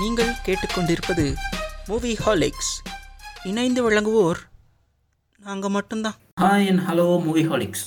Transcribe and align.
நீங்கள் 0.00 0.32
கேட்டுக்கொண்டிருப்பது 0.46 1.24
மூவி 1.88 2.10
ஹாலிக்ஸ் 2.24 2.72
இணைந்து 3.50 3.80
வழங்குவோர் 3.86 4.40
நாங்கள் 5.40 5.72
மட்டும்தான். 5.76 6.16
ஹாய் 6.42 6.66
அண்ட் 6.70 6.82
ஹலோ 6.88 7.06
மூவி 7.26 7.42
ஹாலிக்ஸ் 7.50 7.84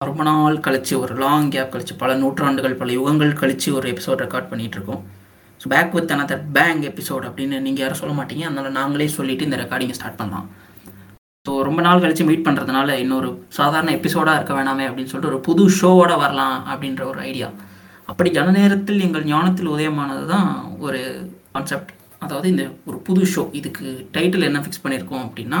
ரொம்ப 0.00 0.22
நாள் 0.28 0.56
கழிச்சு 0.66 0.94
ஒரு 1.02 1.14
லாங் 1.22 1.48
கேப் 1.54 1.72
கழிச்சு 1.74 1.94
பல 2.02 2.14
நூற்றாண்டுகள் 2.22 2.78
பல 2.80 2.92
யுகங்கள் 2.98 3.32
கழித்து 3.40 3.68
ஒரு 3.78 3.88
எபிசோட் 3.92 4.22
ரெக்கார்ட் 4.24 4.50
பண்ணிகிட்ருக்கோம் 4.50 5.02
இருக்கோம் 5.02 5.60
so 5.60 5.72
back 5.74 5.94
with 5.98 6.14
another 6.16 6.44
bang 6.58 6.82
episode 6.90 7.26
அப்படின்னு 7.28 7.58
நீங்கள் 7.66 7.84
யாரும் 7.84 8.00
சொல்ல 8.02 8.14
மாட்டீங்க. 8.20 8.46
அதனால் 8.48 8.76
நாங்களே 8.80 9.08
சொல்லிட்டு 9.18 9.48
இந்த 9.48 9.58
ரெக்கார்டிங்கை 9.64 9.98
ஸ்டார்ட் 10.00 10.20
பண்ணலாம். 10.22 10.48
ஸோ 11.46 11.52
ரொம்ப 11.68 11.80
நாள் 11.88 12.02
கழித்து 12.02 12.30
மீட் 12.30 12.46
பண்ணுறதுனால 12.48 12.98
இன்னொரு 13.04 13.28
சாதாரண 13.58 13.92
எபிசோடாக 13.98 14.38
இருக்க 14.38 14.54
வேணாமே 14.60 14.86
அப்படின்னு 14.88 15.12
சொல்லிட்டு 15.12 15.32
ஒரு 15.34 15.46
புது 15.48 15.64
ஷோவோட 15.80 16.12
வரலாம் 16.24 16.58
அப்படின்ற 16.72 17.04
ஒரு 17.12 17.20
ஐடியா 17.30 17.48
அப்படி 18.10 18.30
ஜன 18.36 18.52
நேரத்தில் 18.58 19.04
எங்கள் 19.06 19.28
ஞானத்தில் 19.32 19.72
உதயமானது 19.74 20.24
தான் 20.34 20.48
ஒரு 20.86 21.00
கான்செப்ட் 21.54 21.92
அதாவது 22.24 22.46
இந்த 22.52 22.64
ஒரு 22.88 22.98
புது 23.06 23.22
ஷோ 23.32 23.42
இதுக்கு 23.58 23.86
டைட்டில் 24.14 24.48
என்ன 24.48 24.60
ஃபிக்ஸ் 24.64 24.82
பண்ணியிருக்கோம் 24.84 25.24
அப்படின்னா 25.26 25.60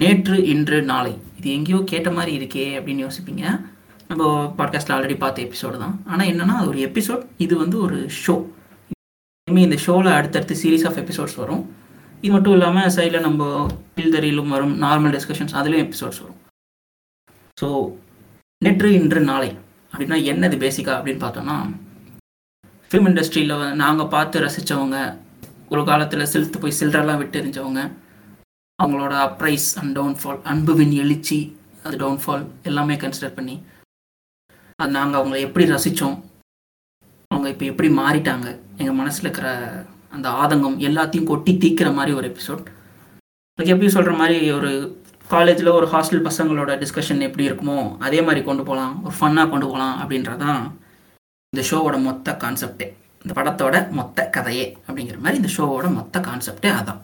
நேற்று 0.00 0.36
இன்று 0.52 0.78
நாளை. 0.90 1.12
இது 1.38 1.48
எங்கேயோ 1.56 1.80
கேட்ட 1.92 2.08
மாதிரி 2.16 2.32
இருக்கே 2.38 2.66
அப்படின்னு 2.78 3.04
யோசிப்பீங்க. 3.06 3.44
நம்ம 4.10 4.22
பாட்காஸ்ட்டில் 4.58 4.94
ஆல்ரெடி 4.96 5.16
பார்த்த 5.22 5.46
எபிசோடு 5.46 5.76
தான். 5.82 5.94
ஆனால் 6.10 6.30
என்னென்னா 6.32 6.54
அது 6.60 6.70
ஒரு 6.72 6.80
எபிசோட் 6.88 7.22
இது 7.44 7.54
வந்து 7.62 7.76
ஒரு 7.86 7.98
ஷோ 8.22 8.34
இனிமேல் 9.48 9.66
இந்த 9.68 9.78
ஷோவில் 9.84 10.16
அடுத்தடுத்து 10.18 10.54
சீரீஸ் 10.62 10.86
ஆஃப் 10.88 11.00
எபிசோட்ஸ் 11.02 11.38
வரும். 11.42 11.62
இது 12.22 12.32
மட்டும் 12.34 12.54
இல்லாமல் 12.56 12.92
சைடில் 12.96 13.26
நம்ம 13.28 13.42
பில்தரியிலும் 13.96 14.52
வரும் 14.54 14.74
நார்மல் 14.84 15.14
டிஸ்கஷன்ஸ் 15.16 15.56
அதுலேயும் 15.60 15.86
எபிசோட்ஸ் 15.86 16.20
வரும். 16.24 16.40
ஸோ 17.60 17.68
நேற்று 18.62 18.90
இன்று 19.00 19.22
நாளை. 19.32 19.50
அப்படின்னா 19.94 20.16
என்னது 20.30 20.56
பேசிக்காக 20.58 20.96
அப்படின்னு 20.98 21.22
பார்த்தோன்னா 21.22 21.56
ஃபிலிம் 22.90 23.06
இண்டஸ்ட்ரியில் 23.08 23.52
நாங்கள் 23.74 24.08
பார்த்து 24.08 24.42
ரசித்தவங்க 24.44 24.98
ஒரு 25.68 25.82
காலத்தில் 25.84 26.30
செலுத்து 26.32 26.58
போய் 26.58 26.78
சில்லறெல்லாம் 26.78 27.20
விட்டு 27.20 27.38
எரிஞ்சவங்க 27.40 27.82
அவங்களோட 28.78 29.14
அப்ரைஸ் 29.24 29.68
அண்ட் 29.78 29.92
டவுன்ஃபால் 29.98 30.40
அன்புவின் 30.44 30.94
எழுச்சி 30.96 31.38
அது 31.82 31.96
டவுன்ஃபால் 31.96 32.44
எல்லாமே 32.62 32.94
கன்சிடர் 32.96 33.36
பண்ணி 33.36 33.54
அது 34.78 34.90
நாங்கள் 34.90 35.20
அவங்கள 35.20 35.38
எப்படி 35.40 35.64
ரசித்தோம் 35.66 36.16
அவங்க 37.30 37.48
இப்போ 37.48 37.66
எப்படி 37.66 37.90
மாறிட்டாங்க 37.96 38.48
எங்கள் 38.78 38.96
மனசில் 38.96 39.26
இருக்கிற 39.26 39.48
அந்த 40.12 40.28
ஆதங்கம் 40.40 40.78
எல்லாத்தையும் 40.80 41.30
கொட்டி 41.30 41.54
தீக்கிற 41.56 41.88
மாதிரி 41.94 42.14
ஒரு 42.14 42.26
எபிசோட் 42.28 42.64
அதுக்கு 43.58 43.74
எப்படி 43.74 43.90
சொல்கிற 43.90 44.14
மாதிரி 44.14 44.38
ஒரு 44.50 44.72
காலேஜில் 45.30 45.70
ஒரு 45.70 45.86
ஹாஸ்டல் 45.86 46.26
பசங்களோட 46.26 46.72
டிஸ்கஷன் 46.80 47.20
எப்படி 47.20 47.48
இருக்குமோ 47.48 47.76
அதே 47.98 48.20
மாதிரி 48.22 48.40
கொண்டு 48.42 48.62
போகலாம் 48.62 48.94
ஒரு 49.04 49.14
ஃபன்னாக 49.18 49.50
கொண்டு 49.50 49.66
போகலாம் 49.66 49.96
அப்படின்றதான் 50.00 50.60
இந்த 51.52 51.62
ஷோவோட 51.70 51.96
மொத்த 52.02 52.36
கான்செப்டே 52.42 52.86
இந்த 53.24 53.32
படத்தோட 53.36 53.76
மொத்த 53.90 54.28
கதையே 54.28 54.66
அப்படிங்கிற 54.88 55.18
மாதிரி 55.18 55.36
இந்த 55.36 55.50
ஷோவோட 55.56 55.88
மொத்த 55.90 56.20
கான்செப்டே 56.20 56.70
அதான். 56.72 57.00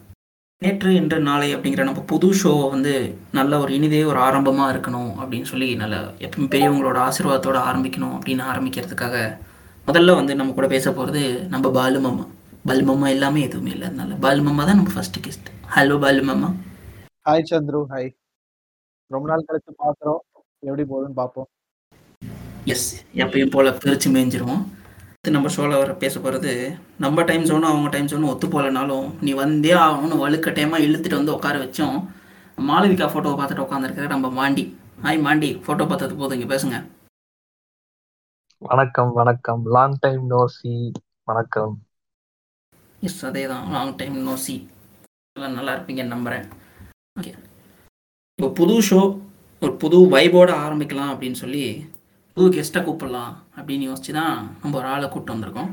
நேற்று 0.62 0.90
இன்று 0.94 1.18
நாளை 1.20 1.54
அப்படிங்கிற 1.54 1.84
நம்ம 1.84 2.02
புது 2.08 2.28
ஷோவை 2.40 2.66
வந்து 2.70 2.92
நல்ல 3.32 3.58
ஒரு 3.58 3.70
இனிதே 3.74 4.04
ஒரு 4.04 4.18
ஆரம்பமாக 4.20 4.72
இருக்கணும் 4.74 5.12
அப்படின்னு 5.20 5.44
சொல்லி 5.44 5.68
நல்ல 5.74 5.96
எப்பவும் 6.20 6.50
பெரியவங்களோட 6.52 6.98
ஆசீர்வாதத்தோட 7.06 7.58
ஆரம்பிக்கணும் 7.66 8.14
அப்படின்னு 8.16 8.44
ஆரம்பிக்கிறதுக்காக 8.52 9.16
முதல்ல 9.88 10.14
வந்து 10.14 10.34
நம்ம 10.34 10.52
கூட 10.52 10.66
பேச 10.66 10.86
போகிறது 10.92 11.22
நம்ம 11.48 11.70
பாலு 11.70 12.00
மாமா 12.84 13.06
எல்லாமே 13.08 13.40
எதுவுமே 13.42 13.70
இல்லை. 13.70 13.86
அதனால 13.88 14.16
பாலுமாமா 14.20 14.64
தான் 14.64 14.76
நம்ம 14.76 14.92
first 14.94 15.22
guest 15.24 15.48
hello 15.74 15.96
Balumama 16.02 16.48
hi 17.26 17.42
Chandru 17.48 17.78
hi 17.90 18.06
ரொம்ப 19.12 19.24
நாள் 19.30 19.44
கழிச்சு 19.48 19.72
பாக்குறோம் 19.82 20.20
எப்படி 20.66 20.84
போகுதுன்னு 20.90 21.16
பார்ப்போம். 21.18 21.48
எஸ் 22.72 22.86
எப்பயும் 23.22 23.50
போல் 23.54 23.68
பிரித்து 23.82 24.08
மேய்ஞ்சிருவோம். 24.14 24.62
அடுத்து 25.08 25.34
நம்ம 25.36 25.50
ஷோவில் 25.54 25.76
வர 25.80 25.94
பேச 26.04 26.14
போகிறது 26.24 26.52
நம்ம 27.04 27.24
டைம் 27.30 27.44
ஜோனும் 27.50 27.70
அவங்க 27.72 27.88
டைம் 27.94 28.08
ஜோனும் 28.12 28.30
ஒத்து 28.32 28.48
போகலனாலும் 28.54 29.08
நீ 29.24 29.32
வந்தே 29.40 29.72
ஆகணும்னு 29.82 30.20
வலுக்கட்டாயமாக 30.22 30.84
இழுத்துட்டு 30.86 31.20
வந்து 31.20 31.34
உட்கார 31.36 31.58
வச்சோம். 31.64 31.98
மாளவிகா 32.68 33.08
ஃபோட்டோவை 33.14 33.36
பார்த்துட்டு 33.40 33.66
உட்காந்துருக்கிற 33.66 34.08
நம்ம 34.14 34.30
மாண்டி. 34.38 34.64
ஹாய் 35.04 35.20
மாண்டி. 35.26 35.50
ஃபோட்டோ 35.66 35.86
பார்த்தது 35.90 36.16
போதும் 36.20 36.38
இங்கே 36.38 36.50
பேசுங்க. 36.54 36.78
வணக்கம் 38.62 39.12
வணக்கம். 39.20 39.62
லாங் 39.76 39.98
டைம் 40.06 40.24
நோ 40.32 40.40
சி 40.56 40.72
வணக்கம். 41.32 41.74
எஸ் 43.08 43.20
அதே 43.30 43.44
தான் 43.52 43.68
லாங் 43.76 43.94
டைம் 44.00 44.16
நோ 44.30 44.36
சி 44.46 44.56
நல்லா 45.58 45.74
இருப்பீங்கன்னு 45.76 46.14
நம்புகிறேன் 46.16 46.48
ஓகே 47.20 47.32
இப்போ 48.38 48.48
புது 48.58 48.74
ஷோ 48.88 49.00
ஒரு 49.62 49.72
புது 49.80 49.96
வைபோட 50.12 50.50
ஆரம்பிக்கலாம் 50.64 51.10
அப்படின்னு 51.12 51.38
சொல்லி 51.40 51.64
புது 52.36 52.46
கெஸ்ட்டை 52.54 52.80
கூப்பிடலாம் 52.84 53.32
அப்படின்னு 53.56 53.88
யோசிச்சு 53.88 54.12
தான் 54.18 54.36
நம்ம 54.60 54.78
ஒரு 54.80 54.86
ஆளை 54.92 55.06
கூப்பிட்டு 55.08 55.34
வந்திருக்கோம். 55.34 55.70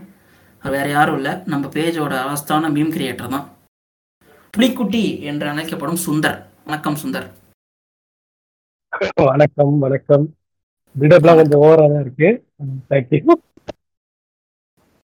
அது 0.63 0.71
வேறு 0.75 0.89
யாரும் 0.95 1.17
இல்லை. 1.19 1.33
நம்ம 1.51 1.69
பேஜோட 1.75 2.13
அவஸ்தான 2.25 2.71
மீம் 2.75 2.91
கிரியேட்டர் 2.95 3.33
தான். 3.35 3.45
புலிக்குட்டி 4.53 5.03
என்று 5.29 5.47
அழைக்கப்படும் 5.51 6.01
சுந்தர். 6.05 6.37
வணக்கம் 6.67 6.99
சுந்தர். 7.03 7.27
வணக்கம் 9.31 9.73
வணக்கம். 9.85 10.25
பில்டப்லாம் 10.95 11.41
கொஞ்சம் 11.41 11.63
ஓவரா 11.65 11.87
தான் 11.93 12.03
இருக்கு. 12.05 12.29
தேங்க்யூ 12.91 13.21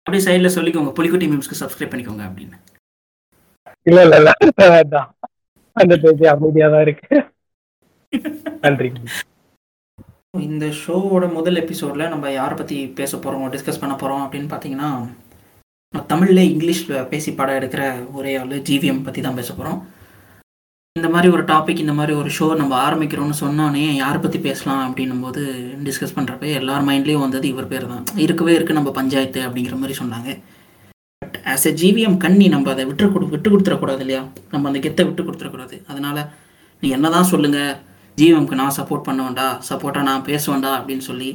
அப்படியே 0.06 0.24
சைடில் 0.26 0.56
சொல்லிக்கோங்க. 0.59 0.92
புலிக்குட்டி 0.98 1.28
மீம்ஸ்க்கு 1.32 1.62
சப்ஸ்கிரைப் 1.62 1.92
பண்ணிக்கோங்க 1.92 2.24
அப்படின்னு. 2.30 2.59
இல்ல 3.91 4.00
இல்ல 4.06 4.16
இல்ல. 4.22 4.30
வேண்டாம். 4.76 5.10
அந்த 5.77 5.94
பேஜ் 6.03 6.25
அமைதியா 6.33 6.66
தான் 6.72 6.84
இருக்கு. 6.87 7.16
நன்றி. 8.65 8.88
இந்த 10.49 10.66
ஷோவோட 10.83 11.25
முதல் 11.38 11.60
எபிசோட்ல 11.62 12.05
நம்ம 12.12 12.31
யாரை 12.33 12.55
பத்தி 12.59 12.77
பேச 13.00 13.16
போறோம் 13.25 13.50
டிஸ்கஸ் 13.55 13.81
பண்ண 13.83 13.94
போறோம் 14.03 14.22
அப்படின்னு 14.25 14.53
பாத்தீங்கன்னா 14.53 14.91
தமிழ்ல 16.12 16.43
இங்கிலீஷ்ல 16.53 17.00
பேசி 17.10 17.31
படம் 17.38 17.59
எடுக்கிற 17.59 17.83
ஒரே 18.19 18.33
ஆளு 18.43 18.59
ஜிவிஎம் 18.69 19.03
பத்தி 19.06 19.21
தான் 19.27 19.38
பேச 19.41 19.50
போறோம். 19.56 19.81
இந்த 20.97 21.09
மாதிரி 21.15 21.28
ஒரு 21.34 21.43
டாபிக் 21.50 21.83
இந்த 21.83 21.94
மாதிரி 21.99 22.12
ஒரு 22.21 22.31
ஷோ 22.37 22.47
நம்ம 22.60 22.75
ஆரம்பிக்கிறோம்னு 22.87 23.37
சொன்னோன்னே 23.43 23.84
யாரை 24.03 24.19
பற்றி 24.25 24.39
பேசலாம் 24.47 24.83
அப்படின்னும் 24.87 25.22
போது 25.27 25.43
டிஸ்கஸ் 25.87 26.16
பண்ணுறப்ப 26.16 26.49
எல்லார் 26.60 26.89
மைண்ட்லேயும் 26.89 27.25
வந்தது 27.27 27.47
இவர் 27.53 27.71
பேர் 27.72 27.87
தான் 27.93 28.04
இருக்கவே 28.25 28.54
இருக்குது 28.56 28.78
நம்ம 28.81 28.93
பஞ்சாயத்து 28.99 29.41
அப்படிங்கிற 29.47 29.77
மாதிரி 29.83 29.97
சொன்னாங்க. 30.03 30.31
பட் 31.22 31.37
ஆஸ் 31.53 31.66
எ 31.71 31.72
ஜிவிஎம் 31.81 32.16
கண்ணி 32.25 32.47
நம்ம 32.53 32.71
அதை 32.75 32.84
விட்டு 32.91 33.05
கொடு 33.15 33.27
விட்டு 33.33 33.49
கொடுத்துடக்கூடாது 33.50 34.03
இல்லையா? 34.05 34.22
நம்ம 34.53 34.69
அந்த 34.71 34.81
கெத்தை 34.84 35.03
விட்டு 35.09 35.22
கொடுத்துடக்கூடாது. 35.27 35.77
அதனால 35.91 36.16
நீ 36.83 36.88
என்ன 36.97 37.10
தான் 37.16 37.28
சொல்லுங்கள் 37.33 37.72
ஜிவிஎம்க்கு 38.19 38.60
நான் 38.60 38.77
சப்போர்ட் 38.78 39.06
பண்ணுவேன்டா 39.09 39.47
சப்போர்ட்டாக 39.69 40.09
நான் 40.10 40.25
பேசுவேன்டா 40.31 40.71
அப்படின்னு 40.78 41.05
சொல்லி 41.10 41.31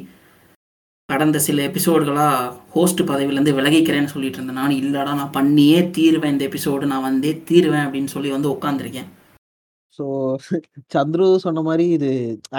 கடந்த 1.09 1.37
சில 1.45 1.61
எபிசோடுகளாக 1.69 2.49
ஹோஸ்ட் 2.73 3.01
பதவியிலேருந்து 3.09 3.57
விலகிக்கிறேன்னு 3.57 4.13
சொல்லிட்டு 4.13 4.37
இருந்தேன். 4.39 4.59
நான் 4.61 4.79
இல்லைடா 4.81 5.11
நான் 5.19 5.35
பண்ணியே 5.37 5.79
தீருவேன் 5.97 6.33
இந்த 6.33 6.43
எபிசோடு 6.49 6.91
நான் 6.93 7.05
வந்தே 7.09 7.31
தீருவேன் 7.49 7.85
அப்படின்னு 7.85 8.13
சொல்லி 8.15 8.31
வந்து 8.35 8.49
உட்காந்துருக்கேன் 8.55 9.07
ஸோ 9.97 10.05
சந்துரு 10.95 11.25
சொன்ன 11.45 11.61
மாதிரி 11.67 11.85
இது 11.97 12.09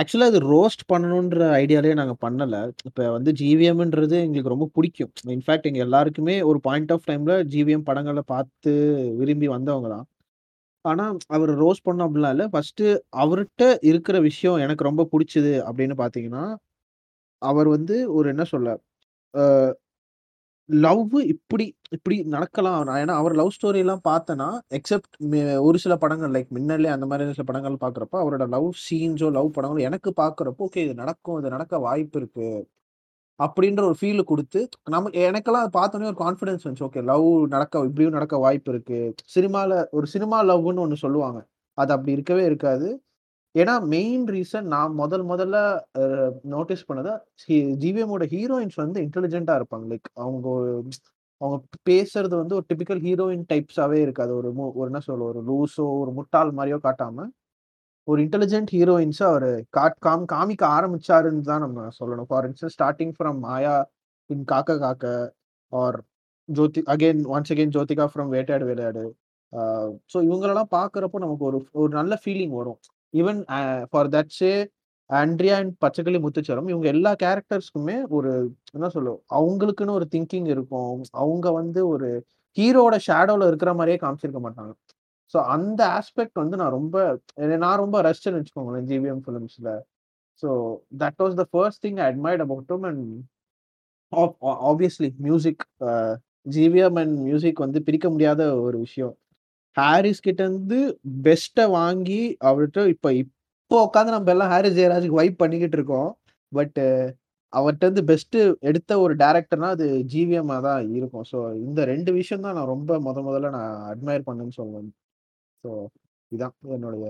ஆக்சுவலாக 0.01 0.33
இது 0.33 0.41
ரோஸ்ட் 0.53 0.83
பண்ணணுன்ற 0.93 1.41
ஐடியாலே 1.63 1.93
நாங்கள் 2.01 2.21
பண்ணலை. 2.25 2.61
இப்போ 2.89 3.03
வந்து 3.17 3.31
ஜிவிஎம்ன்றது 3.41 4.17
எங்களுக்கு 4.27 4.55
ரொம்ப 4.55 4.69
பிடிக்கும். 4.77 5.13
இன்ஃபேக்ட் 5.37 5.69
எங்கள் 5.71 5.87
எல்லாருக்குமே 5.87 6.37
ஒரு 6.51 6.61
பாயிண்ட் 6.69 6.93
ஆஃப் 6.97 7.07
டைமில் 7.11 7.35
ஜிவிஎம் 7.55 7.87
படங்களை 7.91 8.25
பார்த்து 8.35 8.73
விரும்பி 9.21 9.49
வந்தவங்க 9.57 9.91
தான். 9.95 10.07
ஆனால் 10.85 11.15
அவர் 11.37 11.53
ரோஸ்ட் 11.65 11.87
பண்ண 11.89 12.07
அப்படிலாம் 12.07 12.35
இல்லை. 12.37 12.47
ஃபஸ்ட்டு 12.55 12.87
அவர்கிட்ட 13.25 13.63
இருக்கிற 13.91 14.17
விஷயம் 14.29 14.59
எனக்கு 14.67 14.89
ரொம்ப 14.91 15.07
பிடிச்சது 15.15 15.55
அப்படின்னு 15.69 15.97
பார்த்தீங்கன்னா 16.03 16.45
அவர் 17.43 17.69
வந்து 17.77 17.97
ஒரு 18.19 18.27
என்ன 18.35 18.45
சொல்ல 18.55 18.69
லவ் 20.69 21.15
இப்படி 21.33 21.67
இப்படி 21.97 22.17
நடக்கலாம். 22.35 22.81
நான் 22.87 23.01
ஏன்னா 23.03 23.15
அவர் 23.21 23.35
லவ் 23.41 23.55
ஸ்டோரி 23.57 23.79
எல்லாம் 23.85 24.03
பார்த்தேன்னா 24.09 24.49
எக்ஸப்ட் 24.79 25.15
ஒரு 25.67 25.79
சில 25.85 25.95
படங்கள் 26.03 26.33
லைக் 26.37 26.51
மின்னலே 26.57 26.91
அந்த 26.97 27.07
மாதிரி 27.11 27.37
சில 27.39 27.47
படங்கள் 27.51 27.83
பார்க்குறப்ப 27.85 28.19
அவரோட 28.23 28.47
லவ் 28.55 28.69
சீன்ஸோ 28.87 29.29
லவ் 29.39 29.55
படங்களோ 29.57 29.87
எனக்கு 29.91 30.13
பார்க்குறப்போ 30.23 30.67
ஓகே 30.69 30.83
இது 30.87 30.95
நடக்கும் 31.03 31.39
இது 31.41 31.55
நடக்க 31.57 31.81
வாய்ப்பு 31.89 32.19
இருக்கு 32.23 32.49
அப்படின்ற 33.41 33.83
ஒரு 33.89 33.97
ஃபீல் 34.01 34.23
கொடுத்து 34.31 34.61
நம்ம 34.95 35.11
எனக்கெல்லாம் 35.29 35.65
அதை 35.65 35.73
பார்த்தோன்னே 35.81 36.09
ஒரு 36.13 36.19
கான்ஃபிடன்ஸ் 36.25 36.65
வந்துச்சு. 36.65 36.87
ஓகே 36.89 37.03
லவ் 37.11 37.27
நடக்க 37.55 37.85
இப்படியும் 37.89 38.17
நடக்க 38.19 38.37
வாய்ப்பு 38.45 38.71
இருக்கு. 38.75 38.99
சினிமாவில் 39.35 39.77
ஒரு 39.99 40.07
சினிமா 40.15 40.39
லவ்னு 40.51 40.85
ஒன்று 40.87 41.05
சொல்லுவாங்க. 41.05 41.41
அது 41.79 41.93
அப்படி 41.97 42.13
இருக்கவே 42.17 42.45
இருக்காது. 42.51 42.89
ஏன்னா 43.59 43.75
மெயின் 43.85 44.25
ரீசன் 44.25 44.67
நான் 44.75 44.93
முதல் 44.95 45.25
முதல்ல 45.27 45.57
நோட்டீஸ் 46.43 46.93
பண்ணதை 46.93 47.13
ஜிவிஎமோட 47.83 48.25
ஹீரோயின்ஸ் 48.35 48.77
வந்து 48.77 49.01
இன்டெலிஜென்ட்டா 49.03 49.55
இருப்பாங்க. 49.61 49.85
லைக் 49.93 50.09
அவங்க 50.15 50.49
ஒரு- 50.49 50.83
அவங்க 51.41 51.65
பேசுறது 51.91 52.35
வந்து 52.37 52.55
ஒரு 52.55 52.65
டிபிக்கல் 52.69 53.03
ஹீரோயின் 53.09 53.45
டைப்ஸாவே 53.53 53.99
இருக்காது. 54.07 54.37
ஒரு 54.37 54.51
மூ 54.51 54.73
ஒரு 54.73 54.85
என்ன 54.85 55.01
சொல்ல 55.01 55.25
ஒரு 55.25 55.41
லூஸோ 55.49 55.85
ஒரு 56.01 56.11
முட்டாள் 56.13 56.51
மாதிரியோ 56.51 56.79
காட்டாம 56.83 57.27
ஒரு 58.05 58.23
இன்டெலிஜென்ட் 58.23 58.71
ஹீரோயின்ஸை 58.73 59.23
அவர் 59.23 59.65
காட் 59.71 59.97
காம் 59.99 60.25
காமிக்க 60.33 60.63
ஆரம்பிச்சாருன்னு 60.63 61.41
தான் 61.41 61.61
நம்ம 61.61 61.89
சொல்லணும். 62.01 62.23
For 62.29 62.51
instance 62.51 62.75
starting 62.79 63.13
from 63.19 63.39
Maya 63.39 63.89
in 64.27 64.45
Kaakha 64.45 64.79
Kaakha 64.79 65.35
or 65.73 65.99
Jyothi 66.49 66.83
again 66.87 67.23
once 67.35 67.51
again 67.55 67.75
Jyothika 67.77 68.09
from 68.15 68.33
Vettaiyaadu 68.35 68.65
Vilaiyaadu 68.65 69.05
so 69.53 70.19
இவங்களெல்லாம் 70.19 70.71
பார்க்குறப்போ 70.71 71.19
நமக்கு 71.25 71.45
ஒரு 71.45 71.67
ஒரு 71.73 71.89
நல்ல 71.89 72.19
ஃபீலிங் 72.25 72.51
வரும். 72.51 72.79
Even 73.15 73.41
for 73.91 74.11
that 74.15 74.33
say 74.39 74.51
Andrea 75.11 75.55
and 75.61 75.75
Pachaikili 75.85 76.19
Muthucharam 76.25 76.69
இவங்க 76.73 76.87
எல்லா 76.95 77.13
கேரக்டர்ஸ்க்குமே 77.25 77.97
ஒரு 78.17 78.31
என்ன 78.77 78.89
சொல்லுவோம் 78.97 79.23
அவங்களுக்குன்னு 79.39 79.97
ஒரு 79.99 80.07
திங்கிங் 80.15 80.49
இருக்கும். 80.55 80.97
அவங்க 81.23 81.47
வந்து 81.61 81.81
ஒரு 81.95 82.09
ஹீரோட 82.57 82.95
ஷேடோவில் 83.07 83.49
இருக்கிற 83.51 83.71
மாதிரியே 83.79 83.99
காமிச்சிருக்க 84.05 84.41
மாட்டாங்க. 84.47 84.73
ஸோ 85.35 85.39
அந்த 85.55 85.81
ஆஸ்பெக்ட் 85.99 86.41
வந்து 86.43 86.59
நான் 86.61 86.75
ரொம்ப 86.79 86.97
நான் 87.65 87.81
ரொம்ப 87.85 87.97
ரசிச்சேன்னு 88.09 88.41
வச்சுக்கோங்களேன் 88.41 88.89
GVM 88.93 89.23
ஃபிலிம்ஸில் 89.25 89.73
so 90.43 90.49
that 91.03 91.21
was 91.25 91.37
the 91.41 91.45
first 91.53 91.83
thing 91.87 91.99
I 92.03 92.07
admired 92.13 92.43
about 92.47 92.87
and 92.91 93.05
obviously 94.71 95.11
music 95.27 95.65
GVM 96.57 96.99
and 97.03 97.17
music 97.29 97.65
வந்து 97.65 97.79
பிரிக்க 97.89 98.07
முடியாத 98.11 98.43
ஒரு 98.67 98.77
விஷயம். 98.87 99.15
ஹாரிஸ் 99.77 100.25
கிட்ட 100.27 100.41
இருந்து 100.47 100.79
பெஸ்ட்டை 101.27 101.65
வாங்கி 101.79 102.23
அவர்கிட்ட 102.49 102.85
இப்போ 102.95 103.09
இப்போ 103.21 103.77
உட்காந்து 103.87 104.15
நம்ம 104.17 104.33
எல்லாம் 104.35 104.53
ஹாரிஸ் 104.53 104.77
ஜெயராஜுக்கு 104.79 105.21
வைப் 105.21 105.41
பண்ணிக்கிட்டு 105.43 105.77
இருக்கோம். 105.79 106.11
பட்டு 106.53 106.85
அவர்கிட்ட 107.53 107.87
இருந்து 107.87 108.03
பெஸ்ட்டு 108.11 108.39
எடுத்த 108.69 108.93
ஒரு 109.05 109.15
டேரக்டர்னா 109.23 109.69
அது 109.77 109.87
ஜிவிஎம்மாக 110.13 110.61
தான் 110.69 110.81
இருக்கும். 110.97 111.27
ஸோ 111.31 111.39
இந்த 111.67 111.81
ரெண்டு 111.93 112.11
விஷயம் 112.19 112.45
தான் 112.47 112.57
நான் 112.59 112.73
ரொம்ப 112.75 112.99
முத 113.07 113.23
முதல்ல 113.29 113.51
நான் 113.59 113.75
அட்மையர் 113.93 114.27
பண்ணேன்னு 114.29 114.57
சொல்லுவேன் 114.61 114.91
ஸோ 115.65 115.71
இதான் 116.33 116.55
என்னுடைய 116.77 117.07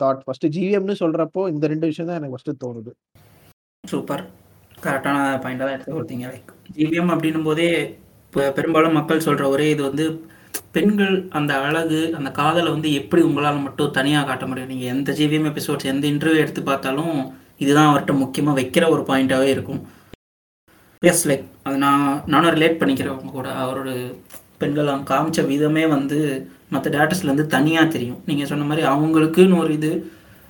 தாட் 0.00 0.24
ஃபஸ்ட்டு 0.26 0.52
ஜிவிஎம்னு 0.56 0.96
சொல்றப்போ 1.02 1.42
இந்த 1.54 1.64
ரெண்டு 1.72 1.88
விஷயம் 1.90 2.08
தான் 2.10 2.18
எனக்கு 2.20 2.34
ஃபஸ்ட்டு 2.34 2.60
தோணுது. 2.64 2.92
சூப்பர் 3.84 4.24
கரெக்டான 4.84 5.16
பாயிண்டாக 5.44 5.66
தான் 5.66 5.76
எடுத்து 5.76 5.96
கொடுத்தீங்க. 5.96 6.26
லைக் 6.32 6.52
ஜிவிஎம் 6.76 7.12
அப்படின்னும் 7.14 7.48
போதே 7.48 7.70
இப்போ 8.26 8.42
பெரும்பாலும் 8.58 8.96
மக்கள் 8.98 9.26
சொல்கிற 9.28 9.46
ஒரே 9.54 9.66
இது 9.74 9.82
வந்து 9.88 10.04
பெண்கள் 10.74 11.14
அந்த 11.38 11.52
அழகு 11.66 12.00
அந்த 12.18 12.30
காதலை 12.40 12.68
வந்து 12.74 12.88
எப்படி 13.00 13.22
உங்களால் 13.28 13.64
மட்டும் 13.66 13.94
தனியாக 13.98 14.26
காட்ட 14.28 14.44
முடியும்? 14.46 14.72
நீங்கள் 14.72 14.92
எந்த 14.94 15.12
ஜிவிஎம் 15.20 15.48
எபிசோட்ஸ் 15.50 15.90
எந்த 15.92 16.04
இன்டர்வியூ 16.12 16.42
எடுத்து 16.44 16.62
பார்த்தாலும் 16.70 17.14
இதுதான் 17.62 17.88
அவர்கிட்ட 17.90 18.14
முக்கியமாக 18.22 18.58
வைக்கிற 18.60 18.84
ஒரு 18.94 19.02
பாயிண்ட்டாகவே 19.08 19.48
இருக்கும். 19.54 19.80
எஸ் 21.02 21.26
லைக் 21.28 21.44
அது 21.66 21.76
நான் 21.86 22.04
நானும் 22.32 22.54
ரிலேட் 22.56 22.80
பண்ணிக்கிறேன் 22.80 23.14
அவங்க 23.14 23.32
கூட. 23.38 23.48
அவரோட 23.64 23.90
பெண்கள் 24.62 24.90
அவங்க 24.92 25.08
காமிச்ச 25.12 25.40
விதமே 25.50 25.84
வந்து 25.96 26.18
மற்ற 26.74 26.86
டேரக்டர்ஸ்லேருந்து 26.94 27.46
தனியாக 27.56 27.86
தெரியும். 27.94 28.18
நீங்கள் 28.30 28.50
சொன்ன 28.50 28.66
மாதிரி 28.70 28.86
அவங்களுக்குன்னு 28.94 29.60
ஒரு 29.62 29.72
இது 29.78 29.92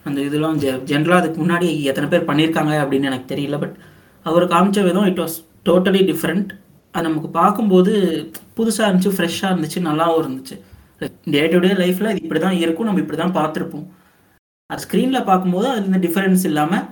அந்த 0.09 0.19
இதெல்லாம் 0.29 0.59
ஜெ 0.63 0.71
ஜென்ரலாக 0.91 1.21
அதுக்கு 1.23 1.39
முன்னாடி 1.43 1.69
எத்தனை 1.91 2.06
பேர் 2.13 2.29
பண்ணியிருக்காங்க 2.31 2.75
அப்படின்னு 2.83 3.09
எனக்கு 3.11 3.31
தெரியல. 3.35 3.59
பட் 3.65 3.77
அவர் 4.23 4.53
காமிச்ச 4.55 4.81
விதம் 4.89 5.09
இட் 5.11 5.23
வாஸ் 5.23 5.37
டோட்டலி 5.69 6.03
டிஃப்ரெண்ட் 6.11 6.51
அது 6.95 7.07
நமக்கு 7.09 7.29
பார்க்கும்போது 7.41 7.93
புதுசாக 8.59 8.89
இருந்துச்சு 8.89 9.15
ஃப்ரெஷ்ஷாக 9.17 9.53
இருந்துச்சு 9.53 9.81
நல்லாவும் 9.89 10.21
இருந்துச்சு. 10.23 10.57
டே 11.35 11.43
டு 11.53 11.59
டே 11.65 11.71
லைஃப்பில் 11.83 12.11
இது 12.13 12.23
இப்படி 12.27 12.41
தான் 12.47 12.61
இருக்கும் 12.65 12.89
நம்ம 12.89 13.03
இப்படி 13.05 13.19
தான் 13.23 13.37
பார்த்துருப்போம். 13.39 13.87
அது 14.71 14.83
ஸ்க்ரீனில் 14.85 15.29
பார்க்கும்போது 15.31 15.69
அது 15.73 15.89
இந்த 15.91 16.01
டிஃபரன்ஸ் 16.07 16.45
இல்லாமல் 16.51 16.87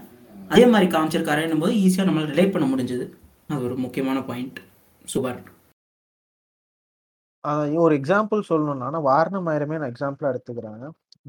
அதே 0.52 0.64
மாதிரி 0.72 0.86
காமிச்சிருக்காருன்னும் 0.94 1.62
போது 1.64 1.74
ஈஸியாக 1.84 2.06
நம்மளால் 2.08 2.32
ரிலேட் 2.34 2.54
பண்ண 2.54 2.66
முடிஞ்சது. 2.72 3.06
அது 3.52 3.60
ஒரு 3.68 3.76
முக்கியமான 3.84 4.18
பாயிண்ட் 4.30 4.58
சூப்பர் 5.12 5.40
ஒரு 7.84 7.94
எக்ஸாம்பிள் 8.00 8.40
சொல்லணும்னா 8.48 9.00
வாரணமாயிரமே 9.10 9.76
நான் 9.80 9.92
எக்ஸாம்பிளாக 9.92 10.32
எடுத்துக்கிறேன். 10.32 10.80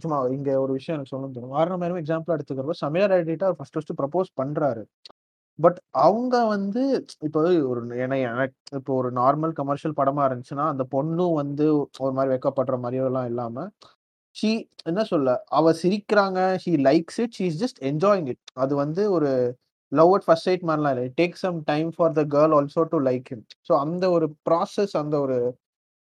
சும்மா 0.04 0.18
இங்க 0.38 0.50
ஒரு 0.64 0.72
விஷயம் 0.78 0.96
எனக்கு 0.98 1.12
சொல்லணும் 1.14 1.36
தோணும். 1.36 1.54
வாரணமாயிரமே 1.58 2.02
எக்ஸாம்பிளாக 2.04 2.38
எடுத்துக்கிறப்ப 2.38 2.76
சமையல் 2.86 3.12
ரெட்டிட்ட 3.14 3.52
ஃபர்ஸ்ட் 3.58 3.76
ஃபர்ஸ்ட் 3.76 3.94
ப்ரப்போஸ் 4.00 4.30
பண்றாரு. 4.42 4.84
பட் 5.60 5.80
அவங்க 6.06 6.36
வந்து 6.54 6.82
இப்போ 7.28 7.40
ஒரு 7.72 7.82
ஏன்னா 8.04 8.18
எனக்கு 8.26 8.58
இப்போ 8.80 8.92
ஒரு 9.02 9.10
நார்மல் 9.14 9.54
கமர்ஷியல் 9.54 9.96
படமா 10.00 10.24
இருந்துச்சுன்னா 10.28 10.66
அந்த 10.74 10.84
பொண்ணும் 10.96 11.36
வந்து 11.42 11.66
ஒரு 12.06 12.14
மாதிரி 12.18 12.34
வைக்கப்படுற 12.34 12.78
மாதிரியோ 12.84 13.08
எல்லாம் 13.12 13.30
இல்லாம 13.32 13.66
ஷீ 14.36 14.52
என்ன 14.90 15.02
சொல்ல 15.12 15.30
அவ 15.60 15.72
சிரிக்கிறாங்க 15.82 16.40
she 16.64 16.72
likes 16.88 17.20
it 17.24 17.36
she 17.38 17.46
is 17.52 17.60
just 17.64 17.80
enjoying 17.92 18.28
it. 18.34 18.44
அது 18.64 18.74
வந்து 18.84 19.04
ஒரு 19.18 19.32
லவ் 19.92 20.12
அட் 20.16 20.26
ஃபர்ஸ்ட் 20.28 20.48
சைட் 20.50 20.66
மாதிரிலாம் 20.70 20.94
இல்லை. 20.96 21.08
Take 21.22 21.38
some 21.44 21.58
time 21.72 21.90
for 21.96 22.14
the 22.20 22.24
girl 22.36 22.54
also 22.60 22.84
to 22.94 23.00
like 23.10 23.28
him. 23.34 23.46
So 23.70 23.74
அந்த 23.86 24.06
ஒரு 24.18 24.28
ப்ராசஸ் 24.50 24.94
அந்த 25.04 25.16
ஒரு 25.26 25.38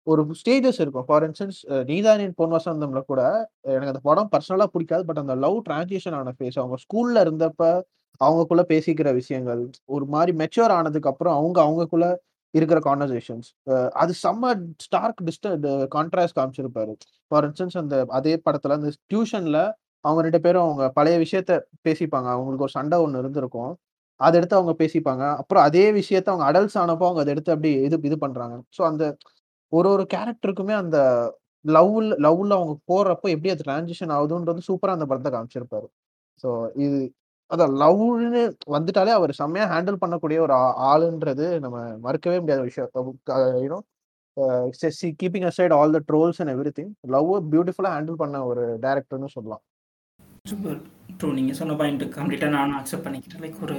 ஒரு 0.07 0.21
ஸ்டேஜஸ் 0.41 0.79
இருக்கும். 0.83 1.05
ஃபார் 1.07 1.23
இன்ஸ்டன்ஸ் 1.27 1.59
நீதானின் 1.91 2.35
பொன் 2.39 2.55
வசந்தம்ல 2.57 2.99
கூட 3.11 3.21
எனக்கு 3.75 3.91
அந்த 3.93 4.03
படம் 4.09 4.31
பர்சனலா 4.33 4.67
பிடிக்காது 4.75 5.03
பட் 5.09 5.21
அந்த 5.23 5.35
லவ் 5.45 5.57
டிரான்சிஷன் 5.67 6.17
ஆன 6.19 6.33
ஃபேஸ் 6.37 6.59
அவங்க 6.61 6.77
ஸ்கூல்ல 6.85 7.23
இருந்தப்ப 7.25 7.61
அவங்கக்குள்ள 8.21 8.63
பேசிக்கிற 8.73 9.09
விஷயங்கள் 9.21 9.61
ஒரு 9.95 10.05
மாதிரி 10.13 10.31
மெச்சூர் 10.41 10.73
ஆனதுக்கு 10.77 11.11
அப்புறம் 11.11 11.37
அவங்க 11.39 11.57
அவங்கக்குள்ள 11.65 12.07
இருக்கிற 12.53 12.79
கான்வர்சேஷன்ஸ் 12.87 13.47
அது 14.01 14.11
செம்ம 14.23 14.51
ஸ்டார்க் 14.85 15.23
டிஸ்ட 15.27 15.47
கான்ட்ராஸ்ட் 15.95 16.37
காமிச்சிருப்பாரு. 16.39 16.93
ஃபார் 17.31 17.45
இன்ஸ்டன்ஸ் 17.47 17.77
அந்த 17.81 17.95
அதே 18.19 18.35
படத்துல 18.45 18.77
அந்த 18.79 18.91
டியூஷன்ல 19.11 19.59
அவங்க 20.05 20.21
ரெண்டு 20.27 20.41
பேரும் 20.45 20.65
அவங்க 20.67 20.85
பழைய 20.97 21.17
விஷயத்த 21.25 21.53
பேசிப்பாங்க. 21.87 22.27
அவங்களுக்கு 22.35 22.65
ஒரு 22.67 22.75
சண்டை 22.77 22.97
ஒன்று 23.05 23.21
இருந்திருக்கும். 23.23 23.73
அதை 24.19 24.35
எடுத்து 24.39 24.57
அவங்க 24.59 24.73
பேசிப்பாங்க. 24.81 25.23
அப்புறம் 25.41 25.63
அதே 25.69 25.85
விஷயத்த 26.01 26.27
அவங்க 26.33 26.45
அடல்ட்ஸ் 26.49 26.77
ஆனப்போ 26.83 27.05
அவங்க 27.09 27.21
அதை 27.23 27.31
எடுத்து 27.35 27.53
அப்படி 27.55 27.71
இது 27.87 27.97
இது 28.09 28.17
பண்றாங்க. 28.25 28.55
ஸோ 28.77 28.81
அந்த 28.91 29.03
ஒரு 29.77 29.89
ஒரு 29.95 30.03
கேரக்டருக்குமே 30.13 30.75
அந்த 30.83 30.97
லவ்ல 31.65 32.15
லவ்ல 32.25 32.55
அவங்க 32.59 32.73
போறப்போ 32.89 33.27
எப்படி 33.35 33.51
அது 33.53 33.67
டிரான்சிஷன் 33.67 34.13
ஆகுதுன்றது 34.17 34.61
சூப்பரா 34.69 34.95
அந்த 34.97 35.05
படத்தை 35.11 35.29
காமிச்சிருப்பாரு. 35.35 35.87
ஸோ 36.43 36.49
இது 36.85 36.99
அதான் 37.51 37.73
லவ்னு 37.81 38.41
வந்துட்டாலே 38.75 39.11
அவர் 39.17 39.31
செம்மையா 39.39 39.65
ஹேண்டில் 39.73 40.01
பண்ணக்கூடிய 40.03 40.37
ஒரு 40.45 40.55
ஆளுன்றது 40.91 41.47
நம்ம 41.65 41.77
மறுக்கவே 42.05 42.37
முடியாத 42.43 42.63
விஷயம். 42.69 42.89
You know 43.65 43.79
keeping 45.21 45.47
aside 45.49 45.75
all 45.77 45.95
the 45.97 46.01
trolls 46.09 46.39
and 46.41 46.53
everything 46.79 46.91
love 47.15 47.29
பியூட்டிஃபுல்லாக 47.53 47.95
ஹேண்டில் 47.97 48.21
பண்ண 48.23 48.41
ஒரு 48.51 48.63
டேரக்டர்னு 48.85 49.29
சொல்லலாம். 49.35 49.63
சூப்பர். 50.51 50.79
ட்ரூ 51.19 51.27
நீங்கள் 51.37 51.57
சொன்ன 51.59 51.75
பாயிண்ட் 51.81 52.03
கம்ப்ளீட்டாக 52.17 52.53
நானும் 52.57 52.77
அக்செப்ட் 52.79 53.05
பண்ணிக்கிட்டேன். 53.05 53.43
லைக் 53.45 53.61
ஒரு 53.67 53.77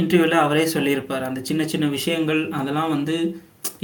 இன்டர்வியூவில் 0.00 0.42
அவரே 0.44 0.64
சொல்லியிருப்பார். 0.74 1.26
அந்த 1.28 1.40
சின்ன 1.48 1.62
சின்ன 1.72 1.86
விஷயங்கள் 1.98 2.42
அதெல்லாம் 2.60 2.90
வந்து 2.96 3.16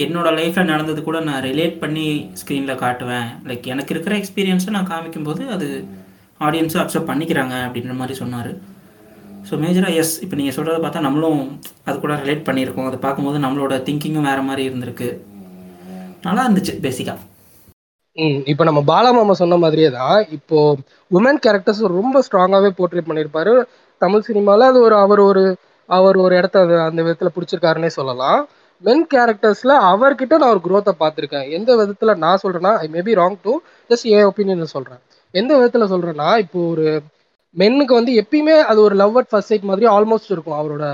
என்னோட 0.05 0.29
லைஃப்பில் 0.39 0.71
நடந்தது 0.73 1.01
கூட 1.09 1.19
நான் 1.29 1.45
ரிலேட் 1.49 1.77
பண்ணி 1.83 2.07
ஸ்க்ரீனில் 2.41 2.81
காட்டுவேன். 2.85 3.29
லைக் 3.49 3.67
எனக்கு 3.75 3.93
இருக்கிற 3.95 4.15
எக்ஸ்பீரியன்ஸை 4.21 4.73
நான் 4.77 4.91
காமிக்கும்போது 4.93 5.43
அது 5.57 5.69
ஆடியன்ஸும் 6.47 6.83
அக்செப்ட் 6.83 7.11
பண்ணிக்கிறாங்க 7.11 7.55
அப்படின்ற 7.67 7.95
மாதிரி 8.01 8.15
சொன்னார். 8.23 8.51
ஸோ 9.49 9.55
மேஜராக 9.63 10.01
எஸ் 10.01 10.15
இப்போ 10.25 10.37
நீங்கள் 10.41 10.57
சொல்கிறத 10.57 10.79
பார்த்தா 10.85 11.07
நம்மளும் 11.07 11.41
அது 11.89 11.97
கூட 12.05 12.15
ரிலேட் 12.23 12.47
பண்ணியிருக்கோம். 12.49 12.89
அதை 12.91 12.99
பார்க்கும்போது 13.05 13.45
நம்மளோட 13.45 13.77
திங்கிங்கும் 13.89 14.29
வேறு 14.31 14.43
மாதிரி 14.49 14.63
இருந்திருக்கு. 14.71 15.09
நல்லா 16.27 16.45
இருந்துச்சு 16.47 16.75
பேசிக்காக 16.87 17.21
ம் 18.17 18.41
இப்போ 18.51 18.65
நம்ம 18.69 18.81
பாலாமாமா 18.91 19.35
சொன்ன 19.41 19.57
மாதிரியே 19.63 19.89
தான் 20.01 20.19
இப்போ 20.37 20.59
உமன் 21.17 21.41
கேரக்டர்ஸ் 21.45 21.81
ரொம்ப 21.99 22.17
ஸ்ட்ராங்காகவே 22.27 22.71
போர்ட்ரேட் 22.79 23.09
பண்ணியிருப்பாரு. 23.09 23.55
தமிழ் 24.03 24.27
சினிமாவில் 24.29 24.69
அது 24.71 24.79
ஒரு 24.87 24.97
அவர் 25.05 25.23
ஒரு 25.31 25.43
அவர் 25.89 26.17
ஒரு 26.25 26.35
இடத்த 26.41 26.59
அந்த 26.89 27.01
விதத்தில் 27.07 27.35
பிடிச்சிருக்காருன்னே 27.37 27.91
சொல்லலாம். 27.99 28.41
மென் 28.85 29.05
கேரக்டர்ஸில் 29.15 29.75
அவர்கிட்ட 29.91 30.35
நான் 30.41 30.53
ஒரு 30.55 30.63
குரோத்தை 30.67 30.93
பார்த்துருக்கேன். 31.03 31.47
எந்த 31.59 31.71
விதத்தில் 31.81 32.21
நான் 32.25 32.43
சொல்கிறேன்னா 32.45 32.73
I 32.85 32.87
may be 32.97 33.13
wrong 33.21 33.39
to 33.47 33.53
just 33.91 34.07
N 34.15 34.29
opinion 34.31 34.75
சொல்கிறேன் 34.77 35.03
எந்த 35.35 35.53
விதத்தில் 35.59 35.91
சொல்கிறேன்னா 35.93 36.29
இப்போ 36.45 36.61
ஒரு 36.73 36.87
மென்னுக்கு 37.57 37.95
வந்து 37.99 38.13
எப்பயுமே 38.21 38.55
அது 38.71 38.79
ஒரு 38.87 38.95
லவ் 39.03 39.17
அட் 39.21 39.31
ஃபர்ஸ்ட் 39.33 39.51
சைட் 39.53 39.69
மாதிரி 39.71 39.87
ஆல்மோஸ்ட் 39.97 40.33
இருக்கும். 40.35 40.59
அவரோட 40.61 40.85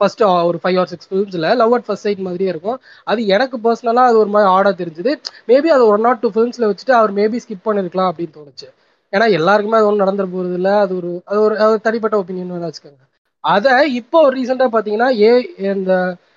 ஃபர்ஸ்ட் 0.00 0.22
ஒரு 0.50 0.58
ஃபைவ் 0.62 0.78
ஆர் 0.82 0.90
சிக்ஸ் 0.92 1.08
ஃபிலிம்ஸில் 1.10 1.46
லவ் 1.60 1.74
அட் 1.76 1.86
ஃபர்ஸ்ட் 1.86 2.06
சைட் 2.06 2.22
மாதிரியே 2.26 2.50
இருக்கும். 2.54 2.78
அது 3.10 3.20
எனக்கு 3.34 3.56
பர்சனலாக 3.66 4.10
அது 4.10 4.18
ஒரு 4.22 4.30
மாதிரி 4.34 4.50
ஆடாக 4.56 4.74
தெரிஞ்சுது. 4.82 5.12
மேபி 5.50 5.68
அது 5.76 5.84
ஒன் 5.94 6.04
நாட் 6.06 6.22
டூ 6.24 6.30
ஃபிலிம்ஸில் 6.34 6.68
வச்சுட்டு 6.70 6.94
அவர் 7.00 7.12
மேபி 7.20 7.40
ஸ்கிப் 7.44 7.66
பண்ணிருக்கலாம் 7.68 8.10
அப்படின்னு 8.12 8.36
தோணுச்சு. 8.38 8.68
ஏன்னா 9.12 9.26
எல்லாருக்குமே 9.38 9.78
அது 9.80 9.88
ஒன்றும் 9.90 10.04
நடந்துட 10.04 10.28
போகிறது 10.34 10.56
இல்லை 10.60 10.74
அது 10.84 10.92
ஒரு 11.00 11.10
அது 11.30 11.38
ஒரு 11.46 11.54
அது 11.64 11.84
தனிப்பட்ட 11.86 12.16
ஒப்பீனியன் 12.22 12.66
வச்சுக்கோங்க. 12.68 13.02
அதை 13.44 13.74
இப்போ 14.00 14.18
ரீசெண்டாக 14.36 14.70
பார்த்தீங்கன்னா 14.74 15.08
ஏ 15.26 15.30
இந்த 15.74 15.92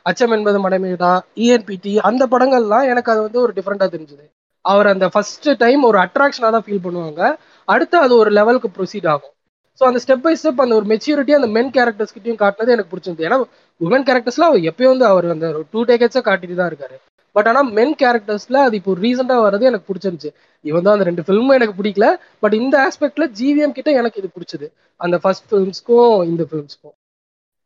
அச்சம் 0.05 0.33
என்பது 0.37 0.57
மடமேதா 0.65 1.11
இஎன்பிடி 1.43 1.93
அந்த 2.09 2.23
படங்கள்லாம் 2.33 2.87
எனக்கு 2.93 3.11
அது 3.13 3.21
வந்து 3.25 3.39
ஒரு 3.45 3.53
டிஃப்ரெண்ட்டாக 3.57 3.91
தெரிஞ்சுது. 3.95 4.25
அவர் 4.65 4.87
அந்த 4.93 5.05
ஃபர்ஸ்ட் 5.13 5.47
டைம் 5.63 5.81
ஒரு 5.89 5.97
அட்ராக்ஷனாக 6.05 6.51
தான் 6.55 6.65
ஃபீல் 6.65 6.83
பண்ணுவாங்க. 6.85 7.21
அடுத்து 7.67 7.95
அது 8.05 8.13
ஒரு 8.23 8.31
லெவலுக்கு 8.37 8.69
ப்ரொசீட் 8.77 9.07
ஆகும். 9.13 9.33
ஸோ 9.81 9.83
அந்த 9.89 9.99
ஸ்டெப் 10.03 10.23
பை 10.25 10.33
ஸ்டெப் 10.39 10.61
அந்த 10.63 10.73
ஒரு 10.79 10.85
மெச்சூரிட்டி 10.91 11.33
அந்த 11.37 11.47
மென் 11.55 11.71
கேரக்டர்ஸ்கிட்டையும் 11.77 12.41
காட்டினது 12.43 12.73
எனக்கு 12.75 12.91
பிடிச்சிருந்தது. 12.93 13.27
ஏன்னா 13.29 13.37
உமன் 13.81 14.05
கேரக்டர்ஸ்லாம் 14.09 14.51
அவர் 14.51 14.67
எப்பயும் 14.71 14.93
வந்து 14.93 15.07
அவர் 15.13 15.27
அந்த 15.35 15.47
டூ 15.73 15.81
டேக்கெட்ஸாக 15.89 16.23
காட்டிட்டு 16.27 16.57
தான் 16.59 16.69
இருக்காரு. 16.71 16.95
பட் 17.35 17.47
ஆனால் 17.51 17.69
மென் 17.77 17.95
கேரக்டர்ஸில் 18.01 18.59
அது 18.65 18.75
இப்போ 18.79 18.93
ரீசெண்டாக 19.03 19.45
வர்றது 19.45 19.69
எனக்கு 19.71 19.87
பிடிச்சிருந்துச்சு. 19.91 20.31
இவன் 20.65 20.85
தான் 20.85 20.95
அந்த 20.97 21.07
ரெண்டு 21.09 21.23
ஃபிலிமும் 21.27 21.55
எனக்கு 21.59 21.77
பிடிக்கல 21.79 22.07
பட் 22.43 22.55
இந்த 22.61 22.75
ஆஸ்பெக்டில் 22.87 23.31
ஜிவிஎம் 23.39 23.77
கிட்ட 23.77 23.91
எனக்கு 24.01 24.19
இது 24.21 24.29
பிடிச்சது. 24.35 24.67
அந்த 24.99 25.17
ஃபர்ஸ்ட் 25.23 25.47
ஃபிலிம்ஸ்க்கும் 25.49 26.13
இந்த 26.31 26.45
ஃபிலிம்ஸ்க்கும் 26.49 26.95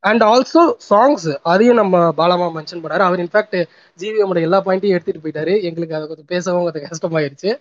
அண்ட் 0.04 0.24
ஆல்சோ 0.32 0.64
சாங்ஸ் 0.90 1.28
அதையும் 1.52 1.80
நம்ம 1.82 1.98
பாலாமா 2.20 2.48
மென்ஷன் 2.58 2.82
பண்ணாரு. 2.84 3.04
அவர் 3.08 3.22
இன்ஃபேக்ட் 3.24 3.58
ஜிவிஎம்மோட 4.00 4.40
எல்லா 4.48 4.60
பாயிண்ட்டையும் 4.66 4.96
எடுத்துட்டு 4.98 5.24
போயிட்டாரு. 5.24 5.54
எங்களுக்கு 5.70 5.98
அதை 5.98 6.06
கொஞ்சம் 6.08 6.32
பேசவும் 6.34 6.66
கொஞ்சம் 6.68 6.86
கஷ்டமாயிருச்சு. 6.90 7.52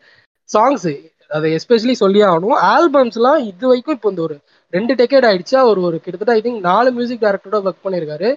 சாங்ஸ் 0.49 0.91
அதை 1.37 1.49
எஸ்பெஷலி 1.59 1.95
சொல்லி 2.03 2.21
ஆகணும். 2.31 2.57
ஆல்பம்ஸ்லாம் 2.75 3.39
இது 3.51 3.65
வரைக்கும் 3.71 3.97
இப்போ 3.97 4.11
இந்த 4.13 4.23
ஒரு 4.27 4.37
ரெண்டு 4.73 4.93
டெக்கேட் 5.01 5.27
ஆயிடுச்சு. 5.29 5.57
அவர் 5.65 5.79
ஒரு 5.89 5.97
கிட்டத்தட்ட 6.05 6.37
ஐ 6.39 6.43
திங்க் 6.47 6.61
நாலு 6.71 6.89
மியூசிக் 6.99 7.25
டைரக்டரோட 7.25 7.59
ஒர்க் 7.69 7.85
பண்ணியிருக்காரு. 7.87 8.29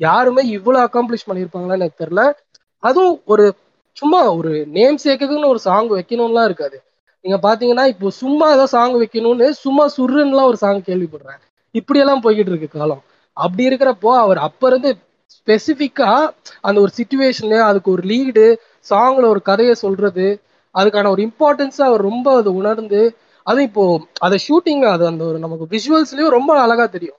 யாருமே 0.00 0.42
இவ்வளோ 0.56 0.78
அக்காம்ப்ளிஷ் 0.86 1.28
பண்ணியிருப்பாங்களான்னு 1.28 1.84
எனக்கு 1.84 2.02
தெரில 2.04 2.22
அதுவும் 2.82 3.16
ஒரு 3.32 3.44
சும்மா 3.96 4.20
ஒரு 4.38 4.50
நேம் 4.76 4.98
சேர்க்குன்னு 5.04 5.52
ஒரு 5.52 5.60
சாங் 5.66 5.90
வைக்கணும்லாம் 5.96 6.48
இருக்காது. 6.50 6.76
நீங்கள் 7.24 7.44
பார்த்தீங்கன்னா 7.46 7.84
இப்போ 7.92 8.08
சும்மா 8.22 8.46
ஏதோ 8.56 8.64
சாங் 8.74 8.96
வைக்கணும்னு 9.02 9.46
சும்மா 9.64 9.84
சுருன்னுலாம் 9.96 10.50
ஒரு 10.52 10.58
சாங் 10.64 10.82
கேள்விப்படுறேன். 10.88 11.38
இப்படியெல்லாம் 11.74 12.22
போய்கிட்டு 12.24 12.52
இருக்கு 12.52 12.68
காலம். 12.78 13.02
அப்படி 13.36 13.62
இருக்கிறப்போ 13.68 14.10
அவர் 14.18 14.38
அப்ப 14.46 14.68
இருந்து 14.68 14.90
ஸ்பெசிஃபிக்கா 15.36 16.10
அந்த 16.64 16.78
ஒரு 16.80 16.92
சுச்சுவேஷனு 16.98 17.58
அதுக்கு 17.68 17.90
ஒரு 17.92 18.02
லீடு 18.10 18.46
சாங்ல 18.86 19.24
ஒரு 19.32 19.40
கதையை 19.42 19.74
சொல்றது 19.82 20.26
அதுக்கான 20.74 21.10
ஒரு 21.14 21.22
இம்பார்ட்டன்ஸை 21.26 21.84
அவர் 21.88 22.02
ரொம்ப 22.08 22.26
அது 22.38 22.50
உணர்ந்து 22.54 23.00
அது 23.46 23.60
இப்போ 23.68 23.82
அதை 24.20 24.36
ஷூட்டிங் 24.46 24.84
அது 24.94 25.04
அந்த 25.06 25.22
ஒரு 25.24 25.38
நமக்கு 25.38 25.66
விஷுவல்ஸ்லயும் 25.74 26.34
ரொம்ப 26.36 26.52
அழகா 26.62 26.86
தெரியும். 26.88 27.18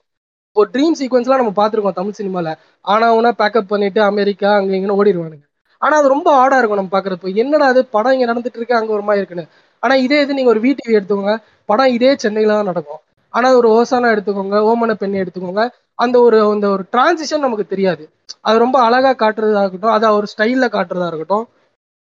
இப்போ 0.50 0.62
ட்ரீம் 0.74 0.96
சீக்வன்ஸ்லாம் 0.98 1.40
நம்ம 1.42 1.54
பார்த்துருக்கோம் 1.58 1.98
தமிழ் 1.98 2.18
சினிமால. 2.18 2.48
ஆனா 2.84 3.06
உனா 3.18 3.30
பேக்கப் 3.40 3.70
பண்ணிட்டு 3.70 4.00
அமெரிக்கா 4.04 4.50
அங்க 4.58 4.72
இங்கன்னு 4.76 4.98
ஓடிடுவானுங்க. 5.00 5.44
ஆனா 5.82 5.94
அது 6.00 6.08
ரொம்ப 6.14 6.28
ஆடா 6.42 6.56
இருக்கும் 6.58 6.80
நம்ம 6.80 6.92
பாக்குறப்ப 6.94 7.32
என்னடா 7.42 7.66
அது 7.72 7.80
படம் 7.94 8.14
இங்க 8.16 8.26
நடந்துட்டு 8.30 8.58
இருக்கு 8.60 8.78
அங்க 8.78 8.90
ஒரு 8.96 9.04
மாதிரி 9.08 9.20
இருக்குன்னு. 9.22 9.46
ஆனா 9.82 9.94
இதே 10.06 10.18
இது 10.24 10.38
நீங்க 10.38 10.50
ஒரு 10.54 10.62
விடிவி 10.64 10.96
எடுத்துக்கோங்க. 10.98 11.34
படம் 11.68 11.92
இதே 11.96 12.10
சென்னையில 12.24 12.56
தான் 12.56 12.70
நடக்கும். 12.70 13.00
ஆனா 13.34 13.48
ஒரு 13.58 13.68
ஓசானா 13.76 14.08
எடுத்துக்கோங்க 14.14 14.58
ஓமன 14.70 14.94
பெண்ணை 15.02 15.18
எடுத்துக்கோங்க. 15.22 15.64
அந்த 15.98 16.16
ஒரு 16.20 16.38
அந்த 16.46 16.66
ஒரு 16.74 16.84
டிரான்சிஷன் 16.92 17.44
நமக்கு 17.46 17.66
தெரியாது. 17.66 18.04
அது 18.46 18.56
ரொம்ப 18.64 18.76
அழகா 18.86 19.12
காட்டுறதா 19.16 19.62
இருக்கட்டும் 19.62 19.96
அதை 19.96 20.08
ஒரு 20.18 20.26
ஸ்டைல்ல 20.32 20.66
காட்டுறதா 20.76 21.08
இருக்கட்டும். 21.10 21.46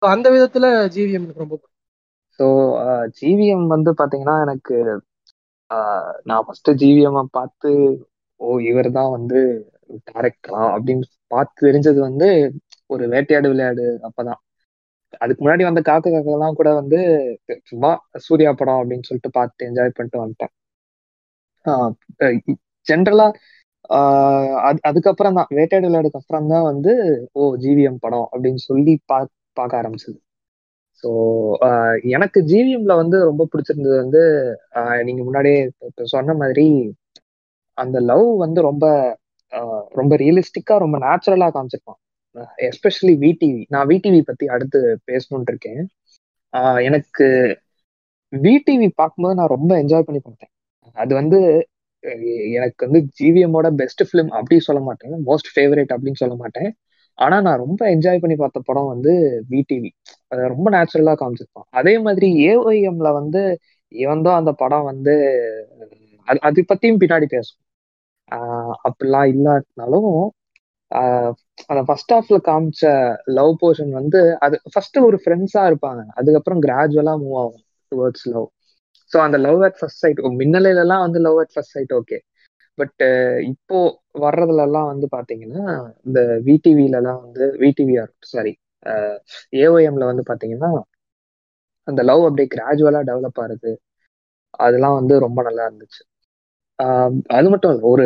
அந்த 0.01 0.27
விதத்துல 0.35 0.65
ஜிவிஎம் 0.95 1.17
எனக்கு 1.19 1.43
ரொம்ப 1.43 1.57
ஸோ 2.39 2.45
ஜிவிஎம் 3.19 3.65
வந்து 3.73 3.91
பாத்தீங்கன்னா 3.99 4.35
எனக்கு 4.45 4.75
நான் 6.29 6.45
ஃபர்ஸ்ட் 6.45 6.69
ஜிவிஎம் 6.81 7.31
பார்த்து 7.37 7.71
ஓ 8.39 8.57
இவர் 8.69 8.89
தான் 8.97 9.11
வந்து 9.15 9.39
டேரக்டரா 10.09 10.63
அப்படின்னு 10.75 11.05
பார்த்து 11.33 11.65
தெரிஞ்சது 11.67 11.99
வந்து 12.07 12.27
ஒரு 12.89 13.03
வேட்டையாடு 13.13 13.47
விளையாடு 13.51 13.85
அப்பதான். 14.07 14.41
அதுக்கு 15.21 15.41
முன்னாடி 15.43 15.63
வந்த 15.67 15.81
காக்க 15.89 16.07
காக்கெல்லாம் 16.07 16.57
கூட 16.59 16.69
வந்து 16.79 16.99
சும்மா 17.69 17.91
சூர்யா 18.25 18.51
படம் 18.59 18.79
அப்படின்னு 18.81 19.07
சொல்லிட்டு 19.09 19.31
பார்த்து 19.37 19.67
என்ஜாய் 19.69 19.95
பண்ணிட்டு 19.97 20.23
வந்துட்டேன். 20.23 20.53
ஜென்ரலா 22.87 23.27
அதுக்கப்புறம் 24.87 25.37
தான் 25.37 25.49
வேட்டையாடு 25.57 25.87
விளையாடுக்கு 25.89 26.19
அப்புறம் 26.21 26.49
தான் 26.53 26.65
வந்து 26.71 26.93
ஓ 27.33 27.43
ஜிவிஎம் 27.63 28.01
படம் 28.05 28.27
அப்படின்னு 28.31 28.61
சொல்லி 28.69 28.93
பா 29.09 29.17
பார்க்க 29.57 29.81
ஆரம்பிச்சது. 29.81 30.17
ஸோ 31.03 31.09
எனக்கு 32.15 32.39
ஜிவிஎம்ல 32.51 32.93
வந்து 33.01 33.17
ரொம்ப 33.29 33.43
பிடிச்சிருந்தது 33.51 33.97
வந்து 34.03 34.21
நீங்க 35.07 35.21
முன்னாடியே 35.23 35.59
சொன்ன 36.15 36.35
மாதிரி 36.41 36.67
அந்த 37.77 37.97
லவ் 38.11 38.27
வந்து 38.43 38.59
ரொம்ப 38.69 38.85
ரொம்ப 39.99 40.13
ரியலிஸ்டிக்கா 40.23 40.75
ரொம்ப 40.83 40.97
நேச்சுரலா 41.05 41.47
காமிச்சிருப்பான். 41.55 41.99
எஸ்பெஷலி 42.69 43.13
விடிவி 43.23 43.61
நான் 43.73 43.89
விடிவி 43.91 44.21
பத்தி 44.29 44.45
அடுத்து 44.55 44.79
பேசணும்னு 45.09 45.49
இருக்கேன். 45.51 45.81
எனக்கு 46.87 47.25
விடிவி 48.33 48.87
பார்க்கும்போது 48.99 49.37
நான் 49.39 49.53
ரொம்ப 49.55 49.71
என்ஜாய் 49.81 50.07
பண்ணி 50.07 50.21
பார்த்தேன் 50.21 50.53
அது 50.97 51.13
வந்து 51.21 51.39
எனக்கு 52.51 52.89
வந்து 52.89 53.01
ஜிவிஎம்மோட 53.19 53.75
பெஸ்ட் 53.75 54.03
ஃபிலிம் 54.09 54.27
அப்படி 54.27 54.59
சொல்ல 54.59 54.81
மாட்டேன். 54.81 55.11
மோஸ்ட் 55.25 55.49
ஃபேவரேட் 55.55 55.93
அப்படின்னு 55.95 56.13
சொல்ல 56.13 56.35
மாட்டேன். 56.35 56.69
ஆனா 57.19 57.41
நான் 57.41 57.57
ரொம்ப 57.57 57.95
என்ஜாய் 57.95 58.19
பண்ணி 58.19 58.35
பார்த்த 58.35 58.59
படம் 58.59 58.87
வந்து 58.87 59.13
விடிவி 59.49 59.89
அதை 60.27 60.47
ரொம்ப 60.47 60.69
நேச்சுரலா 60.69 61.13
காமிச்சிருப்பான். 61.21 61.67
அதே 61.69 61.99
மாதிரி 61.99 62.29
ஏஒஎம்ல 62.47 63.11
வந்து 63.13 63.59
இவன் 63.87 64.21
தான் 64.21 64.39
அந்த 64.39 64.51
படம் 64.51 64.83
வந்து 64.83 65.13
அது 66.25 66.39
அதை 66.41 66.65
பத்தியும் 66.73 67.01
பின்னாடி 67.03 67.25
பேசும். 67.25 67.59
ஆஹ் 68.31 68.73
அப்படிலாம் 68.83 69.29
இல்லாட்டினாலும் 69.33 70.27
அந்த 71.67 71.83
ஃபர்ஸ்ட் 71.85 72.13
ஹாஃப்ல 72.13 72.37
காமிச்ச 72.49 73.15
லவ் 73.25 73.55
போர்ஷன் 73.61 73.89
வந்து 73.89 74.39
அது 74.39 74.59
ஃபர்ஸ்ட் 74.71 74.97
ஒரு 74.97 75.17
ஃப்ரெண்ட்ஸா 75.25 75.63
இருப்பாங்க. 75.71 76.01
அதுக்கப்புறம் 76.09 76.61
கிராஜுவலா 76.61 77.13
மூவ் 77.23 77.35
ஆகும். 77.35 77.63
டுவர்ட்ஸ் 77.91 78.27
லவ் 78.31 78.47
ஸோ 79.11 79.17
அந்த 79.25 79.37
லவ் 79.39 79.61
அட் 79.63 79.77
ஃபர்ஸ்ட் 79.79 80.01
சைட் 80.03 80.21
மின்னலையிலலாம் 80.39 81.03
வந்து 81.05 81.19
love 81.19 81.39
at 81.43 81.53
first 81.53 81.75
sight 81.75 81.93
okay 81.93 82.17
but 82.77 83.03
இப்போ 83.51 83.77
வர்றதுலலாம் 84.23 84.89
வந்து 84.91 85.07
பார்த்தீங்கன்னா 85.15 85.63
இந்த 86.05 86.19
விடிவிலலாம் 86.47 87.21
வந்து 87.25 87.45
விடிவிஆர் 87.63 88.11
சாரி 88.33 88.53
ஏஓஎம்ல 89.59 90.05
வந்து 90.11 90.25
பார்த்தீங்கன்னா 90.29 90.71
அந்த 91.87 92.01
லவ் 92.09 92.23
அப்படியே 92.27 92.47
கிராஜுவலாக 92.53 93.07
டெவலப் 93.09 93.39
ஆகுது. 93.43 93.71
அதெல்லாம் 94.59 94.97
வந்து 94.99 95.13
ரொம்ப 95.25 95.39
நல்லா 95.47 95.63
இருந்துச்சு. 95.67 96.01
அது 97.37 97.47
மட்டும் 97.53 97.71
இல்லை 97.73 97.85
ஒரு 97.91 98.05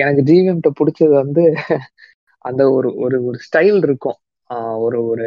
எனக்கு 0.00 0.22
ஜிவிஎம்கிட்ட 0.28 0.70
பிடிச்சது 0.80 1.14
வந்து 1.22 1.42
அந்த 2.44 2.62
ஒரு 2.76 2.88
ஒரு 3.04 3.16
ஒரு 3.28 3.38
ஸ்டைல் 3.46 3.80
இருக்கும். 3.82 4.18
ஒரு 4.84 4.98
ஒரு 5.10 5.26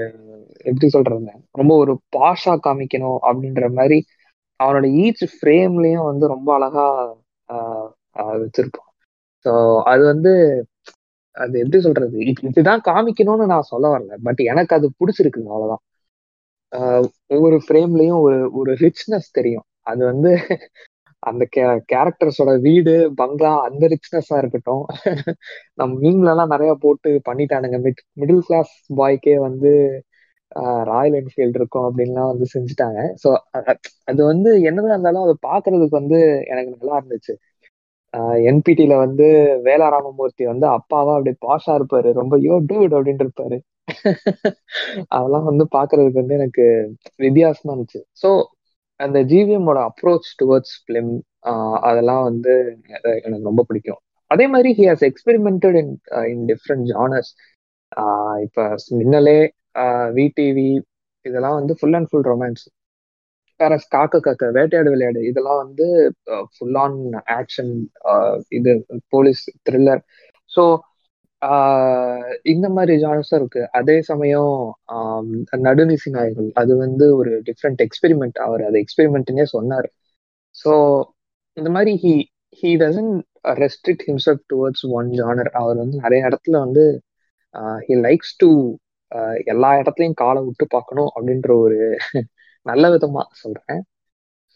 எப்படி 0.66 0.88
சொல்றது 0.90 1.32
ரொம்ப 1.54 1.74
ஒரு 1.76 1.94
பாஷா 2.16 2.54
காமிக்கணும் 2.66 3.20
அப்படின்ற 3.28 3.68
மாதிரி 3.74 3.98
அவனோட 4.60 4.88
ஈச் 5.04 5.24
ஃப்ரேம்லயும் 5.34 6.08
வந்து 6.10 6.26
ரொம்ப 6.28 6.50
அழகா 6.58 6.86
வச்சிருப்பான். 8.42 8.90
ஸோ 9.46 9.52
அது 9.92 10.04
வந்து 10.06 10.32
அது 11.36 11.56
எப்படி 11.60 11.80
சொல்றது? 11.82 12.18
இதுதான் 12.50 12.84
காமிக்கணும்னு 12.86 13.46
நான் 13.46 13.70
சொல்ல 13.72 13.86
வரல. 13.94 14.14
பட் 14.28 14.42
எனக்கு 14.52 14.74
அது 14.78 14.88
பிடிச்சிருக்கு 15.00 15.42
அவ்வளவுதான். 15.48 15.84
ஒவ்வொரு 17.30 17.58
ஃப்ரேம்லயும் 17.66 18.22
ஒரு 18.22 18.38
ஒரு 18.60 18.72
ரிச்னஸ் 18.84 19.30
தெரியும். 19.32 19.66
அது 19.84 20.02
வந்து 20.06 20.32
அந்த 21.24 21.44
கே 21.48 21.62
கேரக்டர்ஸோட 21.92 22.52
வீடு 22.66 22.92
பங்களா 23.20 23.52
அந்த 23.68 23.84
ரிச்னஸா 23.94 24.36
இருக்கட்டும். 24.42 24.84
நம்ம 25.78 25.92
மீம்ல 26.02 26.34
எல்லாம் 26.34 26.54
நிறைய 26.56 26.72
போட்டு 26.82 27.10
பண்ணிட்டானுங்க. 27.30 27.78
மிட் 27.86 28.02
மிடில் 28.22 28.44
கிளாஸ் 28.48 28.72
பாய்க்கே 28.98 29.36
வந்து 29.48 29.72
ராயல் 30.92 31.16
என்ஃபீல்டு 31.20 31.60
இருக்கும் 31.60 31.86
அப்படின்லாம் 31.88 32.32
வந்து 32.32 32.46
செஞ்சுட்டாங்க. 32.54 33.00
ஸோ 33.24 33.30
அது 34.10 34.22
வந்து 34.32 34.50
என்னதான் 34.70 34.96
இருந்தாலும் 34.96 35.26
அதை 35.26 35.36
பார்க்கறதுக்கு 35.50 36.00
வந்து 36.02 36.20
எனக்கு 36.52 36.72
நல்லா 36.76 36.96
இருந்துச்சு. 37.02 37.34
என்பிடியில 38.50 38.94
வந்து 39.06 39.28
வேலாராமமூர்த்தி 39.68 40.44
வந்து 40.52 40.66
அப்பாவா 40.78 41.14
அப்படி 41.18 41.32
பாஷா 41.46 41.74
இருப்பாரு. 41.80 42.10
ரொம்ப 42.22 42.36
யோ 42.48 42.56
டூட் 42.70 42.96
அப்படின்ட்டு 42.98 43.26
இருப்பாரு. 43.28 43.58
அதெல்லாம் 45.16 45.48
வந்து 45.50 45.66
பாக்குறதுக்கு 45.76 46.22
வந்து 46.22 46.38
எனக்கு 46.40 46.66
வித்தியாசமா 47.26 47.72
இருந்துச்சு. 47.74 48.02
ஸோ 48.22 48.30
அந்த 49.00 49.20
ஜிவிஎம்மோட 49.32 49.80
அப்ரோச் 49.90 50.30
டுவர்ட்ஸ் 50.42 50.76
ஃபிலிம் 50.82 51.12
அதெல்லாம் 51.90 52.24
வந்து 52.30 52.54
எனக்கு 53.26 53.50
ரொம்ப 53.50 53.64
பிடிக்கும். 53.70 54.02
அதே 54.32 54.46
மாதிரி 54.54 54.70
he 54.78 54.84
has 54.90 55.06
experimented 55.10 55.78
in 55.82 55.94
in 56.34 56.46
different 56.52 56.86
genres 56.92 57.32
இப்போ 58.46 58.64
மின்னலே 59.00 59.38
விடிவி 60.18 60.70
இதெல்லாம் 61.26 61.58
வந்து 61.60 61.74
ஃபுல் 61.80 61.96
அண்ட் 62.00 62.10
ஃபுல் 62.12 62.28
ரொமான்ஸ் 62.32 62.64
வேற 63.60 63.74
காக்க 63.94 64.20
காக்க 64.20 64.46
வேட்டையாடு 64.56 64.90
விளையாடு 64.94 65.20
இதெல்லாம் 65.30 65.60
வந்து 65.64 65.86
ஃபுல் 66.54 66.78
ஆன் 66.84 66.98
ஆக்ஷன் 67.40 67.72
இது 68.58 68.72
போலீஸ் 69.14 69.44
த்ரில்லர் 69.68 70.02
ஸோ 70.52 70.64
இந்த 72.46 72.68
மாதிரி 72.76 72.94
ஜானர்ஸும் 73.04 73.40
இருக்கு. 73.40 73.62
அதே 73.80 73.96
சமயம் 74.10 74.54
நடுநிசி 75.68 76.10
நாய்கள் 76.10 76.50
அது 76.62 76.74
வந்து 76.78 77.06
ஒரு 77.20 77.32
டிஃப்ரெண்ட் 77.50 77.82
எக்ஸ்பெரிமெண்ட் 77.88 78.38
அவர் 78.46 78.62
அது 78.68 78.78
எக்ஸ்பெரிமெண்ட்னே 78.84 79.46
சொன்னார். 79.56 79.88
ஸோ 80.56 80.72
இந்த 81.58 81.70
மாதிரி 81.76 81.92
he 82.04 82.14
he 82.60 82.70
doesn't 82.84 83.16
restrict 83.62 84.06
himself 84.10 84.44
towards 84.54 84.86
one 84.92 85.10
genre 85.20 85.52
அவர் 85.62 85.78
வந்து 85.78 85.98
நிறைய 86.06 86.30
இடத்துல 86.30 86.58
வந்து 86.66 86.84
ஹி 87.88 87.96
லைக்ஸ் 88.08 88.34
டு 88.38 88.50
எல்லா 89.54 89.70
இடத்துலையும் 89.82 90.20
காலை 90.22 90.42
விட்டு 90.48 90.66
பார்க்கணும் 90.76 91.10
அப்படின்ற 91.16 91.50
ஒரு 91.66 91.78
நல்ல 92.66 92.84
விதமா 92.94 93.22
சொல்றேன். 93.42 93.82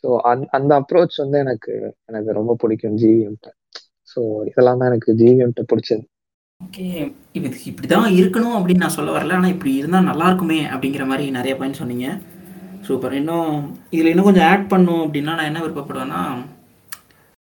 ஸோ 0.03 0.07
அந் 0.29 0.43
அந்த 0.57 0.71
அப்ரோச் 0.81 1.15
வந்து 1.23 1.37
எனக்கு 1.45 1.73
எனக்கு 2.09 2.31
ரொம்ப 2.39 2.51
பிடிக்கும் 2.61 2.97
ஜிவிஎம்கிட்ட 3.01 3.49
ஸோ 4.11 4.19
இதெல்லாம் 4.49 4.79
தான் 4.81 4.91
எனக்கு 4.91 5.11
ஜிவிஎம்கிட்ட 5.21 5.63
பிடிச்சது. 5.71 6.03
ஓகே. 6.61 6.85
இது 7.37 7.47
இப்படி 7.71 7.87
தான் 7.87 8.07
இருக்கணும் 8.19 8.55
அப்படின்னு 8.57 8.83
நான் 8.85 8.97
சொல்ல 8.97 9.11
வரல. 9.17 9.37
ஆனால் 9.39 9.53
இப்படி 9.55 9.71
இருந்தால் 9.79 10.09
நல்லா 10.09 10.27
இருக்குமே 10.29 10.59
அப்படிங்கிற 10.73 11.05
மாதிரி 11.11 11.25
நிறைய 11.37 11.53
பாயிண்ட் 11.59 11.81
சொன்னீங்க. 11.81 12.07
சூப்பர் 12.87 13.15
இன்னும் 13.19 13.51
இதில் 13.95 14.11
இன்னும் 14.11 14.27
கொஞ்சம் 14.27 14.47
ஆட் 14.51 14.69
பண்ணும் 14.73 15.03
அப்படின்னா 15.05 15.33
நான் 15.37 15.49
என்ன 15.51 15.61
விருப்பப்படுவேன்னா 15.63 16.21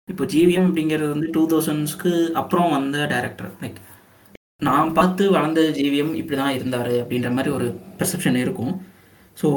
இப்போ 0.09 0.25
ஜிவிஎம் 0.33 0.68
அப்படிங்கிறது 0.68 1.11
வந்து 1.12 1.28
டூ 1.35 1.42
தௌசண்ட்ஸ்க்கு 1.52 2.12
அப்புறம் 2.40 2.73
வந்த 2.76 2.97
டேரக்டர் 3.12 3.50
லைக் 3.62 3.78
நான் 4.66 4.94
பார்த்து 4.99 5.23
வளர்ந்த 5.37 5.62
ஜிவிஎம் 5.78 6.12
இப்படி 6.21 6.37
தான் 6.40 6.54
இருந்தார் 6.59 6.92
அப்படின்ற 7.00 7.30
மாதிரி 7.37 7.50
ஒரு 7.59 7.66
பெர்செப்ஷன் 7.99 8.38
இருக்கும். 8.44 8.73
ஸோ 9.40 9.49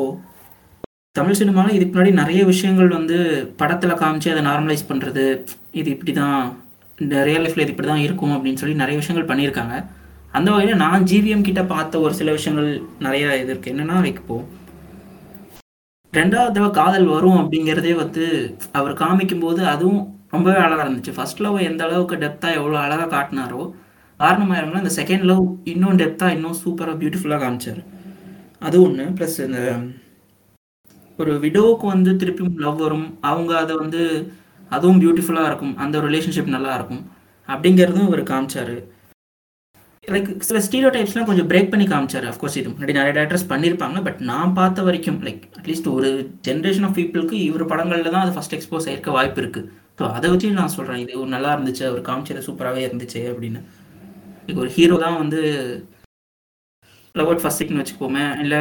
தமிழ் 1.15 1.39
சினிமாவில் 1.39 1.75
இதுக்கு 1.75 1.93
முன்னாடி 1.93 2.13
நிறைய 2.21 2.41
விஷயங்கள் 2.51 2.95
வந்து 2.97 3.17
படத்தில் 3.59 3.99
காமிச்சு 4.01 4.31
அதை 4.33 4.41
நார்மலைஸ் 4.49 4.89
பண்ணுறது 4.89 5.23
இது 5.79 5.89
இப்படி 5.95 6.13
தான் 6.21 6.39
இந்த 7.03 7.15
ரியல் 7.27 7.43
லைஃப்பில் 7.45 7.65
இது 7.65 7.73
இப்படி 7.73 7.89
தான் 7.91 8.03
இருக்கும் 8.07 8.33
அப்படின்னு 8.35 8.61
சொல்லி 8.61 8.81
நிறைய 8.83 8.97
விஷயங்கள் 9.01 9.29
பண்ணியிருக்காங்க. 9.31 9.75
அந்த 10.37 10.47
வகையில் 10.53 10.81
நான் 10.83 11.07
ஜிவிஎம் 11.11 11.47
கிட்ட 11.47 11.61
பார்த்த 11.73 11.99
ஒரு 12.05 12.13
சில 12.19 12.31
விஷயங்கள் 12.37 12.69
நிறையா 13.05 13.29
இது 13.41 13.51
இருக்குது 13.53 13.73
என்னென்னா 13.73 13.97
லைக் 14.05 14.21
இப்போ 14.23 14.37
ரெண்டாவது 16.13 16.51
தடவை 16.53 16.69
காதல் 16.79 17.07
வரும் 17.15 17.39
அப்படிங்கிறதே 17.41 17.93
வந்து 18.03 18.25
அவர் 18.79 18.93
காமிக்கும்போது 19.01 19.61
அதுவும் 19.73 20.01
ரொம்பவே 20.33 20.59
அழகாக 20.65 20.85
இருந்துச்சு. 20.85 21.15
ஃபர்ஸ்ட் 21.17 21.43
லவ் 21.45 21.57
எந்த 21.69 21.81
அளவுக்கு 21.87 22.15
டெப்த்தாக 22.23 22.57
எவ்வளோ 22.59 22.77
அழகாக 22.85 23.09
காட்டினாரோ 23.15 23.61
காரணமாயிரம்னா 24.19 24.81
இந்த 24.83 24.93
செகண்ட் 24.99 25.25
லவ் 25.29 25.45
இன்னும் 25.71 25.99
டெப்த்தாக 26.01 26.35
இன்னும் 26.37 26.59
சூப்பராக 26.63 26.97
பியூட்டிஃபுல்லாக 27.01 27.41
காமிச்சார். 27.43 27.81
அது 28.67 28.75
ஒன்று 28.85 29.05
ப்ளஸ் 29.17 29.37
இந்த 29.47 29.61
ஒரு 31.19 31.31
விடோவுக்கு 31.43 31.85
வந்து 31.95 32.11
திருப்பியும் 32.21 32.59
லவ் 32.65 32.81
வரும். 32.85 33.07
அவங்க 33.29 33.51
அதை 33.63 33.75
வந்து 33.83 34.01
அதுவும் 34.75 35.01
பியூட்டிஃபுல்லாக 35.03 35.49
இருக்கும். 35.49 35.73
அந்த 35.83 35.97
ரிலேஷன்ஷிப் 36.07 36.55
நல்லா 36.55 36.73
இருக்கும். 36.79 37.03
அப்படிங்கிறதும் 37.49 38.07
இவர் 38.09 38.29
காமிச்சார். 38.31 38.75
லைக் 40.13 40.29
சில 40.47 40.57
ஸ்டீரியோ 40.65 40.89
டைப்ஸ்லாம் 40.95 41.29
கொஞ்சம் 41.29 41.47
பிரேக் 41.51 41.71
பண்ணி 41.71 41.85
காமிச்சார். 41.93 42.27
அஃப்கோர்ஸ் 42.31 42.57
இது 42.59 42.67
முன்னாடி 42.73 42.93
நிறைய 42.97 43.13
டேரக்டர்ஸ் 43.17 43.49
பண்ணியிருப்பாங்க 43.51 43.97
பட் 44.05 44.19
நான் 44.29 44.53
பார்த்த 44.59 44.85
வரைக்கும் 44.87 45.17
லைக் 45.27 45.43
அட்லீஸ்ட் 45.59 45.89
ஒரு 45.95 46.09
ஜென்ரேஷன் 46.47 46.85
ஆஃப் 46.87 46.95
பீப்புளுக்கு 46.99 47.37
இவர் 47.47 47.71
படங்களில் 47.71 48.13
தான் 48.13 48.23
அது 48.25 48.35
ஃபஸ்ட் 48.37 48.55
எக்ஸ்போஸ் 48.57 48.87
ஆயிருக்க 48.89 49.17
வாய்ப்பு 49.17 49.41
இருக்குது 49.43 49.67
ஸோ 49.99 50.05
அதை 50.17 50.27
வச்சு 50.33 50.47
நான் 50.59 50.75
சொல்கிறேன் 50.77 51.01
இது 51.03 51.13
ஒரு 51.23 51.31
நல்லா 51.35 51.51
இருந்துச்சு. 51.55 51.83
அவர் 51.89 52.07
காமிச்சது 52.09 52.47
சூப்பராகவே 52.47 52.85
இருந்துச்சு 52.87 53.21
அப்படின்னு. 53.33 53.61
ஒரு 54.47 54.69
ஹீரோ 54.75 54.95
தான் 55.03 55.17
வந்து 55.21 55.39
லவ் 57.15 57.31
அட் 57.31 57.41
ஃபர்ஸ்ட் 57.43 57.61
சிக்னு 57.61 57.81
வச்சுக்கோமே 57.81 58.25
இல்லை 58.43 58.59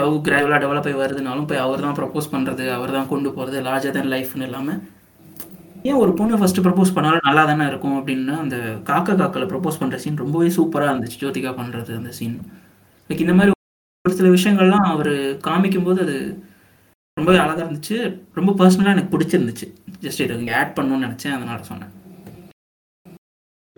லவ் 0.00 0.14
கிராஜுவலாக 0.26 0.60
டெவலப் 0.64 0.88
ஆகி 0.90 0.98
வருதுனாலும் 1.02 1.48
போய் 1.50 1.64
அவர் 1.64 1.84
தான் 1.86 1.96
ப்ரப்போஸ் 1.98 2.32
பண்ணுறது 2.34 2.64
அவர் 2.76 2.94
தான் 2.96 3.10
கொண்டு 3.12 3.30
போகிறது 3.36 3.60
லார்ஜர் 3.66 3.96
தென் 3.96 4.12
லைஃப்னு 4.14 4.48
இல்லாமல் 4.48 4.80
ஏன் 5.88 6.00
ஒரு 6.02 6.12
பொண்ணு 6.20 6.40
ஃபஸ்ட்டு 6.40 6.64
ப்ரப்போஸ் 6.66 6.94
பண்ணாலும் 6.96 7.26
நல்லா 7.28 7.44
தானே 7.50 7.66
இருக்கும் 7.70 7.96
அப்படின்னு 7.98 8.34
அந்த 8.44 8.56
காக்கா 8.88 9.14
காக்கில் 9.20 9.50
ப்ரப்போஸ் 9.52 9.80
பண்ணுற 9.82 9.98
சீன் 10.04 10.22
ரொம்பவே 10.24 10.48
சூப்பராக 10.58 10.92
இருந்துச்சு 10.92 11.22
ஜோதிகா 11.22 11.52
பண்ணுறது 11.60 11.92
அந்த 12.00 12.12
சீன் 12.18 12.36
லைக் 13.10 13.24
இந்த 13.26 13.34
மாதிரி 13.38 13.52
ஒரு 14.04 14.16
சில 14.20 14.30
விஷயங்கள்லாம் 14.36 14.86
அவர் 14.94 15.12
காமிக்கும்போது 15.48 16.00
அது 16.06 16.16
ரொம்பவே 17.16 17.38
அழகாக 17.42 17.64
இருந்துச்சு. 17.64 17.96
ரொம்ப 18.38 18.50
பர்சனலாக 18.58 18.94
எனக்கு 18.96 19.12
பிடிச்சிருந்துச்சு. 19.14 19.66
ஜஸ்ட் 20.04 20.22
இதை 20.24 20.34
இங்கே 20.40 20.52
ஆட் 20.60 20.76
பண்ணணும்னு 20.76 21.06
நினச்சேன் 21.06 21.34
அதனால் 21.36 21.68
சொன்னேன். 21.70 21.92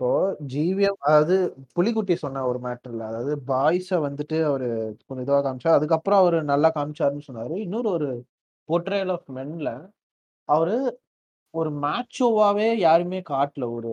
இப்போ 0.01 0.13
ஜிவிஎம் 0.51 0.95
அதாவது 1.07 1.35
புலிக்குட்டி 1.75 2.13
சொன்ன 2.21 2.43
ஒரு 2.47 2.59
மேட்டர்ல 2.63 3.03
அதாவது 3.09 3.33
பாய்ஸை 3.49 3.97
வந்துட்டு 4.05 4.37
அவரு 4.47 4.67
கொஞ்சம் 4.99 5.25
இதுவாக 5.25 5.43
காமிச்சா 5.45 5.71
அதுக்கப்புறம் 5.73 6.19
அவர் 6.21 6.37
நல்லா 6.43 6.69
காமிச்சாருன்னு 6.77 7.25
சொன்னாரு. 7.27 7.55
இன்னொரு 7.65 7.89
ஒரு 7.89 8.07
போர்ட்ரேல் 8.69 9.11
ஆஃப் 9.15 9.27
மென்ல 9.37 9.69
அவரு 10.49 10.77
ஒரு 11.53 11.71
மேட்சோவாவே 11.83 12.69
யாருமே 12.81 13.19
காட்டல. 13.29 13.67
ஒரு 13.77 13.91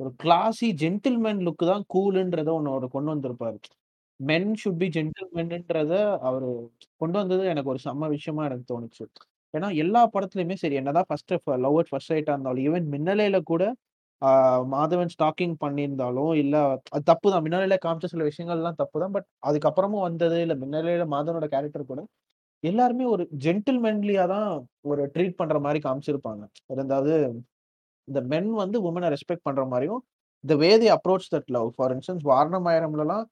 ஒரு 0.00 0.10
கிளாசி 0.22 0.70
ஜென்டில்மேன் 0.82 1.42
லுக் 1.46 1.64
தான் 1.72 1.84
கூலுன்றத 1.94 2.50
ஒன்று 2.56 2.72
அவர் 2.74 2.88
கொண்டு 2.96 3.12
வந்திருப்பாரு. 3.14 3.58
மென் 4.20 4.52
ஷுட் 4.62 4.80
பி 4.82 4.90
ஜென்டில்மென்ன்றத 4.96 5.94
அவரு 6.28 6.50
கொண்டு 7.00 7.18
வந்தது 7.22 7.46
எனக்கு 7.52 7.72
ஒரு 7.74 7.82
செம்ம 7.86 8.10
விஷயமா 8.16 8.44
எனக்கு 8.50 8.66
தோணுச்சு. 8.72 9.06
ஏன்னா 9.54 9.70
எல்லா 9.80 10.02
படத்துலயுமே 10.14 10.58
சரி 10.62 10.78
என்னதான் 10.82 11.10
ஃபர்ஸ்ட் 11.10 11.34
லவ் 11.64 11.78
அட் 11.80 11.92
ஃபர்ஸ்ட் 11.92 12.12
சைட்டா 12.14 12.34
இருந்தாலும் 12.36 12.66
ஈவன் 12.68 12.88
மின்னலையில 12.94 13.38
கூட 13.52 13.64
மாதவன் 14.72 15.12
ஸ்டாக்கிங் 15.14 15.54
பண்ணியிருந்தாலும் 15.62 16.32
இல்ல 16.42 16.54
அது 16.94 17.04
தப்பு 17.10 17.28
தான் 17.32 17.44
மின்னலையில 17.46 17.76
காமிச்ச 17.84 18.10
சில 18.12 18.24
விஷயங்கள்லாம் 18.30 18.80
தப்பு 18.82 19.02
தான் 19.02 19.14
பட் 19.16 19.28
அதுக்கப்புறமும் 19.48 20.06
வந்தது 20.08 20.38
இல்ல 20.44 20.54
மின்னலையில 20.62 21.06
மாதவனோட 21.14 21.48
கேரக்டர் 21.54 21.90
கூட 21.92 22.02
எல்லாருமே 22.64 23.06
ஒரு 23.14 23.24
ஜென்டில்மென்லியா 23.44 24.24
தான் 24.34 24.50
ஒரு 24.90 25.02
ட்ரீட் 25.14 25.38
பண்ற 25.40 25.56
மாதிரி 25.64 25.80
காமிச்சிருப்பாங்க. 25.86 26.42
இருந்தாவது 26.72 27.14
இந்த 28.08 28.20
மென் 28.32 28.50
வந்து 28.62 28.78
உமனை 28.88 29.08
ரெஸ்பெக்ட் 29.14 29.46
பண்ற 29.48 29.62
மாதிரியும் 29.72 30.02
the 30.44 30.54
way 30.62 30.70
the 30.82 30.88
approach 30.96 31.28
that 31.34 31.50
love 31.56 31.68
for 31.76 31.92
instance 31.96 32.24
வாரணமாயிரம்லலாம் 32.30 33.24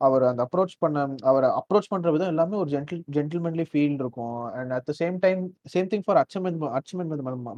அவர் 0.00 0.24
அந்த 0.30 0.42
அப்ரோச் 0.46 0.74
பண்ண 0.84 0.98
அவரை 1.30 1.48
அப்ரோச் 1.60 1.90
பண்ற 1.94 2.08
விதம் 2.14 2.32
எல்லாமே 2.34 2.56
ஒரு 2.62 2.70
ஜென்டில் 2.74 3.02
ஜென்டில்மென்லி 3.16 3.66
ஃபீல் 3.70 3.96
இருக்கும். 4.02 4.38
And 4.58 4.72
at 4.76 4.86
the 4.90 4.94
same 5.00 5.16
time 5.24 5.42
same 5.74 5.90
thing 5.92 6.04
for 6.06 6.20
அச்சமென் 6.22 6.58
அச்சமென் 6.78 7.10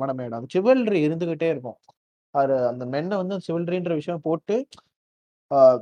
மனமேடம் 0.02 0.38
அது 0.40 0.54
சிவல்ரி 0.56 1.00
இருந்துகிட்டே 1.08 1.48
இருக்கும். 1.54 1.78
அது 2.34 2.54
அந்த 2.70 2.84
மென்னை 2.94 3.16
வந்து 3.22 3.36
சிவல்ரின்ற 3.46 3.92
விஷயம் 4.00 4.24
போட்டு 4.28 4.56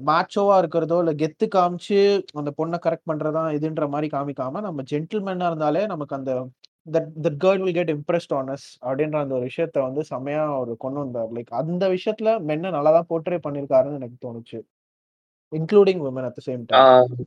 மேட்சோவா 0.09 0.55
இருக்கிறதோ 0.59 0.97
இல்ல 1.03 1.13
கெத்து 1.15 1.47
காமிச்சு 1.49 1.99
அந்த 2.41 2.51
பொண்ணை 2.59 2.79
கரெக்ட் 2.87 3.09
பண்றதா 3.11 3.43
இதுன்ற 3.57 3.85
மாதிரி 3.93 4.09
காமிக்காம 4.15 4.63
நம்ம 4.67 4.85
ஜென்டில்மேனா 4.93 5.49
இருந்தாலே 5.51 5.83
நமக்கு 5.87 6.17
அந்த 6.19 6.33
that 7.25 7.39
girl 7.45 7.63
will 7.63 7.77
get 7.79 7.93
impressed 7.97 8.35
on 8.39 8.51
us 8.55 8.67
அப்படின்ற 8.87 9.17
அந்த 9.23 9.35
ஒரு 9.39 9.45
விஷயத்த 9.51 9.79
வந்து 9.89 10.03
செமையா 10.11 10.45
அவர் 10.57 10.73
கொண்டு 10.85 10.99
வந்தார். 11.03 11.31
லைக் 11.37 11.51
அந்த 11.61 11.85
விஷயத்துல 11.97 12.31
மென்ன 12.51 12.73
நல்லா 12.77 12.93
தான் 12.97 13.09
போர்ட்ரே 13.11 13.39
பண்ணிருக்காருன்னு 13.47 13.99
எனக்கு 14.01 14.19
தோணுச்சு. 14.27 14.59
Including 15.53 16.03
woman 16.09 16.27
at 16.29 16.39
the 16.39 16.43
same 16.49 16.65
time 16.71 17.27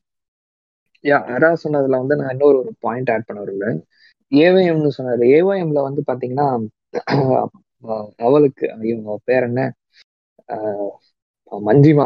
yeah 1.03 1.17
அதான் 1.35 1.61
சொன்னதுல 1.63 1.97
வந்து 2.01 2.17
நான் 2.19 2.31
இன்னொரு 2.33 2.57
ஒரு 2.61 2.71
பாயிண்ட் 2.85 3.09
ஆட் 3.13 3.25
பண்ண 3.27 3.39
விரும்புறேன். 3.43 3.79
ஏவிஎம்னு 4.31 4.91
சொன்னாரு. 4.97 5.23
ஏவிஎம்ல 5.37 5.79
வந்து 5.87 6.01
பாத்தீங்கன்னா 6.09 6.47
அவளுக்கு 8.19 8.65
இவங்க 8.83 9.17
பேர் 9.25 9.43
என்ன? 9.43 9.61
மஞ்சிமா. 11.51 12.05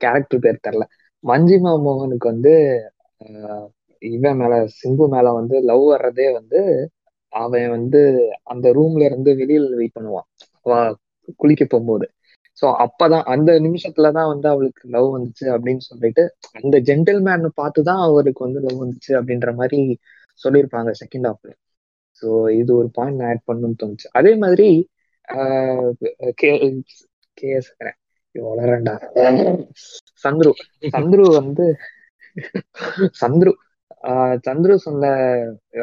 கேரக்டர் 0.00 0.42
பேர் 0.42 0.64
தெரில. 0.66 0.84
மஞ்சிமா 1.24 1.72
மோகனுக்கு 1.84 2.26
வந்து 2.26 2.52
இவன் 4.02 4.36
மேல 4.36 4.54
சிம்பு 4.78 5.06
மேல 5.08 5.32
வந்து 5.32 5.56
லவ் 5.62 5.84
வர்றதே 5.90 6.26
வந்து 6.32 6.60
அவன் 7.32 7.68
வந்து 7.70 8.00
அந்த 8.44 8.66
ரூம்ல 8.72 9.02
இருந்து 9.04 9.30
வெளியில 9.34 9.74
வெயிட் 9.74 9.96
பண்ணுவான். 9.98 10.26
அவ 10.66 10.72
குளிக்க 11.40 11.64
போகும்போது. 11.64 12.06
ஸோ 12.62 12.66
அப்பதான் 12.84 13.24
அந்த 13.34 13.50
நிமிஷத்துலதான் 13.60 14.30
வந்து 14.32 14.48
அவளுக்கு 14.48 14.82
லவ் 14.88 15.08
வந்துச்சு 15.16 15.46
அப்படின்னு 15.54 15.82
சொல்லிட்டு 15.86 16.22
அந்த 16.58 16.76
ஜென்டில்மேன் 16.88 17.46
பார்த்து 17.54 17.80
தான் 17.82 18.02
அவருக்கு 18.06 18.42
வந்து 18.44 18.60
லவ் 18.60 18.82
வந்துச்சு 18.82 19.12
அப்படின்ற 19.20 19.50
மாதிரி 19.54 19.78
சொல்லியிருப்பாங்க 20.40 20.90
செகண்ட் 21.00 21.28
ஹாஃப்ல 21.28 21.52
ஸோ 22.22 22.50
இது 22.58 22.76
ஒரு 22.76 22.88
பாயிண்ட் 22.92 23.22
ஆட் 23.22 23.42
பண்ணணும்னு 23.46 23.78
தோணுச்சு. 23.82 24.08
அதே 24.12 24.34
மாதிரி 24.36 24.88
கேஎஸ் 27.40 27.70
வளரண்டா 28.34 28.94
சந்துரு. 30.24 30.50
சந்துரு 30.92 31.26
வந்து 31.32 31.76
சந்துரு. 33.20 33.52
ஆஹ் 34.02 34.36
சந்துரு 34.46 34.74
சொன்ன 34.74 35.06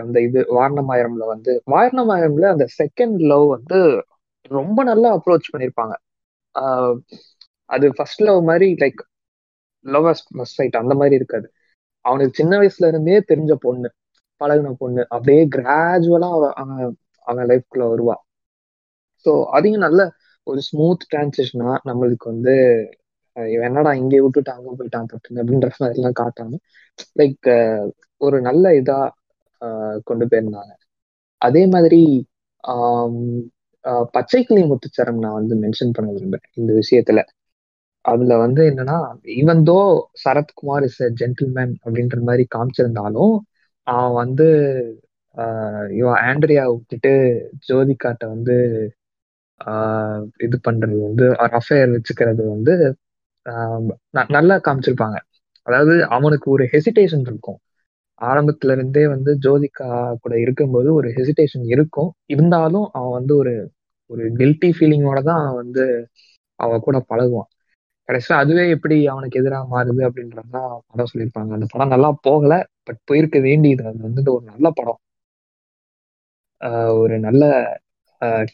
அந்த 0.01 0.21
இது 0.21 0.41
வாரணமாயிரம்ல 0.49 1.25
வந்து 1.25 1.61
வாரணமாயிரம்ல 1.71 2.45
அந்த 2.45 2.67
செகண்ட் 2.77 3.17
லவ் 3.17 3.47
வந்து 3.47 4.03
ரொம்ப 4.49 4.83
நல்லா 4.83 5.09
அப்ரோச் 5.17 5.49
பண்ணிருப்பாங்க. 5.53 5.93
ஆஹ் 6.59 6.97
அது 7.65 7.93
ஃபர்ஸ்ட் 7.95 8.21
லவ் 8.21 8.43
மாதிரி 8.43 8.73
லைக் 8.73 9.01
லவ் 9.85 10.03
ஃபர்ஸ்ட் 10.03 10.29
சைட் 10.41 10.75
அந்த 10.75 10.93
மாதிரி 10.95 11.15
இருக்காது. 11.15 11.51
அவனுக்கு 12.01 12.33
சின்ன 12.33 12.57
வயசுல 12.57 12.87
இருந்தே 12.87 13.19
தெரிஞ்ச 13.19 13.53
பொண்ணு. 13.59 13.91
பழகின 14.41 14.71
பொண்ணு. 14.81 15.03
அப்படியே 15.13 15.41
கிராஜுவலா 15.55 16.29
அவன் 16.55 16.73
அவன் 17.27 17.47
லைஃப்குள்ள 17.51 17.85
வருவா. 17.91 18.15
ஸோ 19.25 19.31
அதையும் 19.55 19.85
நல்ல 19.85 20.01
ஒரு 20.47 20.59
ஸ்மூத் 20.67 21.07
டிரான்சிஷனா 21.07 21.71
நம்மளுக்கு 21.89 22.25
வந்து 22.31 22.53
என்னடா 23.61 23.91
இங்கே 24.01 24.19
விட்டுட்டு 24.23 24.51
அங்கே 24.53 24.71
போயிட்டான் 24.77 25.09
பட்டுன்னு 25.11 25.41
அப்படின்ற 25.41 25.69
மாதிரிலாம் 25.81 26.19
காட்டாங்க 26.21 26.55
காட்டாம 26.91 27.15
லைக் 27.19 27.47
ஒரு 28.21 28.37
நல்ல 28.47 28.65
இதா 28.79 28.99
கொண்டு 30.07 30.25
போயிருந்தாங்க. 30.31 30.73
அதே 31.41 31.63
மாதிரி 31.73 31.99
பச்சை 34.15 34.39
கிளி 34.43 34.61
முத்துச்சரம் 34.69 35.21
நான் 35.23 35.37
வந்து 35.39 35.55
மென்ஷன் 35.63 35.95
பண்ண 35.97 36.09
விரும்புறேன் 36.15 36.53
இந்த 36.59 36.71
விஷயத்துல. 36.79 37.19
அதுல 38.05 38.33
வந்து 38.43 38.61
என்னன்னா 38.69 38.97
even 39.35 39.61
though 39.63 39.77
Sarathkumar 40.23 40.85
is 40.87 41.01
a 41.01 41.09
gentleman 41.21 41.73
அப்படின்ற 41.83 42.17
மாதிரி 42.21 42.43
காமிச்சிருந்தாலும் 42.55 43.33
அவன் 43.87 44.13
வந்து 44.15 44.47
இவன் 45.97 46.19
ஆண்ட்ரியா 46.27 46.63
விட்டுட்டு 46.71 47.11
ஜோதிகாட்ட 47.67 48.23
வந்து 48.27 48.55
ஆஹ் 49.61 50.23
இது 50.45 50.57
பண்றது 50.67 50.97
வந்து 51.07 51.25
அஃபேர் 51.57 51.93
வச்சுக்கிறது 51.95 52.43
வந்து 52.55 52.73
நல்லா 54.33 54.55
காமிச்சிருப்பாங்க. 54.65 55.17
அதாவது 55.67 55.95
அவனுக்கு 56.09 56.47
ஒரு 56.51 56.65
ஹெசிடேஷன் 56.73 57.25
இருக்கும். 57.27 57.59
ஆரம்பத்துல 58.21 58.75
இருந்தே 58.77 59.03
வந்து 59.07 59.31
ஜோதிகா 59.45 59.89
கூட 60.23 60.33
இருக்கும்போது 60.45 60.89
ஒரு 60.93 61.09
ஹெசிடேஷன் 61.17 61.65
இருக்கும். 61.75 62.11
இருந்தாலும் 62.33 62.87
அவன் 62.93 63.15
வந்து 63.19 63.33
ஒரு 63.41 63.53
ஒரு 64.09 64.23
கில்ட்டி 64.39 64.69
ஃபீலிங்கோட 64.75 65.19
தான் 65.23 65.41
அவன் 65.43 65.59
வந்து 65.63 65.83
அவ 66.59 66.79
கூட 66.79 66.97
பழகுவான். 67.09 67.49
கடைசியா 68.09 68.35
அதுவே 68.43 68.63
எப்படி 68.75 68.95
அவனுக்கு 69.07 69.39
எதிராக 69.41 69.65
மாறுது 69.73 70.01
அப்படின்றதுதான் 70.07 70.69
படம் 70.89 71.09
சொல்லியிருப்பாங்க. 71.11 71.51
அந்த 71.57 71.67
படம் 71.73 71.93
நல்லா 71.95 72.09
போகல 72.21 72.53
பட் 72.83 73.01
போயிருக்க 73.05 73.39
வேண்டியது. 73.47 73.83
அது 73.89 73.99
வந்து 74.07 74.31
ஒரு 74.35 74.45
நல்ல 74.53 74.67
படம். 74.79 74.99
ஒரு 77.01 77.15
நல்ல 77.19 77.43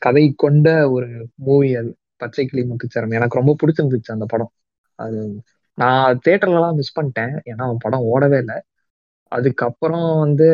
கதை 0.06 0.24
கொண்ட 0.36 0.68
ஒரு 0.90 1.08
மூவி 1.46 1.70
அது. 1.76 1.92
பச்சை 2.18 2.44
கிளி 2.46 2.62
முத்துச்சரம் 2.70 3.16
எனக்கு 3.18 3.40
ரொம்ப 3.40 3.54
பிடிச்சிருந்துச்சு 3.62 4.16
அந்த 4.16 4.26
படம். 4.34 4.52
அது 5.00 5.20
நான் 5.78 6.20
தேட்டர்லலாம் 6.26 6.78
மிஸ் 6.80 6.96
பண்ணிட்டேன். 7.00 7.34
ஏன்னா 7.50 7.64
அவன் 7.68 7.84
படம் 7.86 8.08
ஓடவே 8.14 8.38
இல்லை. 8.44 8.58
அதுக்கப்புறம் 9.32 10.08
வந்து 10.20 10.48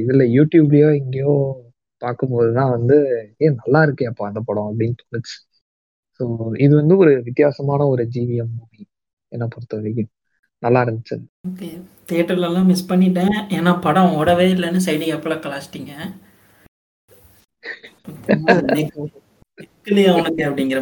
இதுல 0.00 0.22
யூடியூப்லயோ 0.36 0.88
எங்கேயோ 1.00 1.34
பார்க்கும்போது 2.02 2.50
தான் 2.52 2.72
வந்து 2.76 2.96
ஏன் 3.38 3.58
நல்லா 3.62 3.80
இருக்கேப்பா 3.86 4.24
அந்த 4.30 4.40
படம் 4.48 4.68
அப்படின்னு 4.70 4.96
தோணுச்சு. 5.02 5.36
ஸோ 6.20 6.24
இது 6.64 6.72
வந்து 6.80 6.94
ஒரு 7.02 7.12
வித்தியாசமான 7.28 7.86
ஒரு 7.92 8.04
ஜிவிஎம் 8.14 8.52
மூவி 8.58 8.82
என்னை 9.32 9.46
பொறுத்த 9.54 9.74
வரைக்கும். 9.78 10.10
நல்லா 10.62 10.80
இருந்துச்சு. 10.84 11.16
ஓகே 11.48 11.68
தேட்டர்லலாம் 12.10 12.70
மிஸ் 12.72 12.88
பண்ணிட்டேன். 12.90 13.34
ஏன்னா 13.56 13.72
படம் 13.86 14.14
ஓடவே 14.20 14.46
இல்லைன்னு 14.54 14.86
சைடு 14.86 15.06
எப்பல 15.16 15.36
கலாச்சிட்டீங்க. 15.46 15.92
அவனுக்கு 20.12 20.42
அப்படிங்கிற 20.48 20.78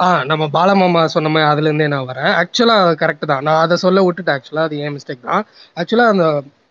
ஆ 0.00 0.06
நம்ம 0.30 0.44
பாலமாமா 0.54 1.00
சொன்ன 1.14 1.30
மாதிரி 1.32 1.48
அதுலேருந்தே 1.50 1.86
நான் 1.92 2.08
வரேன். 2.10 2.30
ஆக்சுவலாக 2.40 2.94
கரெக்ட் 3.02 3.26
தான். 3.32 3.44
நான் 3.46 3.60
அதை 3.64 3.76
சொல்ல 3.84 4.00
விட்டுட்டேன் 4.04 4.36
ஆக்சுவலாக 4.36 4.68
அது 4.68 4.80
ஏன் 4.84 4.94
மிஸ்டேக் 4.96 5.28
தான். 5.28 5.44
ஆக்சுவலாக 5.76 6.12
அந்த 6.14 6.26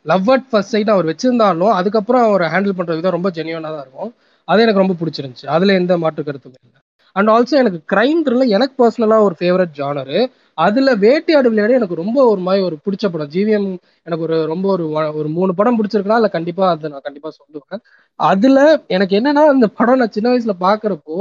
லவ் 0.06 0.30
அட் 0.36 0.48
ஃபர்ஸ்ட் 0.50 0.74
சைட் 0.76 0.94
அவர் 0.96 1.10
வச்சிருந்தாலும் 1.12 1.74
அதுக்கப்புறம் 1.80 2.26
அவர் 2.30 2.44
ஹேண்டில் 2.54 2.78
பண்ணுற 2.78 2.98
விதம் 3.00 3.16
ரொம்ப 3.18 3.30
ஜெனியூனாக 3.38 3.74
தான் 3.76 3.86
இருக்கும். 3.86 4.12
அது 4.52 4.64
எனக்கு 4.66 4.84
ரொம்ப 4.84 4.96
பிடிச்சிருந்துச்சு. 5.02 5.48
அதுல 5.56 5.74
எந்த 5.82 5.94
மாற்று 6.04 6.22
கருத்துமே 6.24 6.58
இல்லை. 6.62 6.80
அண்ட் 7.16 7.30
ஆல்சோ 7.34 7.56
எனக்கு 7.62 7.80
கிரைம் 7.94 8.22
த்ரில்லர் 8.26 8.56
எனக்கு 8.58 8.76
பர்சனலா 8.82 9.18
ஒரு 9.28 9.36
ஃபேவரட் 9.40 9.74
ஜானரு 9.80 10.20
அதுல 10.58 10.90
வேட்டையாடு 11.04 11.50
விளையாட 11.52 11.72
எனக்கு 11.80 12.02
ரொம்ப 12.02 12.20
ஒரு 12.32 12.42
மாதிரி 12.48 12.62
ஒரு 12.68 12.76
பிடிச்ச 12.86 13.06
படம். 13.12 13.32
ஜிவிஎம் 13.36 13.68
எனக்கு 14.08 14.26
ஒரு 14.28 14.38
ரொம்ப 14.52 14.66
ஒரு 14.76 14.86
ஒரு 15.20 15.30
மூணு 15.38 15.52
படம் 15.60 15.78
பிடிச்சிருக்குன்னா 15.80 16.20
அதுல 16.20 16.32
கண்டிப்பா 16.38 16.64
அதை 16.74 16.92
நான் 16.94 17.08
கண்டிப்பா 17.08 17.30
சொல்லுவேன். 17.40 17.82
அதுல 18.20 18.58
எனக்கு 18.96 19.14
என்னன்னா 19.20 19.44
அந்த 19.54 19.68
படம் 19.80 20.02
நான் 20.02 20.16
சின்ன 20.18 20.30
வயசுல 20.34 20.56
பாக்குறப்போ 20.68 21.18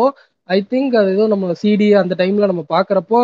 ஐ 0.49 0.59
திங்க் 0.73 0.95
அது 1.01 1.11
ஏதோ 1.17 1.27
நம்ம 1.33 1.55
சிடி 1.63 1.89
அந்த 2.03 2.15
டைம்ல 2.21 2.47
நம்ம 2.53 2.65
பாக்குறப்போ 2.75 3.19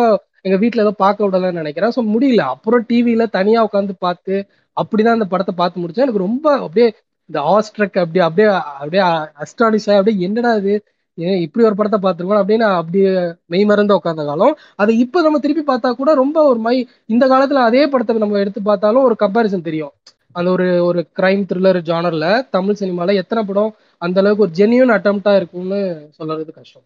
எங்க 0.45 0.57
வீட்டில் 0.63 0.83
ஏதோ 0.85 0.93
பார்க்க 1.03 1.27
விடலன்னு 1.27 1.61
நினைக்கிறேன். 1.61 1.93
ஸோ 1.97 2.01
முடியல. 2.13 2.41
அப்புறம் 2.53 2.83
டிவியில 2.89 3.23
தனியா 3.37 3.61
உட்காந்து 3.67 3.93
பார்த்து 4.05 4.35
அப்படிதான் 4.77 5.17
அந்த 5.17 5.27
படத்தை 5.33 5.53
பார்த்து 5.57 5.81
முடிச்சேன். 5.81 6.05
எனக்கு 6.07 6.25
ரொம்ப 6.27 6.47
அப்படியே 6.59 6.87
இந்த 7.29 7.39
ஆஸ்ட்ரக் 7.53 7.97
அப்படியே 8.03 8.23
அப்படியே 8.27 8.49
அப்படியே 8.81 9.03
அஸ்டானிஷ் 9.43 9.89
அப்படியே 9.95 10.25
என்னடா 10.27 10.51
இது? 10.61 10.75
ஏன் 11.17 11.39
இப்படி 11.45 11.65
ஒரு 11.67 11.75
படத்தை 11.77 11.99
பார்த்துருக்கோம் 12.01 12.41
அப்படின்னு 12.41 12.65
அப்படியே 12.79 13.11
மெய் 13.51 13.69
மறந்து 13.69 13.97
உட்காந்த 13.97 14.23
காலம் 14.29 14.53
அதை 14.81 14.93
இப்போ 15.03 15.19
நம்ம 15.25 15.39
திருப்பி 15.45 15.63
பார்த்தா 15.69 15.89
கூட 16.01 16.11
ரொம்ப 16.21 16.37
ஒரு 16.49 16.59
மை 16.65 16.75
இந்த 17.13 17.25
காலத்துல 17.31 17.63
அதே 17.69 17.83
படத்தை 17.93 18.19
நம்ம 18.23 18.39
எடுத்து 18.43 18.61
பார்த்தாலும் 18.69 19.05
ஒரு 19.07 19.15
கம்பாரிசன் 19.23 19.67
தெரியும். 19.69 19.93
அந்த 20.35 20.49
ஒரு 20.55 20.67
ஒரு 20.87 20.99
கிரைம் 21.17 21.43
த்ரில்லர் 21.49 21.79
ஜானர்ல 21.89 22.25
தமிழ் 22.55 22.79
சினிமால 22.81 23.15
எத்தனை 23.21 23.41
படம் 23.49 23.71
அந்த 24.01 24.17
அளவுக்கு 24.21 24.45
ஒரு 24.45 24.53
ஜென்யூன் 24.59 24.93
அட்டம்ப்டா 24.97 25.33
இருக்கும்னு 25.39 25.79
சொல்றது 26.17 26.51
கஷ்டம். 26.57 26.85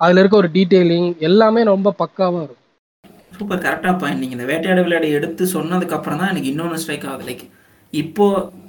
அதுல 0.00 0.20
இருக்க 0.22 0.36
ஒரு 0.42 0.50
டீட்டெயிலிங் 0.56 1.08
எல்லாமே 1.28 1.62
ரொம்ப 1.72 1.94
பக்காவா 2.02 2.40
இருக்கும். 2.44 2.58
சூப்பர் 3.36 3.62
கரெக்டாக 3.66 3.94
பாயிண்ட் 4.00 4.22
நீங்கள் 4.22 4.36
இந்த 4.38 4.46
வேட்டையாடு 4.50 4.84
விளையாடி 4.86 5.10
எடுத்து 5.18 5.42
சொன்னதுக்கு 5.56 5.96
அப்புறம் 5.98 6.20
தான் 6.20 6.32
எனக்கு 6.32 6.50
இன்னொன்று 6.52 6.80
ஸ்ட்ரைக் 6.82 7.06
ஆகுது. 7.10 7.26
லைக் 7.30 7.44
இப்போ 8.00 8.26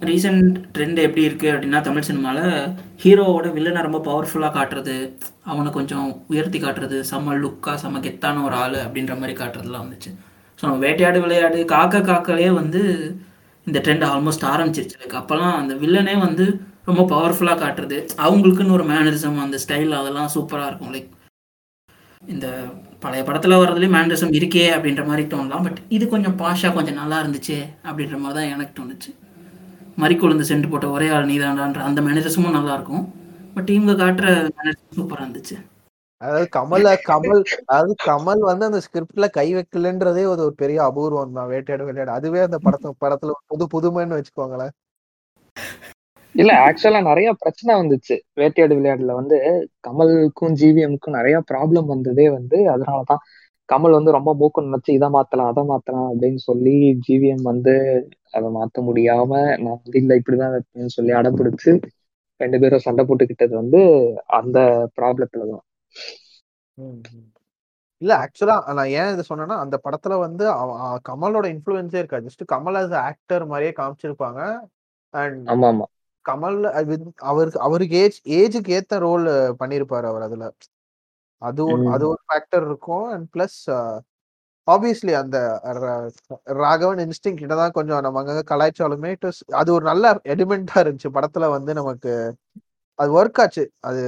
ரீசெண்ட் 0.07 0.55
ட்ரெண்ட் 0.75 0.97
எப்படி 1.03 1.21
இருக்கு 1.27 1.47
அப்படின்னா 1.51 1.79
தமிழ் 1.85 2.05
சினிமாவில் 2.07 2.47
ஹீரோவோட 3.03 3.47
வில்லனை 3.57 3.81
ரொம்ப 3.85 3.99
பவர்ஃபுல்லாக 4.07 4.53
காட்டுறது 4.57 4.95
அவனை 5.51 5.69
கொஞ்சம் 5.77 6.07
உயர்த்தி 6.31 6.59
காட்டுறது 6.63 6.97
செம்ம 7.11 7.35
லுக்காக 7.43 7.75
செம்ம 7.83 8.01
கெத்தான 8.05 8.43
ஒரு 8.47 8.55
ஆள் 8.63 8.75
அப்படின்ற 8.85 9.15
மாதிரி 9.21 9.35
காட்டுறதுலாம் 9.41 9.85
வந்துச்சு. 9.85 10.11
ஸோ 10.59 10.61
நம்ம 10.65 10.81
வேட்டையாடு 10.85 11.21
விளையாடு 11.25 11.59
காக்க 11.73 12.01
காக்கலே 12.09 12.49
வந்து 12.61 12.81
இந்த 13.67 13.79
ட்ரெண்ட் 13.85 14.05
ஆல்மோஸ்ட் 14.11 14.45
ஆரம்பிச்சிருச்சு. 14.53 14.99
லைக் 15.03 15.17
அப்போல்லாம் 15.21 15.55
அந்த 15.61 15.73
வில்லனே 15.83 16.15
வந்து 16.27 16.47
ரொம்ப 16.89 17.01
பவர்ஃபுல்லாக 17.13 17.61
காட்டுறது 17.63 17.99
அவங்களுக்குன்னு 18.25 18.77
ஒரு 18.79 18.87
மேனரிசம் 18.91 19.43
அந்த 19.45 19.59
ஸ்டைல் 19.65 19.99
அதெல்லாம் 20.01 20.33
சூப்பராக 20.35 20.69
இருக்கும். 20.71 20.93
லைக் 20.95 21.11
இந்த 22.33 22.47
பழைய 23.03 23.21
படத்தில் 23.27 23.59
வர்றதுலேயும் 23.61 23.95
மேனரிசம் 23.95 24.33
இருக்கே 24.39 24.65
அப்படின்ற 24.75 25.03
மாதிரி 25.09 25.23
தோணலாம். 25.33 25.65
பட் 25.67 25.79
இது 25.95 26.05
கொஞ்சம் 26.13 26.37
பாஷா 26.41 26.69
கொஞ்சம் 26.77 26.99
நல்லா 27.01 27.17
இருந்துச்சு 27.23 27.57
அப்படின்ற 27.87 28.17
மாதிரி 28.23 28.37
தான் 28.39 28.51
எனக்கு 28.55 28.73
தோணுச்சு. 28.79 29.11
மறிக்குழுந்து 30.01 30.45
சென்று 30.51 30.71
போட்ட 30.71 30.87
ஒரே 30.95 31.07
ஆள் 31.15 31.29
நீதாண்டான்ற 31.31 31.81
அந்த 31.89 32.01
மேனரிசமும் 32.07 32.57
நல்லா 32.57 32.73
இருக்கும். 32.77 33.05
பட் 33.55 33.71
இவங்க 33.77 33.95
காட்டுற 34.03 34.27
மேனரிசம் 34.57 34.97
சூப்பராக 34.99 35.25
இருந்துச்சு. 35.25 35.57
அதாவது 36.21 36.47
கமல 36.57 36.89
கமல் 37.09 37.41
அதாவது 37.71 37.93
கமல் 38.09 38.41
வந்து 38.49 38.67
அந்த 38.69 38.79
ஸ்கிரிப்ட்ல 38.85 39.27
கை 39.37 39.47
வைக்கலன்றதே 39.57 40.23
ஒரு 40.33 40.41
ஒரு 40.47 40.55
பெரிய 40.61 40.79
அபூர்வம் 40.89 41.37
தான். 41.37 41.49
வேட்டையாடு 41.53 41.87
விளையாடு 41.89 42.11
அதுவே 42.17 42.41
அந்த 42.47 42.59
படத்தை 42.65 42.91
படத்துல 43.03 43.35
ஒரு 43.37 43.43
புது 43.53 43.65
புதுமைன்னு 43.75 44.19
வச்சுக்கோங்களேன். 44.19 44.73
இல்ல 46.35 46.51
ஆக்சுவலா 46.65 46.99
நிறைய 47.07 47.29
பிரச்சனை 47.41 47.71
வந்துச்சு. 47.79 48.15
வேட்டையாடு 48.33 48.77
விளையாடுல 48.77 49.13
வந்து 49.19 49.37
கமலுக்கும் 49.87 50.55
ஜிவிஎம்க்கும் 50.61 51.17
நிறைய 51.17 51.37
ப்ராப்ளம் 51.51 51.91
வந்ததே 51.93 52.27
வந்து 52.29 52.57
அதனாலதான் 52.73 53.23
கமல் 53.69 53.97
வந்து 53.97 54.15
ரொம்ப 54.15 54.31
மூக்கு 54.39 54.65
நினைச்சு 54.65 54.91
இதை 54.91 55.07
மாத்தலாம் 55.15 55.51
அதை 55.51 55.63
மாத்தலாம் 55.69 56.07
அப்படின்னு 56.11 56.41
சொல்லி 56.47 56.73
ஜிவிஎம் 57.05 57.43
வந்து 57.51 57.73
அதை 58.33 58.47
மாத்த 58.55 58.83
முடியாம 58.87 59.31
நான் 59.57 59.79
வந்து 59.79 59.97
இல்ல 60.01 60.17
இப்படிதான் 60.19 60.53
வைப்பேன்னு 60.55 60.95
சொல்லி 60.97 61.13
அடம்பிடிச்சு 61.19 61.73
ரெண்டு 62.39 62.57
பேரும் 62.59 62.85
சண்டை 62.85 63.03
போட்டுக்கிட்டது 63.05 63.53
வந்து 63.61 63.81
அந்த 64.39 64.57
ப்ராப்ளத்துலதான் 64.97 65.63
இல்ல 68.01 68.13
ஆக்சுவலா 68.23 68.55
நான் 68.77 68.93
ஏன் 68.93 69.11
இதை 69.13 69.23
சொன்னேன்னா 69.29 69.57
அந்த 69.63 69.75
படத்துல 69.83 70.13
வந்து 70.19 70.45
கமலோட 71.05 71.45
இன்ஃபுளுன்ஸே 71.53 71.99
இருக்காது. 72.01 72.25
ஜஸ்ட் 72.27 72.43
கமல் 72.51 72.79
as 72.81 72.91
ஆக்டர் 73.01 73.45
மாதிரியே 73.45 73.73
காமிச்சிருப்பாங்க. 73.77 74.39
அண்ட் 75.13 75.43
ஆமா 75.53 75.67
ஆமா. 75.69 75.85
கமல் 76.29 76.57
அவருக்கு 77.31 77.59
அவருக்கு 77.67 77.95
ஏஜ் 78.03 78.19
ஏஜுக்கு 78.39 78.75
ஏத்த 78.77 78.99
ரோல் 79.05 79.27
பண்ணியிருப்பாரு 79.61 80.07
அவர் 80.11 80.25
அதுல. 80.27 80.45
அது 81.41 81.61
ஒரு 81.71 81.83
அது 81.95 82.03
ஒரு 82.11 82.21
ஃபேக்டர் 82.27 82.65
இருக்கும். 82.69 83.07
அண்ட் 83.13 83.27
பிளஸ் 83.33 83.59
ஆப்வியஸ்லி 84.67 85.13
அந்த 85.21 85.37
ராகவன் 86.61 87.01
இன்ஸ்டிங் 87.05 87.39
கிட்ட 87.39 87.55
தான் 87.61 87.75
கொஞ்சம் 87.77 88.03
நம்ம 88.05 88.19
அங்கங்க 88.21 88.43
கலாய்ச்சாலுமே 88.51 89.11
அது 89.61 89.69
ஒரு 89.77 89.85
நல்ல 89.91 90.13
எலிமெண்டா 90.35 90.77
இருந்துச்சு. 90.83 91.15
படத்துல 91.17 91.49
வந்து 91.55 91.73
நமக்கு 91.79 92.13
அது 92.99 93.11
ஒர்க் 93.19 93.39
ஆச்சு. 93.43 93.63
அது 93.89 94.01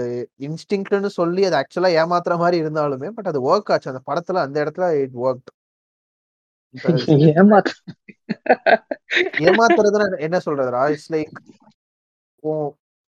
இன்ஸ்டிங்க்ட்னு 0.47 1.11
சொல்லி 1.19 1.43
அது 1.47 1.55
ஆக்சுவலா 1.61 1.91
ஏமாத்துற 2.01 2.33
மாதிரி 2.43 2.57
இருந்தாலுமே 2.63 3.09
பட் 3.17 3.29
அது 3.31 3.39
ஒர்க் 3.51 3.71
ஆச்சு. 3.75 3.91
அந்த 3.93 4.03
படத்துல 4.09 4.43
அந்த 4.47 4.57
இடத்துல 4.65 4.87
இட் 5.03 5.17
ஒர்க் 5.27 5.51
ஏமாத்த 7.39 7.71
ஏமாத்துறதுன்னா 9.47 10.07
என்ன 10.27 10.37
சொல்றதுரா 10.45 10.81
it's 10.93 11.11
like 11.13 11.35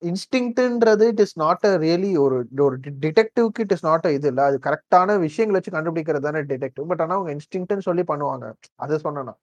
இன்ஸ்டிங்க்ட்ன்றது 0.02 1.04
it 1.12 1.22
is 1.24 1.36
not 1.42 1.64
a 1.66 1.72
really 1.84 2.10
ஒரு 2.24 2.36
ஒரு 2.64 2.74
டிடெக்டிவ்க்கு 3.04 3.62
இட் 3.64 3.74
இஸ் 3.76 3.86
நாட் 3.86 4.06
இது 4.16 4.28
இல்ல. 4.32 4.40
அது 4.48 4.56
கரெக்டான 4.66 5.18
விஷயங்களை 5.24 5.58
வச்சு 5.58 5.74
கண்டுபிடிக்கிறது 5.76 6.26
தானே 6.28 6.42
டிடெக்டிவ் 6.50 6.88
பட் 6.90 7.02
ஆனா 7.04 7.16
அவங்க 7.16 7.32
இன்ஸ்டிங்க்ட்னு 7.36 7.86
சொல்லி 7.88 8.04
பண்ணுவாங்க. 8.10 8.46
அதை 8.84 8.98
சொன்னா 9.04 9.34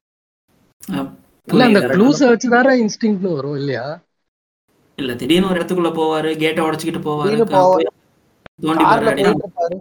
இல்ல 1.48 1.64
அந்த. 1.70 1.80
க்ளூஸை 1.94 2.28
வச்சுதானே 2.32 2.74
இன்ஸ்டிங்க்ட்னு 2.84 3.32
வரும் 3.38 3.58
இல்லையா? 3.62 3.86
இல்ல 4.98 5.12
திடீர்னு 5.20 5.50
ஒரு 5.50 5.58
இடத்துக்குள்ள 5.60 5.92
போவாரு 5.96 6.30
கேட்டை 6.42 6.64
உடைச்சிக்கிட்டு 6.66 7.02
போவாரு 7.06 7.36
கார்ல 8.76 9.12
போயிட்டு 9.16 9.46
இருப்பாரு 9.46 9.78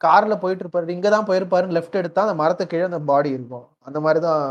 கார்ல 0.00 0.34
போயிட்டு 0.42 0.62
இருப்பாரு 0.64 0.94
இங்க 0.96 1.08
தான் 1.10 1.28
போயிருப்பாரு 1.28 1.74
லெஃப்ட் 1.76 2.00
எடுத்தா 2.00 2.24
அந்த 2.26 2.34
மரத்து 2.40 2.64
கீழே 2.70 2.84
அந்த 2.88 3.00
பாடி 3.08 3.30
இருக்கும். 3.36 3.66
அந்த 3.86 3.98
மாதிரி 4.04 4.20
தான் 4.24 4.42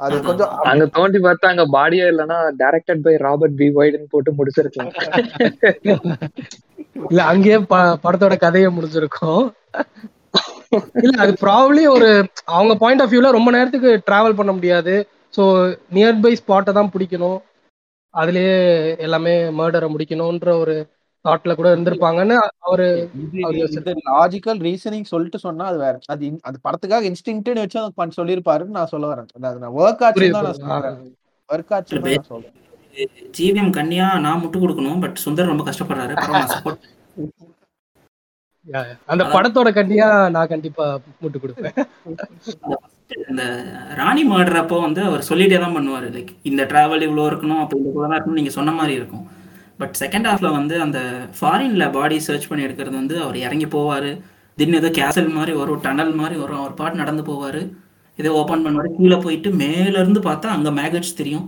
அது. 0.00 0.22
கொஞ்சம் 0.22 0.62
அங்க 0.62 0.88
தோண்டி 0.88 1.18
பார்த்தா 1.18 1.46
அங்க 1.46 1.66
பாடியே 1.72 2.10
இல்லைன்னா 2.10 2.58
டைரக்டட் 2.58 3.02
பை 3.02 3.18
ராபர்ட் 3.18 3.56
பி 3.56 3.70
வைடுன்னு 3.70 4.06
போட்டு 4.10 4.32
முடிச்சிருக்கலாம். 4.32 4.92
இல்ல 7.10 7.24
அங்கேயே 7.24 7.64
ப- 7.64 7.98
படத்தோட 8.04 8.36
கதையை 8.36 8.70
முடிஞ்சிருக்கும் 8.70 9.52
இல்ல 11.00 11.16
அது 11.16 11.36
ப்ராப்ளி 11.40 11.88
ஒரு 11.88 12.24
அவங்க 12.50 12.76
பாயிண்ட் 12.76 13.02
ஆஃப் 13.02 13.12
வியூல 13.12 13.30
ரொம்ப 13.30 13.50
நேரத்துக்கு 13.50 14.02
டிராவல் 14.06 14.34
பண்ண 14.34 14.52
முடியாது. 14.52 15.08
ஸோ 15.36 15.74
நியர்பை 15.94 16.36
ஸ்பாட்டை 16.40 16.72
தான் 16.72 16.90
பிடிக்கணும். 16.94 17.38
அதுலயே 18.14 18.98
எல்லாமே 18.98 19.58
மர்டரை 19.58 19.88
முடிக்கணும்ன்ற 19.88 20.58
ஒரு 20.58 20.86
தாட்ல 21.26 21.54
கூட 21.58 21.68
இருந்திருப்பாங்கன்னு 21.74 22.36
அவரு. 22.66 22.86
லாஜிக்கல் 24.10 24.60
ரீசனிங் 24.68 25.08
சொல்லிட்டு 25.12 25.40
சொன்னா 25.46 25.64
அது 25.70 25.78
வேற. 25.84 25.94
அது 26.14 26.30
அது 26.50 26.58
படத்துக்காக 26.66 27.08
இன்ஸ்டிங்க்ட்னு 27.10 27.64
வச்சு 27.64 27.80
அதை 27.82 27.90
பண்ண 28.00 28.18
சொல்லியிருப்பாருன்னு 28.20 28.78
நான் 28.78 28.92
சொல்ல 28.94 29.08
வரேன். 29.12 29.28
அது 29.50 29.64
நான் 29.64 29.78
ஒர்க் 29.82 30.04
ஆச்சுன்னு 30.08 30.36
தான் 30.38 30.48
நான் 30.48 30.60
சொல்றேன். 30.62 31.00
ஒர்க் 31.48 31.74
ஆச்சுன்னு 31.78 32.04
தான் 32.06 32.16
நான் 32.18 32.30
சொல்றேன். 32.32 32.54
ஜிவிஎம் 33.36 33.72
கன்னியா 33.78 34.08
நான் 34.26 34.40
முட்டு 34.42 34.58
கொடுக்கணும் 34.62 35.02
பட் 35.04 35.18
சுந்தர் 35.24 35.52
ரொம்ப 35.52 35.64
கஷ்டப்படுறாரு. 35.70 36.14
அந்த 39.12 39.24
படத்தோட 39.34 39.68
கண்டியா 39.78 40.06
நான் 40.36 40.52
கண்டிப்பா 40.52 40.84
முட்டு 41.22 41.38
கொடுப்பேன். 41.42 41.76
இந்த 43.30 43.42
ராணி 43.98 44.22
மர்டர் 44.30 44.60
அப்போ 44.60 44.76
வந்து 44.84 45.00
அவர் 45.08 45.26
சொல்லிட்டே 45.28 45.58
தான் 45.64 45.76
பண்ணுவார். 45.76 46.06
லைக் 46.14 46.32
இந்த 46.50 46.62
டிராவல் 46.70 47.04
இவ்வளோ 47.08 47.26
இருக்கணும் 47.30 47.60
அப்போ 47.64 47.76
இந்த 47.80 47.92
தான் 47.98 48.16
இருக்கணும் 48.16 48.38
நீங்கள் 48.40 48.56
சொன்ன 48.58 48.74
மாதிரி 48.78 48.94
இருக்கும். 49.00 49.24
பட் 49.78 49.96
செகண்ட் 50.00 50.28
ஹாஃப்ல 50.28 50.50
வந்து 50.50 50.80
அந்த 50.80 50.98
ஃபாரின்ல 51.40 51.92
பாடி 51.92 52.18
சர்ச் 52.18 52.48
பண்ணி 52.48 52.64
எடுக்கிறது 52.64 52.90
வந்து 52.92 53.22
அவர் 53.22 53.36
இறங்கி 53.36 53.66
போவார். 53.66 54.10
திடீர்னு 54.58 54.76
ஏதோ 54.76 54.90
கேசல் 55.00 55.32
மாதிரி 55.32 55.52
வரும் 55.52 55.80
டனல் 55.80 56.14
மாதிரி 56.14 56.40
வரும் 56.40 56.58
அவர் 56.58 56.74
பாட்டு 56.74 56.96
நடந்து 56.96 57.22
போவார். 57.22 57.60
இதை 58.18 58.30
ஓப்பன் 58.32 58.66
பண்ணுவார். 58.66 58.96
கீழே 58.96 59.16
போயிட்டு 59.16 59.50
மேல 59.54 59.98
இருந்து 59.98 60.20
பார்த்தா 60.20 60.46
அங்கே 60.46 60.70
மேகட்ஸ் 60.70 61.16
தெரியும். 61.16 61.46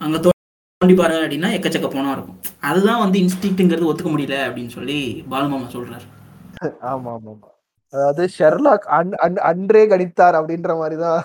அங்கே 0.00 0.20
தோண்டி 0.20 0.94
பாரு 0.94 1.14
அப்படின்னா 1.20 1.50
எக்கச்சக்க 1.56 1.88
போனா 1.90 2.12
இருக்கும். 2.12 2.38
அதுதான் 2.60 2.98
வந்து 2.98 3.18
இன்ஸ்டிங்க்ட்ங்கிறது 3.18 3.88
ஒத்துக்க 3.90 4.10
முடியல 4.10 4.38
அப்படின்னு 4.46 4.68
சொல்லி 4.68 4.98
பாலுமாமா 5.30 5.68
சொல்றாரு. 5.72 6.06
ஆமா 6.84 7.10
ஆமா 7.10 7.30
ஆமா 7.30 7.48
அதாவது 7.92 8.24
ஷெர்லாக் 8.38 8.86
அன் 8.90 9.12
அன்- 9.22 9.42
அன்றே 9.42 9.86
கணித்தார் 9.86 10.38
அப்படின்ற 10.38 10.76
மாதிரி 10.78 10.96
தான் 11.00 11.22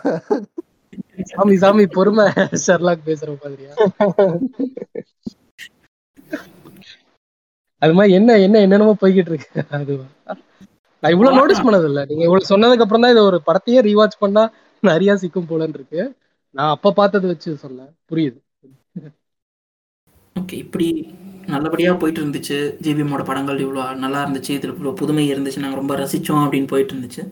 சாமி 1.25 1.55
சாமி 1.55 1.87
பொறுமை. 1.87 2.25
ஷெர்லாக் 2.65 3.05
பேசுற 3.05 3.29
மாதிரியா? 3.41 3.73
அது 7.77 7.93
மாதிரி 7.93 8.13
என்ன 8.13 8.39
என்ன 8.39 8.59
என்னென்னமோ 8.59 8.95
போய்கிட்டு 9.01 9.31
இருக்கு 9.31 9.63
அது 9.69 9.99
நான் 11.01 11.11
இவ்வளவு 11.11 11.35
நோட்டீஸ் 11.35 11.61
பண்ணது 11.61 11.85
இல்ல 11.85 12.05
நீங்க 12.05 12.23
இவ்வளவு 12.23 12.45
சொன்னதுக்கு 12.49 12.81
அப்புறம் 12.81 13.01
தான் 13.01 13.11
இது 13.11 13.23
ஒரு 13.23 13.41
படத்தையே 13.47 13.85
ரீவாட்ச் 13.89 14.19
பண்ணா 14.19 14.51
நிறைய 14.81 15.15
சிக்கும் 15.15 15.45
போலன்னு 15.49 15.69
இருக்கு. 15.69 16.15
நான் 16.49 16.69
அப்ப 16.69 16.91
பார்த்தது 16.91 17.27
வச்சு 17.27 17.55
சொன்னேன். 17.55 17.95
புரியுது. 18.09 18.37
ஓகே 20.39 20.51
இப்படி 20.51 21.15
நல்லபடியாக 21.45 21.97
போயிட்டு 21.97 22.25
இருந்துச்சு 22.25 22.75
ஜிபிஎம்மோட 22.81 23.23
படங்கள் 23.23 23.59
இவ்வளோ 23.59 23.95
நல்லா 23.95 24.25
இருந்துச்சு. 24.25 24.49
இதில் 24.49 24.71
இவ்வளோ 24.71 24.93
புதுமை 24.93 25.33
இருந்துச்சு. 25.33 25.59
நாங்கள் 25.59 25.79
ரொம்ப 25.79 25.95
ரசித்தோம் 25.95 26.45
அப்படின்னு 26.45 26.67
போயிட்டு 26.67 26.93
இருந்துச்சு 26.93 27.29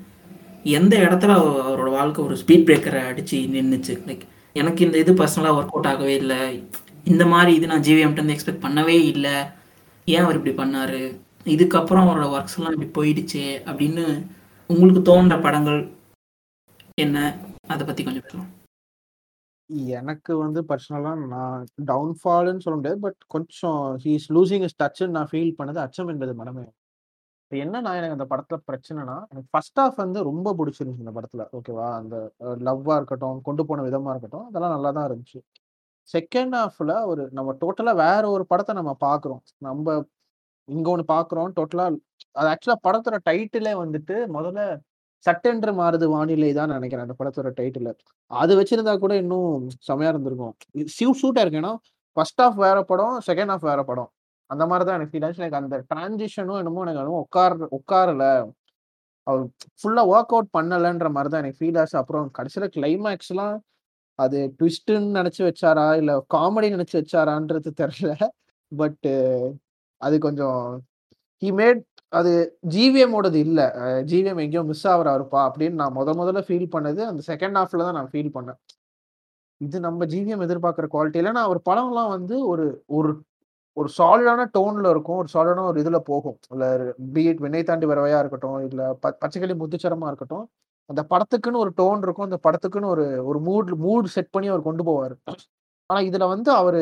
எந்த 0.64 0.98
இடத்துல 0.98 1.30
அவ- 1.30 1.70
அவரோட 1.70 1.90
வாழ்க்கை 1.90 2.26
ஒரு 2.26 2.36
ஸ்பீட் 2.36 2.66
பிரேக்கரை 2.66 3.06
அடித்து 3.06 3.38
நின்றுச்சு 3.38 4.02
லைக் 4.08 4.22
எனக்கு 4.54 4.86
இந்த 4.86 4.98
இது 4.98 5.14
பர்சனலாக 5.14 5.56
ஒர்க் 5.56 5.66
அவுட் 5.66 5.88
ஆகவே 5.88 6.16
இல்லை. 6.16 6.68
இந்த 7.04 7.26
மாதிரி 7.26 7.56
இது 7.56 7.68
நான் 7.68 7.82
ஜிவிஎம்கிட்ட 7.82 8.38
எக்ஸ்பெக்ட் 8.38 8.62
பண்ணவே 8.62 8.88
இல்லை. 8.88 9.34
ஏன் 10.08 10.24
அவர் 10.24 10.38
இப்படி 10.38 10.54
பண்ணாரு 10.58 11.02
இதுக்கப்புறம் 11.54 12.04
அவரோட 12.06 12.26
ஒர்க்ஸ் 12.36 12.58
எல்லாம் 12.58 12.76
இப்படி 12.76 12.90
போயிடுச்சே 12.98 13.48
அப்படின்னு 13.70 14.04
உங்களுக்கு 14.70 15.02
தோன்ற 15.10 15.36
படங்கள் 15.46 15.80
என்ன 17.06 17.18
அதை 17.74 17.84
பத்தி 17.86 18.04
கொஞ்சம் 18.04 18.26
பேசலாம் 18.26 18.52
எனக்கு 19.98 20.34
வந்து 20.44 20.60
பர்சனலாக 20.70 21.28
நான் 21.34 21.62
டவுன்ஃபால்னு 21.92 22.64
சொல்ல 22.64 22.78
முடியாது. 22.78 23.00
பட் 23.06 23.20
கொஞ்சம் 23.36 23.84
ஹி 24.04 24.12
இஸ் 24.20 24.30
லூசிங் 24.38 24.66
இஸ் 24.68 24.80
டச்சுன்னு 24.82 25.16
நான் 25.18 25.30
ஃபீல் 25.32 25.58
பண்ணது 25.60 25.80
அச்சம் 25.86 26.12
என்பது 26.14 26.34
மனமே 26.42 26.66
இப்போ 27.44 27.56
என்ன 27.64 27.82
நான் 27.86 27.98
எனக்கு 28.00 28.16
அந்த 28.18 28.26
படத்துல 28.30 28.58
பிரச்சனைனா, 28.70 29.16
எனக்கு 29.32 29.50
ஃபர்ஸ்ட் 29.54 29.80
ஆஃப் 29.82 29.98
வந்து 30.04 30.20
ரொம்ப 30.28 30.54
பிடிச்சிருந்துச்சு 30.60 31.04
இந்த 31.06 31.14
படத்துல. 31.18 31.44
ஓகேவா? 31.58 31.88
அந்த 32.02 32.16
லவ்வாக 32.42 32.64
லவ்வா 32.68 32.96
இருக்கட்டும், 33.00 33.42
கொண்டு 33.48 33.64
போன 33.70 33.84
விதமா 33.88 34.14
இருக்கட்டும், 34.14 34.46
அதெல்லாம் 34.50 34.74
நல்லா 34.76 34.92
தான் 34.98 35.08
இருந்துச்சு. 35.10 35.40
செகண்ட் 36.10 36.56
ஹாஃப்ல 36.58 36.94
ஒரு 37.06 37.24
நம்ம 37.32 37.54
டோட்டலா 37.62 37.94
வேற 37.98 38.24
ஒரு 38.30 38.44
படத்தை 38.46 38.74
நம்ம 38.76 38.92
பார்க்குறோம். 39.02 39.42
நம்ம 39.60 39.86
இங்க 40.68 40.88
ஒண்ணு 40.94 41.06
பார்க்குறோம். 41.10 41.50
டோட்டலா 41.58 41.86
அது 42.36 42.48
ஆக்சுவலா 42.52 42.78
படத்தோட 42.86 43.18
டைட்டிலே 43.30 43.74
வந்துட்டு 43.80 44.16
முதல்ல 44.36 44.62
"சட்டென்று 45.26 45.72
மாறுது 45.74 46.06
வானிலை" 46.10 46.52
தான் 46.54 46.70
நினைக்கிறேன் 46.70 47.06
அந்த 47.08 47.16
படத்தோட 47.20 47.50
டைட்டில் 47.60 47.92
அது 48.32 48.54
வச்சிருந்தா 48.60 48.96
கூட 49.00 49.14
இன்னும் 49.18 49.52
செமையா 49.88 50.12
இருந்திருக்கும். 50.14 50.54
சிவ் 50.98 51.16
சூட்டா 51.22 51.44
இருக்கு. 51.44 51.62
ஏன்னா, 51.62 51.74
ஃபர்ஸ்ட் 52.18 52.42
ஹாஃப் 52.44 52.60
வேற 52.66 52.80
படம், 52.84 53.16
செகண்ட் 53.28 53.54
ஹாஃப் 53.54 53.68
வேற 53.72 53.82
படம். 53.84 54.10
அந்த 54.50 54.64
மாதிரி 54.68 54.86
தான் 54.88 54.98
எனக்கு 54.98 55.14
ஃபீல் 55.14 55.26
ஆச்சு. 55.28 55.42
எனக்கு 55.44 55.62
அந்த 55.62 55.78
டிரான்சிஷனும் 55.92 56.60
என்னமோ 56.62 56.84
எனக்கு 56.84 57.02
என்னமோ 57.02 57.22
உட்கார் 57.26 57.56
உட்காரல. 57.80 58.26
அவர் 59.28 59.44
ஃபுல்லா 59.80 60.04
ஒர்க் 60.12 60.34
அவுட் 60.36 60.52
பண்ணலன்ற 60.58 61.08
மாதிரி 61.16 61.32
தான் 61.34 61.44
எனக்கு 61.44 61.60
ஃபீல் 61.62 61.80
ஆச்சு. 61.82 61.98
அப்புறம் 62.02 62.28
கடைசியில் 62.34 62.74
கிளைமேக்ஸ்லாம் 62.78 63.56
அது 64.20 64.38
ட்விஸ்ட்டுன்னு 64.58 65.18
நினச்சி 65.20 65.42
வச்சாரா? 65.48 65.86
இல்லை 66.02 66.16
காமெடி 66.36 66.68
நினச்சி 66.76 66.96
வச்சாரான்றது 67.00 67.72
தெரியல. 67.82 68.14
பட்டு 68.72 69.14
அது 70.02 70.16
கொஞ்சம் 70.28 70.62
ஹி 71.42 71.50
மேட் 71.60 71.82
அது 72.20 72.32
ஜிவிஎம்மோடது 72.74 73.40
இல்லை 73.48 73.66
ஜிவிஎம் 74.12 74.42
எங்கேயோ 74.44 74.64
மிஸ் 74.72 74.86
ஆகிறாருப்பா 74.94 75.40
அப்படின்னு 75.50 75.80
நான் 75.82 75.96
முத 75.98 76.14
முதல்ல 76.22 76.42
ஃபீல் 76.48 76.74
பண்ணது 76.76 77.02
அந்த 77.12 77.22
செகண்ட் 77.32 77.58
ஹாஃப்ல 77.60 77.86
தான் 77.88 77.98
நான் 78.00 78.12
ஃபீல் 78.14 78.34
பண்ணேன். 78.38 78.60
இது 79.62 79.78
நம்ம 79.88 80.06
ஜிவிஎம் 80.14 80.44
எதிர்பார்க்குற 80.48 80.88
குவாலிட்டியில் 80.96 81.36
நான் 81.38 81.50
ஒரு 81.54 81.62
அவர் 81.62 81.68
படம்லாம் 81.70 82.12
வந்து 82.16 82.36
ஒரு 82.52 82.66
ஒரு 82.98 83.12
ஒரு 83.78 83.90
சாலிடான 83.98 84.42
டோனில் 84.56 84.90
இருக்கும். 84.94 85.20
ஒரு 85.22 85.30
சாலிடான 85.34 85.68
ஒரு 85.72 85.80
இதில் 85.84 86.06
போகும். 86.10 86.38
இல்லை 86.54 86.68
பிஎட் 87.16 87.42
வினை 87.46 87.46
விண்ணை 87.46 87.62
தாண்டி 87.70 87.86
வரவையாக 87.92 88.22
இருக்கட்டும், 88.24 88.60
இல்லை 88.70 88.86
ப 89.04 89.12
பச்சைக்கிளி 89.22 89.56
முத்துச்சரமாக 89.62 90.10
இருக்கட்டும். 90.12 90.46
அந்த 90.90 91.02
படத்துக்குன்னு 91.12 91.62
ஒரு 91.66 91.72
டோன் 91.82 92.04
இருக்கும். 92.06 92.28
அந்த 92.30 92.40
படத்துக்குன்னு 92.46 92.92
ஒரு 92.96 93.06
ஒரு 93.30 93.40
மூட் 93.48 93.70
மூட் 93.86 94.08
செட் 94.16 94.34
பண்ணி 94.36 94.48
அவர் 94.54 94.68
கொண்டு 94.70 94.84
போவார் 94.90 95.16
ஆனால் 95.90 96.06
இதில் 96.10 96.32
வந்து 96.34 96.50
அவர் 96.62 96.82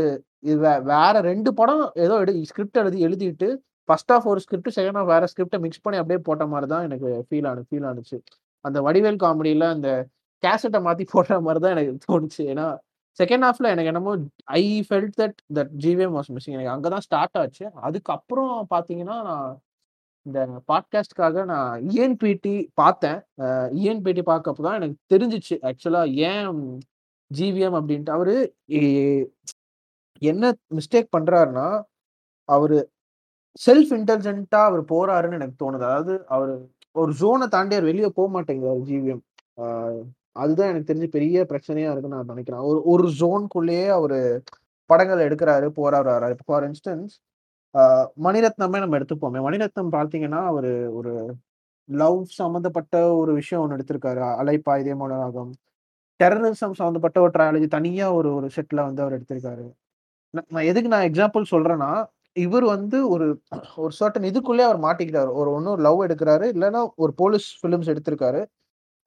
இது 0.50 0.58
வே 0.66 0.74
வேற 0.94 1.16
ரெண்டு 1.32 1.50
படம் 1.60 1.84
ஏதோ 2.06 2.16
எடு 2.24 2.34
ஸ்கிரிப்ட் 2.52 2.80
எழுதி 2.84 3.00
எழுதிட்டு 3.08 3.50
ஃபர்ஸ்ட் 3.90 4.12
ஆஃப் 4.16 4.28
ஒரு 4.32 4.40
ஸ்கிரிப்ட், 4.46 4.72
செகண்ட் 4.78 5.00
ஆஃப் 5.02 5.10
வேற 5.14 5.24
ஸ்கிரிப்டை 5.32 5.60
மிக்ஸ் 5.66 5.84
பண்ணி 5.86 5.98
அப்படியே 6.02 6.20
போட்ட 6.28 6.44
மாதிரி 6.54 6.68
தான் 6.74 6.86
எனக்கு 6.88 7.10
ஃபீல் 7.28 7.48
ஆனு 7.52 7.62
ஃபீல் 7.70 7.88
ஆனுச்சு. 7.92 8.18
அந்த 8.66 8.80
வடிவேல் 8.88 9.20
காமெடியில் 9.26 9.66
அந்த 9.76 9.90
கேசட்டை 10.44 10.80
மாற்றி 10.88 11.06
போடுற 11.14 11.36
மாதிரி 11.48 11.62
தான் 11.66 11.74
எனக்கு 11.76 11.94
தோணுச்சு. 12.08 12.42
ஏன்னா, 12.54 12.68
செகண்ட் 13.20 13.46
ஹாஃப்ல 13.48 13.70
எனக்கு 13.74 13.92
என்னமோ 13.94 14.12
I 14.60 14.64
felt 14.90 15.16
that 15.22 15.38
that 15.58 15.72
GVM 15.86 16.16
was 16.18 16.30
missing. 16.36 16.56
எனக்கு 16.58 16.74
அங்கே 16.76 16.90
தான் 16.96 17.06
ஸ்டார்ட் 17.08 17.40
ஆச்சு. 17.42 17.66
அதுக்கப்புறம் 17.88 18.54
பார்த்தீங்கன்னா, 18.74 19.18
நான் 19.30 19.50
இந்த 20.26 20.40
பாட்காஸ்ட்காக 20.72 21.44
நான் 21.52 21.72
இஎன்பிடி 21.90 22.54
பார்த்தேன். 22.82 23.20
இஎன்பிடி 23.80 24.22
பார்க்கப்போ 24.30 24.64
தான் 24.68 24.78
எனக்கு 24.80 24.98
தெரிஞ்சிச்சு 25.14 25.56
ஆக்சுவலா 25.70 26.02
ஏன் 26.30 26.60
ஜிவிஎம் 27.32 27.78
அப்படின்ட்டு 27.80 28.14
அவரு 28.18 28.36
என்ன 30.22 30.52
மிஸ்டேக் 30.78 31.14
பண்றாருன்னா, 31.18 31.68
அவர் 32.50 32.78
செல்ஃப் 33.66 33.92
இன்டெலிஜென்ட்டாக 33.98 34.70
அவர் 34.70 34.84
போறாருன்னு 34.94 35.38
எனக்கு 35.40 35.56
தோணுது. 35.64 35.86
அதாவது 35.90 36.14
அவர் 36.36 36.52
ஒரு 37.02 37.12
ஜோனை 37.22 37.48
தாண்டி 37.48 37.76
அவர் 37.78 37.90
வெளியே 37.92 38.10
போக 38.18 38.30
மாட்டேங்கிறார் 38.36 38.82
ஜிவிஎம். 38.90 39.24
அதுதான் 40.42 40.70
எனக்கு 40.72 40.90
தெரிஞ்சு 40.92 41.10
பெரிய 41.16 41.46
பிரச்சனையா 41.52 41.92
இருக்குன்னு 41.92 42.18
நான் 42.18 42.32
நினைக்கிறேன் 42.34 42.66
ஒரு 42.70 42.80
ஒரு 42.92 43.08
ஜோன்குள்ளேயே 43.20 43.88
அவர் 43.98 44.18
படங்கள் 44.90 45.26
எடுக்கிறாரு 45.28 45.68
போறாரு, 45.80 46.36
ஃபார் 46.48 46.66
இன்ஸ்டன்ஸ் 46.70 47.14
மணிரத்னமே 48.26 48.80
நம்ம 48.84 48.98
எடுத்துப்போமே. 49.00 49.40
மணிரத்னம் 49.48 49.92
பார்த்தீங்கன்னா, 49.96 50.42
ஒரு 50.52 50.72
ஒரு 50.94 51.12
லவ் 51.90 52.20
சம்மந்தப்பட்ட 52.40 52.96
ஒரு 53.22 53.32
விஷயம் 53.34 53.62
ஒன்று 53.64 53.78
எடுத்திருக்காரு. 53.78 54.22
அலைப்பா 54.42 54.74
இதே 54.82 54.94
மோனராகம் 55.02 55.52
டெரரிசம் 56.20 56.76
சம்மந்தப்பட்ட 56.80 57.20
ஒரு 57.22 57.32
ட்ரையாலஜி 57.36 57.68
தனியாக 57.78 58.18
ஒரு 58.20 58.30
ஒரு 58.38 58.48
செட்டில் 58.58 58.86
வந்து 58.88 59.04
அவர் 59.04 59.16
எடுத்திருக்காரு. 59.18 59.66
நான் 60.52 60.68
எதுக்கு 60.72 60.94
நான் 60.94 61.08
எக்ஸாம்பிள் 61.10 61.52
சொல்கிறேன்னா 61.54 61.92
இவர் 62.38 62.66
வந்து 62.76 62.98
ஒரு 63.14 63.26
ஒரு 63.78 63.94
சர்டன் 64.00 64.28
இதுக்குள்ளேயே 64.32 64.68
அவர் 64.70 64.82
மாட்டிக்கிறார் 64.88 65.32
ஒரு 65.42 65.50
ஒன்று 65.52 65.72
லவ் 65.88 66.02
எடுக்கிறாரு 66.08 66.46
இல்லைன்னா 66.56 66.82
ஒரு 67.04 67.14
போலீஸ் 67.22 67.48
ஃபிலிம்ஸ் 67.62 67.92
எடுத்திருக்காரு. 67.94 68.42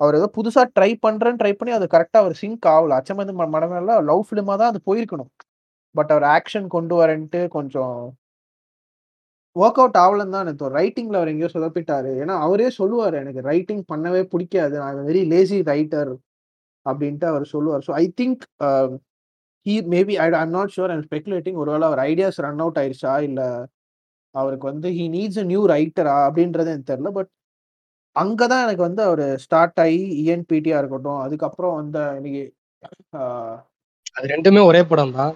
அவர் 0.01 0.19
ஏதோ 0.21 0.29
புதுசாக 0.39 0.67
ட்ரை 0.79 0.91
பண்ணுறேன்னு 1.07 1.41
ட்ரை 1.43 1.53
பண்ணி 1.59 1.73
அது 1.79 1.87
கரெக்டாக 1.95 2.23
அவர் 2.25 2.37
சிங்க் 2.43 2.69
ஆகல 2.75 2.99
அச்சமேது 3.01 3.35
மடமெல்லாம் 3.39 4.05
லவ் 4.11 4.25
ஃபிலிமா 4.29 4.55
தான் 4.63 4.73
அது 4.73 4.81
போயிருக்கணும். 4.91 5.31
பட் 5.95 6.13
அவர் 6.15 6.27
ஆக்ஷன் 6.37 6.69
கொண்டு 6.77 6.95
வரேன்ட்டு 7.03 7.41
கொஞ்சம் 7.57 7.97
ஒர்க் 9.57 9.79
அவுட் 9.81 9.99
ஆகலன்னு 10.03 10.35
தான் 10.35 10.45
எனக்கு 10.45 10.61
தோணும். 10.61 10.79
ரைட்டிங்ல 10.81 11.19
அவர் 11.21 11.31
எங்கேயோ 11.33 11.51
சொதப்பிட்டாரு. 11.55 12.11
ஏன்னா 12.23 12.35
அவரே 12.47 12.69
சொல்லுவார் 12.79 13.17
"எனக்கு 13.23 13.43
ரைட்டிங் 13.51 13.83
பண்ணவே 13.93 14.23
பிடிக்காது 14.33 14.77
நான் 14.83 15.07
வெரி 15.11 15.23
லேசி 15.33 15.59
ரைட்டர்" 15.73 16.13
அப்படின்ட்டு 16.87 17.27
அவர் 17.33 17.45
சொல்லுவார் 17.55 17.85
so 17.89 17.93
I 18.03 18.07
think 18.21 18.43
he 19.67 19.75
maybe 19.95 20.15
I 20.25 20.29
I'm 20.43 20.55
not 20.59 20.75
sure 20.77 20.91
I 20.93 20.97
am 20.99 21.07
speculating. 21.09 21.59
Our 21.91 22.03
ideas 22.11 22.41
run 22.47 22.63
out 22.65 22.81
ஆயிடுச்சா 22.83 23.15
இல்லை 23.29 23.49
அவருக்கு 24.35 24.67
வந்து 24.73 24.89
ஹீ 24.99 25.05
நீட்ஸ் 25.17 25.41
எ 25.43 25.47
நியூ 25.53 25.63
ரைட்டரா? 25.75 26.17
அப்படின்றது 26.29 26.73
எனக்கு 26.75 26.91
தெரியல. 26.93 27.13
பட் 27.19 27.31
அங்கே 28.17 28.47
தான் 28.53 28.65
எனக்கு 28.67 28.85
வந்து 28.89 29.03
அவர் 29.09 29.25
ஸ்டார்ட் 29.45 29.81
ஆகி 29.85 30.01
இஎன்பிடியாக 30.23 30.81
இருக்கட்டும், 30.83 31.21
அதுக்கப்புறம் 31.27 31.77
வந்த 31.81 31.99
இன்னைக்கு 32.19 32.45
அது 34.17 34.27
ரெண்டுமே 34.35 34.63
ஒரே 34.71 34.83
படம் 34.91 35.15
தான். 35.19 35.35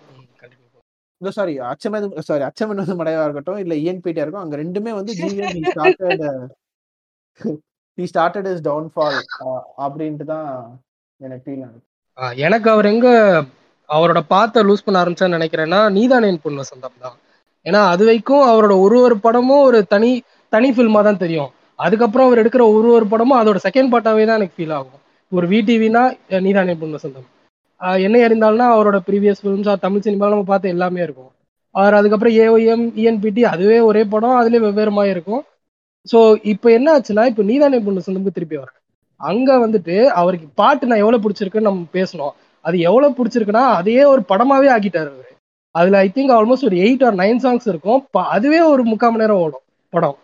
இல்ல 1.20 1.30
சாரி 1.36 1.52
அச்சமேது 1.70 2.08
சாரி 2.26 2.42
அச்சம் 2.48 2.72
என்பது 2.72 2.94
மடையா 3.00 3.22
இருக்கட்டும், 3.26 3.60
இல்ல 3.62 3.74
இஎன்பிடியா 3.80 4.22
இருக்கட்டும். 4.22 4.46
அங்க 4.46 4.56
2மே 4.62 4.92
வந்து 4.98 5.12
GVM 5.20 5.54
he 5.56 5.62
started 5.70 6.22
he 7.98 8.04
started 8.12 8.48
his 8.50 8.64
downfall 8.68 9.18
அப்படின்ட்டு 9.86 10.26
தான் 10.32 10.48
எனக்கு 11.20 11.44
ஃபீல். 11.46 11.64
அ 12.18 12.26
எனக்கு 12.46 12.68
அவர் 12.74 12.90
எங்க 12.92 13.08
அவரோட 13.88 14.20
பாத்த 14.32 14.62
லூஸ் 14.68 14.84
பண்ண 14.86 15.00
ஆரம்பிச்சார்ன்னு 15.02 15.38
நெனைக்கிறேன்னா, 15.38 15.80
நீதானே 15.96 16.28
என் 16.32 16.42
பொன் 16.42 16.60
வசந்தம் 16.62 16.96
தான். 17.04 17.16
ஏன்னா, 17.66 17.80
அதுவரைக்கும் 17.92 18.44
அவரோட 18.50 18.74
ஒரு 18.84 18.98
ஒரு 19.06 19.16
படமும் 19.26 19.64
ஒரு 19.68 19.78
தனி 19.94 20.10
தனி 20.52 20.68
ஃபில்மா 20.74 21.00
தான் 21.06 21.22
தெரியும். 21.24 21.50
அதுக்கப்புறம் 21.78 22.26
அவர் 22.28 22.40
எடுக்கிற 22.42 22.62
ஒரு 22.76 22.88
ஒரு 22.98 23.06
படமும் 23.12 23.40
அதோட 23.40 23.58
செகண்ட் 23.66 23.92
பார்ட்டாவே 23.94 24.26
தான் 24.28 24.38
எனக்கு 24.40 24.56
ஃபீல் 24.58 24.76
ஆகும். 24.78 25.00
ஒரு 25.32 25.46
விடிவினா 25.52 26.02
நீதானே 26.46 26.72
என் 26.74 26.82
பொன் 26.82 26.96
வசந்தம். 26.96 27.28
என்னை 28.06 28.20
அறிந்தால்னா 28.26 28.66
அவரோட 28.76 28.98
ப்ரீவியஸ் 29.08 29.40
ஃபிலிம்ஸ் 29.42 29.68
தமிழ் 29.84 30.04
சினிமாவில் 30.06 30.34
நம்ம 30.34 30.48
பார்த்து 30.52 30.72
எல்லாமே 30.74 31.00
இருக்கும். 31.06 31.30
அவர் 31.74 31.96
அதுக்கப்புறம் 31.98 32.36
ஏஓஎம், 32.44 32.84
இஎன்பிடி 33.00 33.42
அதுவே 33.52 33.78
ஒரே 33.88 34.02
படம். 34.14 34.36
அதுலேயே 34.40 34.62
வெவ்வேறு 34.66 34.92
இருக்கும். 35.14 35.42
ஸோ 36.06 36.18
இப்போ 36.52 36.68
என்ன 36.78 36.88
ஆச்சுன்னா, 36.96 37.24
இப்போ 37.30 37.42
நீதானே 37.50 37.78
பொண்ணு 37.86 38.04
சொந்தமுக்கு 38.06 38.36
திருப்பி 38.38 38.56
வரேன். 38.60 38.76
அங்கே 39.20 39.54
வந்துட்டு 39.64 39.96
அவருக்கு 40.20 40.46
பாட்டு 40.60 40.88
நான் 40.90 41.02
எவ்வளோ 41.04 41.18
பிடிச்சிருக்குன்னு 41.24 41.68
நம்ம 41.70 41.86
பேசுனோம். 41.98 42.34
அது 42.64 42.76
எவ்வளோ 42.88 43.08
பிடிச்சிருக்குன்னா 43.18 43.64
அதையே 43.78 44.02
ஒரு 44.12 44.22
படமாகவே 44.30 44.68
ஆக்கிட்டாரு 44.76 45.10
அதில் 45.74 45.96
ஐ 46.02 46.06
திங்க் 46.16 46.32
ஆல்மோஸ்ட் 46.36 46.66
ஒரு 46.68 46.76
எயிட் 46.84 47.02
ஆர் 47.06 47.16
நைன் 47.22 47.40
சாங்ஸ் 47.44 47.66
இருக்கும். 47.72 48.00
அதுவே 48.36 48.60
ஒரு 48.72 48.82
3/4 48.90 49.10
மணி 49.12 49.22
நேரம் 49.22 49.42
ஓடும் 49.44 49.64
படம். 49.92 50.16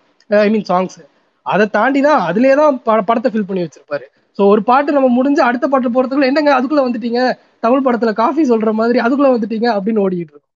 I 0.44 0.48
mean 0.54 0.68
songs. 0.70 0.98
அதை 1.46 1.64
தாண்டி 1.76 2.00
தான் 2.08 2.22
அதுலேயே 2.28 2.54
தான் 2.62 2.76
ப 2.86 2.90
ஃபில் 3.32 3.48
பண்ணி 3.48 3.64
வச்சிருப்பாரு. 3.64 4.06
ஸோ 4.38 4.46
ஒரு 4.46 4.62
பாட்டு 4.62 4.92
நம்ம 4.92 5.08
முடிஞ்சு 5.08 5.42
அடுத்த 5.42 5.68
பாட்டு 5.68 5.90
போறதுக்குள்ள, 5.90 6.24
"என்னங்க 6.24 6.60
அதுக்குள்ள 6.60 6.82
வந்துட்டீங்க? 6.86 7.20
தமிழ் 7.60 7.84
படத்துல 7.84 8.12
காஃபி 8.12 8.42
சொல்ற 8.42 8.72
மாதிரி 8.72 8.98
அதுக்குள்ள 8.98 9.28
வந்துட்டீங்க" 9.28 9.68
அப்படின்னு 9.76 10.02
ஓடிட்டு 10.04 10.24
இருக்கும். 10.24 10.48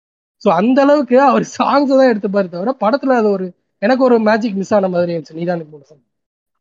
ஸோ 0.43 0.49
அந்த 0.51 0.83
அளவுக்கு 0.83 1.21
அவர் 1.23 1.43
சாங்ஸ் 1.43 1.93
தான் 1.93 2.11
எடுத்துப்பாரு 2.13 2.49
தவிர, 2.49 2.75
படத்துல 2.81 3.13
அது 3.21 3.31
ஒரு 3.31 3.47
எனக்கு 3.83 4.05
ஒரு 4.05 4.19
மேஜிக் 4.21 4.55
மிஸ் 4.55 4.75
ஆன 4.75 4.89
மாதிரி 4.89 5.13
இருந்துச்சு. 5.13 5.35
நீதான் 5.35 5.59
என் 5.59 6.05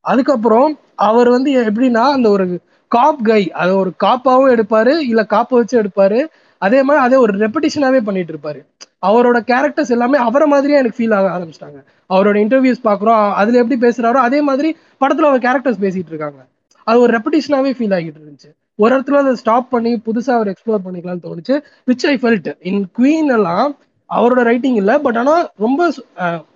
அதுக்கப்புறம் 0.06 0.71
அவர் 0.95 1.30
வந்து 1.30 1.51
எப்படின்னா, 1.63 2.04
அந்த 2.12 2.30
ஒரு 2.30 2.45
காப் 2.91 3.23
கை 3.23 3.51
அதை 3.51 3.73
ஒரு 3.73 3.91
காப்பாவும் 3.95 4.49
எடுப்பாரு, 4.49 4.97
இல்ல 5.04 5.25
காப்பை 5.30 5.58
வச்சு 5.58 5.82
எடுப்பாரு. 5.82 6.19
அதே 6.62 6.84
மாதிரி 6.84 7.06
அதே 7.06 7.15
ஒரு 7.15 7.38
ரெப்படிஷனாவே 7.38 8.01
பண்ணிட்டு 8.01 8.34
இருப்பாரு. 8.34 8.60
அவரோட 9.06 9.38
கேரக்டர்ஸ் 9.47 9.89
எல்லாமே 9.89 10.17
அவரை 10.17 10.47
மாதிரியே 10.47 10.78
எனக்கு 10.78 10.97
ஃபீல் 10.97 11.15
ஆக 11.15 11.28
ஆரம்பிச்சிட்டாங்க 11.36 11.80
அவரோட 12.10 12.38
இன்டர்வியூஸ் 12.43 12.84
பார்க்குறோம். 12.84 13.34
அதுல 13.34 13.58
எப்படி 13.58 13.88
பேசுறாரோ, 13.88 14.19
அதே 14.28 14.41
மாதிரி 14.41 14.69
படத்துல 15.01 15.30
அவர் 15.30 15.39
கேரக்டர்ஸ் 15.39 15.82
பேசிட்டு 15.82 16.12
இருக்காங்க. 16.13 16.39
அது 16.88 16.98
ஒரு 17.04 17.12
ரெப்படிஷனாவே 17.17 17.71
ஃபீல் 17.78 17.95
ஆகிட்டு 17.98 18.19
இருந்துச்சு. 18.19 18.50
ஒரு 18.80 18.91
இடத்துல 18.95 19.19
அத 19.24 19.32
ஸ்டாப் 19.41 19.67
பண்ணி 19.74 19.91
புதுசா 20.08 20.32
அவர் 20.38 20.52
எக்ஸ்ப்ளோர் 20.52 20.86
பண்ணிக்கலாம்னு 20.86 21.26
தோணுச்சு. 21.26 21.56
Which 21.88 22.06
I 22.12 22.15
felt. 22.21 22.50
In 22.69 22.84
Queen 22.98 23.32
எல்லாம் 23.38 23.69
அவரோட 24.10 24.41
ரைட்டிங் 24.50 24.78
இல்ல. 24.82 24.91
பட் 25.06 25.19
ஆனா 25.21 25.36
ரொம்ப 25.65 25.80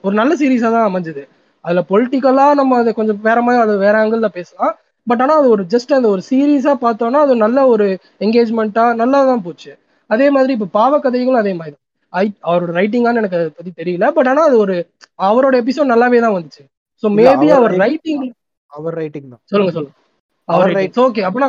ஒரு 0.06 0.14
நல்ல 0.22 0.34
சீரிஸா 0.42 0.70
தான் 0.76 0.88
அமைஞ்சது. 0.90 1.24
அதுல 1.66 1.82
பொலிட்டிக்கலா 1.92 2.46
நம்ம 2.60 2.78
அத 2.82 2.92
கொஞ்சம் 2.94 3.20
வேற 3.28 3.40
மாரி 3.46 3.60
அத 3.64 3.74
வேற 3.86 3.96
ஆங்கிள்ல 4.02 4.30
பேசலாம். 4.38 4.74
பட் 5.08 5.22
ஆனா 5.24 5.34
அது 5.42 5.48
ஒரு 5.56 5.64
ஜஸ்ட் 5.74 5.92
அந்த 5.98 6.08
ஒரு 6.16 6.22
சீரிஸா 6.30 6.74
பார்த்தோம்னா, 6.84 7.20
அது 7.26 7.36
நல்ல 7.46 7.60
ஒரு 7.74 7.86
என்கேஜ்மென்ட்டா 8.26 8.86
நல்லா 9.02 9.20
தான் 9.30 9.46
போச்சு. 9.46 9.72
அதே 10.10 10.28
மாதிரி 10.36 10.52
இப்ப 10.58 10.70
பாவக்கதைகளும் 10.78 11.42
அதே 11.42 11.54
மாரி 11.60 11.72
தான். 11.72 11.84
ஐ 12.14 12.26
அவரோட 12.50 12.72
ரைட்டிங்கான்னு 12.78 13.22
எனக்கு 13.22 13.38
அதை 13.40 13.48
பத்தி 13.52 13.72
தெரியல 13.80 14.06
பட் 14.12 14.30
ஆனா 14.32 14.44
அது 14.50 14.58
ஒரு 14.64 14.76
அவரோட 15.28 15.56
எபிசோட் 15.64 15.92
நல்லாவே 15.94 16.20
தான் 16.26 16.36
வந்துச்சு 16.38 16.64
ஸோ 17.04 17.10
மேபி 17.18 17.48
அவர் 17.58 17.76
ரைட்டிங் 17.84 18.24
அவர் 18.74 18.96
ரைட்டிங் 19.02 19.30
தான் 19.34 19.42
சொல்லுங்க 19.52 19.74
சொல்லுங்க 19.78 19.96
அவர் 20.54 20.74
ரைட்டிங் 20.78 21.04
ஓகே 21.08 21.24
அப்பனா 21.30 21.48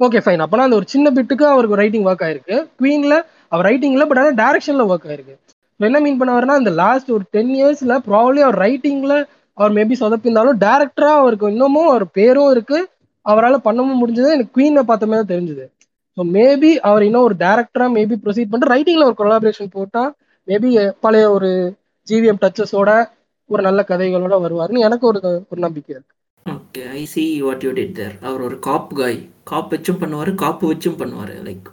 ஓகே 0.00 0.20
ஃபைன் 0.24 0.42
அப்பனா 0.44 0.66
அந்த 0.66 0.76
ஒரு 0.80 0.86
சின்ன 0.92 1.06
பிட்டுக்கு 1.16 1.44
அவருக்கு 1.54 1.80
ரைட்டிங் 1.80 2.06
ஒர்க் 2.10 2.24
ஆயிருக்கு. 2.26 2.56
குவீன்ல 2.78 3.14
அவர் 3.52 3.66
ரைட்டிங்ல 3.68 4.04
பட் 4.10 4.20
ஆனால் 4.22 4.38
டைரக்ஷன்ல 4.42 4.84
ஒர்க் 4.92 5.08
ஆயிருக்கு. 5.10 5.34
என்ன 5.80 6.00
மீன் 6.04 6.18
பண்ண 6.20 6.32
வரனா 6.36 6.54
இந்த 6.62 6.72
லாஸ்ட் 6.82 7.10
ஒரு 7.16 7.24
டென் 7.34 7.52
இயர்ஸ்ல 7.58 7.94
ப்ராப்ளி 8.08 8.40
அவர் 8.46 8.58
ரைட்டிங்ல 8.64 9.14
அவர் 9.58 9.72
மேபி 9.78 9.94
சொதப்பிருந்தாலும் 10.02 10.58
டேரக்டரா 10.64 11.10
அவருக்கு 11.20 11.52
இன்னமும் 11.54 11.88
அவர் 11.92 12.06
பேரும் 12.18 12.50
இருக்கு. 12.54 12.78
அவரால் 13.26 13.64
பண்ணவும் 13.66 14.00
முடிஞ்சது. 14.02 14.28
எனக்கு 14.36 14.54
குவீனை 14.56 14.82
பார்த்த 14.90 15.08
மாதிரி 15.10 15.20
தான் 15.22 15.32
தெரிஞ்சது. 15.34 15.64
ஸோ 16.16 16.22
மேபி 16.36 16.70
அவர் 16.88 17.02
இன்னும் 17.08 17.26
ஒரு 17.28 17.36
டேரக்டரா 17.44 17.86
மேபி 17.96 18.16
ப்ரொசீட் 18.24 18.50
பண்ணிட்டு 18.50 18.72
ரைட்டிங்ல 18.74 19.06
ஒரு 19.10 19.16
கொலாபரேஷன் 19.20 19.74
போட்டா 19.76 20.02
மேபி 20.48 20.70
பழைய 21.04 21.26
ஒரு 21.36 21.50
ஜிவிஎம் 22.06 22.40
டச்சஸோட 22.44 22.90
ஒரு 23.50 23.62
நல்ல 23.68 23.80
கதைகளோட 23.90 24.34
வருவாருன்னு 24.44 24.86
எனக்கு 24.88 25.04
ஒரு 25.06 25.20
ஒரு 25.50 25.60
நம்பிக்கை 25.66 25.92
இருக்கு. 25.96 26.14
Okay 26.46 26.82
I 26.98 27.02
see 27.12 27.22
what 27.42 27.64
you 27.66 27.70
did 27.78 27.94
there 27.98 28.14
அவர் 28.28 28.42
ஒரு 28.46 28.56
காப் 28.66 28.92
காய் 28.98 29.18
காப் 29.50 29.72
வச்சும் 29.74 30.00
பண்ணுவார் 30.02 30.30
காப்பு 30.42 30.64
வச்சும் 30.72 30.98
பண்ணுவார். 31.00 31.32
லைக் 31.46 31.68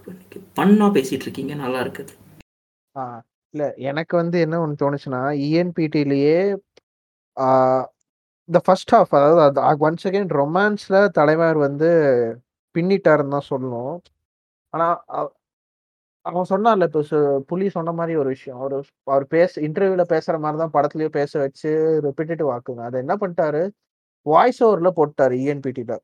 பண்ணா 0.60 0.86
பேசிட்டு 0.96 1.26
இருக்கீங்க 1.28 1.54
நல்லா 1.56 1.80
இருக்குது. 1.86 2.14
ஆ, 2.96 3.04
இல்ல 3.54 3.64
எனக்கு 3.90 4.14
வந்து 4.22 4.38
என்ன 4.46 4.60
ஒன்று 4.64 4.82
தோணுச்சுன்னா 4.84 5.22
இஎன்பிடிலேயே 5.46 6.38
இந்த 8.50 8.60
ஃபர்ஸ்ட் 8.66 8.94
ஹாஃப் 8.96 9.14
அதாவது 9.20 9.62
ஒன்ஸ் 9.88 10.06
அகெயின் 10.10 10.32
ரொமான்ஸ்ல 10.42 10.98
தலைவர் 11.20 11.58
வந்து 11.68 11.90
பின்னிட்டாருன்னு 12.76 13.36
தான் 13.38 13.50
சொல்லணும். 13.52 13.96
ஆனா 14.74 14.88
அவன் 16.26 16.50
சொன்னார்ல 16.52 16.88
இப்போ 16.90 17.02
புலி 17.52 17.68
சொன்ன 17.76 17.92
மாதிரி 18.00 18.14
ஒரு 18.22 18.30
விஷயம். 18.36 18.60
அவர் 18.62 18.76
அவர் 19.12 19.26
பேச 19.36 19.62
இன்டர்வியூல 19.68 20.04
பேசுற 20.14 20.36
மாதிரி 20.44 20.58
தான் 20.64 20.76
படத்துலயும் 20.78 21.18
பேச 21.20 21.32
வச்சு 21.46 21.70
ரிப்பீட்டேட்டிவ் 22.08 22.50
ஆக்குங்க 22.56 22.84
அதை 22.90 22.98
என்ன 23.06 23.16
பண்ணிட்டாரு? 23.22 23.62
வாய்ஸ் 24.32 24.62
ஓவரில் 24.68 24.98
போட்டார் 25.00 25.36
இஎன்பிடியில் 25.42 25.96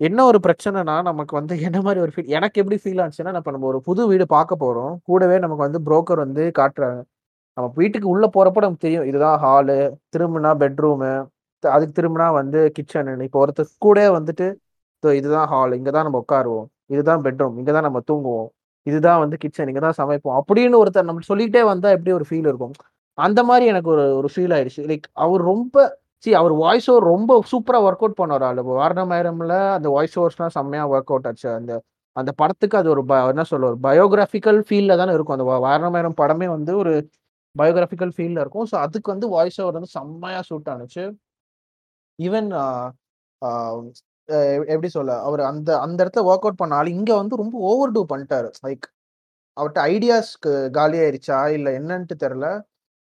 என்ன 0.00 0.18
ஒரு 0.30 0.38
பிரச்சனைனா 0.46 0.94
நமக்கு 1.08 1.34
வந்து 1.38 1.54
என்ன 1.66 1.78
மாதிரி 1.86 2.00
ஒரு 2.04 2.12
ஃபீல் 2.14 2.32
எனக்கு 2.36 2.60
எப்படி 2.62 2.78
ஃபீல் 2.82 3.00
ஆச்சுன்னா 3.04 3.32
நம்ம 3.36 3.52
நம்ம 3.54 3.68
ஒரு 3.72 3.78
புது 3.88 4.02
வீடு 4.10 4.24
பார்க்க 4.36 4.62
போகிறோம் 4.64 4.94
கூடவே 5.08 5.36
நமக்கு 5.44 5.66
வந்து 5.66 5.80
புரோக்கர் 5.86 6.22
வந்து 6.24 6.44
காட்டுறாங்க. 6.58 6.98
நம்ம 7.56 7.68
வீட்டுக்கு 7.80 8.08
உள்ளே 8.14 8.28
போறப்போ 8.36 8.62
நமக்கு 8.64 8.84
தெரியும் 8.86 9.06
இதுதான் 9.10 9.38
ஹாலு 9.44 9.76
திரும்பினா 10.14 10.50
பெட்ரூமு 10.62 11.12
அதுக்கு 11.64 11.94
திரும்பினா 11.98 12.26
வந்து 12.40 12.58
கிச்சன் 12.76 13.08
இப்போ 13.28 13.38
ஒருத்தர் 13.44 13.70
கூட 13.86 14.00
வந்துட்டு 14.18 14.46
இதுதான் 15.20 15.48
ஹால் 15.52 15.76
இங்கே 15.78 15.92
தான் 15.96 16.06
நம்ம 16.06 16.18
உட்காருவோம். 16.24 16.66
இதுதான் 16.94 17.22
பெட்ரூம் 17.26 17.56
இங்கே 17.60 17.72
தான் 17.76 17.86
நம்ம 17.88 17.98
தூங்குவோம். 18.10 18.48
இதுதான் 18.86 19.20
வந்து 19.22 19.36
கிச்சன் 19.42 19.68
இங்கே 19.70 19.82
தான் 19.86 19.98
சமைப்போம். 20.00 20.36
அப்படின்னு 20.40 20.80
ஒருத்தர் 20.82 21.08
நம்ம 21.10 21.24
சொல்லிகிட்டே 21.30 21.62
வந்தால் 21.70 21.94
எப்படி 21.96 22.12
ஒரு 22.18 22.26
ஃபீல் 22.28 22.48
இருக்கும்? 22.50 22.74
அந்த 23.18 23.40
மாதிரி 23.48 23.64
எனக்கு 23.72 23.90
ஒரு 23.94 24.04
ஒரு 24.20 24.28
ஃபீல் 24.34 24.54
ஆயிடுச்சு. 24.56 24.82
லைக் 24.90 25.06
அவர் 25.24 25.42
ரொம்ப 25.52 25.76
சி 26.22 26.30
அவர் 26.34 26.52
வாய்ஸ் 26.62 26.90
ஓவர் 26.90 27.02
ரொம்ப 27.12 27.32
சூப்பராக 27.50 27.86
ஒர்க் 27.88 28.02
அவுட் 28.04 28.18
பண்ணார் 28.20 28.44
ஆளு 28.48 28.62
வாரணமாயிரம்ல 28.78 29.54
அந்த 29.74 29.88
வாய்ஸ் 29.88 30.18
ஓவர்ஸ்லாம் 30.20 30.54
செம்மையாக 30.56 30.90
ஒர்க் 30.94 31.10
அவுட் 31.12 31.26
ஆச்சு. 31.26 31.48
அந்த 31.50 31.72
அந்த 32.16 32.32
படத்துக்கு 32.32 32.78
அது 32.78 32.88
ஒரு 32.90 33.04
ப- 33.04 33.26
என்ன 33.28 33.42
சொல்ல 33.44 33.66
ஒரு 33.66 33.78
பயோகிராஃபிக்கல் 33.82 34.60
ஃபீல்ல 34.68 34.96
தானே 34.96 35.12
இருக்கும். 35.12 35.36
அந்த 35.38 35.46
வாரணமாயிரம் 35.66 36.18
படமே 36.20 36.46
வந்து 36.48 36.76
ஒரு 36.76 36.92
பயோகிராஃபிக்கல் 37.58 38.12
ஃபீல்ல 38.16 38.40
இருக்கும். 38.44 38.66
ஸோ 38.72 38.76
அதுக்கு 38.76 39.12
வந்து 39.12 39.28
வாய்ஸ் 39.28 39.60
ஓவர் 39.60 39.72
வந்து 39.72 39.88
செம்மையாக 39.88 40.42
சூட் 40.42 40.68
ஆனுச்சு. 40.74 41.04
ஈவன் 42.18 42.48
எப்படி 44.66 44.88
சொல்ல 44.88 45.20
அவர் 45.20 45.40
அந்த 45.40 45.70
அந்த 45.80 45.98
இடத்துல 46.04 46.26
ஒர்க் 46.30 46.44
அவுட் 46.46 46.56
பண்ண 46.56 46.74
ஆள் 46.74 46.86
இங்கே 46.88 47.14
வந்து 47.14 47.36
ரொம்ப 47.36 47.58
ஓவர் 47.58 47.92
டூ 47.92 48.06
பண்ணிட்டாரு 48.14 48.48
லைக் 48.66 48.86
அவர்கிட்ட 49.56 49.80
ஐடியாஸ்க்கு 49.92 50.52
காலி 50.70 50.98
இல்லை 51.52 51.72
என்னன்ட்டு 51.74 52.16
தெரியல. 52.24 52.48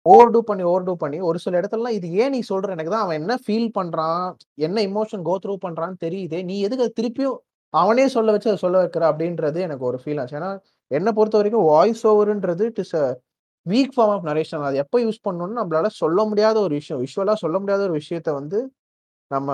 ஓவர் 0.08 0.32
டூ 0.34 0.40
பண்ணி 0.48 0.64
ஓவர் 0.70 0.86
டூ 0.88 0.94
பண்ணி 1.02 1.18
ஒரு 1.30 1.38
சில 1.44 1.60
இடத்துலலாம் 1.60 1.96
இது 1.98 2.08
ஏன் 2.22 2.34
நீ 2.36 2.40
சொல்ற? 2.50 2.68
எனக்கு 2.76 2.94
தான் 2.94 3.06
அவன் 3.06 3.20
என்ன 3.22 3.34
ஃபீல் 3.44 3.70
பண்றான்? 3.78 4.26
என்ன 4.60 4.78
இமோஷன் 4.88 5.24
கோ 5.28 5.36
த்ரூ 5.44 5.56
பண்றான்னு 5.66 5.98
தெரியுதே. 6.06 6.40
நீ 6.50 6.56
எதுக்கு 6.66 6.86
அதை 6.86 6.94
திருப்பியும் 7.00 7.38
அவனே 7.74 8.06
சொல்ல 8.16 8.34
வச்சு 8.34 8.50
அதை 8.52 8.60
சொல்ல 8.64 8.78
வைக்கிற 8.82 9.04
அப்படின்றது 9.12 9.60
எனக்கு 9.68 9.86
ஒரு 9.90 9.98
ஃபீல் 10.04 10.20
ஆச்சு 10.22 10.38
ஏன்னா 10.40 10.52
என்னை 10.92 11.12
பொறுத்த 11.18 11.38
வரைக்கும் 11.40 11.66
voice 11.72 12.04
ஓவருன்றது 12.12 12.66
it 12.70 12.82
is 12.84 12.96
a 13.02 13.06
weak 13.66 13.94
form 13.96 14.14
of 14.16 14.28
narration 14.30 14.66
அது 14.68 14.78
எப்போ 14.84 14.98
யூஸ் 15.04 15.20
பண்ணணும்னு 15.28 15.60
நம்மளால 15.60 15.90
சொல்ல 16.02 16.20
முடியாத 16.30 16.58
ஒரு 16.66 16.74
விஷயம். 16.80 17.02
விஷுவலாக 17.06 17.40
சொல்ல 17.44 17.58
முடியாத 17.64 17.84
ஒரு 17.88 17.96
விஷயத்த 18.02 18.30
வந்து 18.40 18.60
நம்ம 19.32 19.50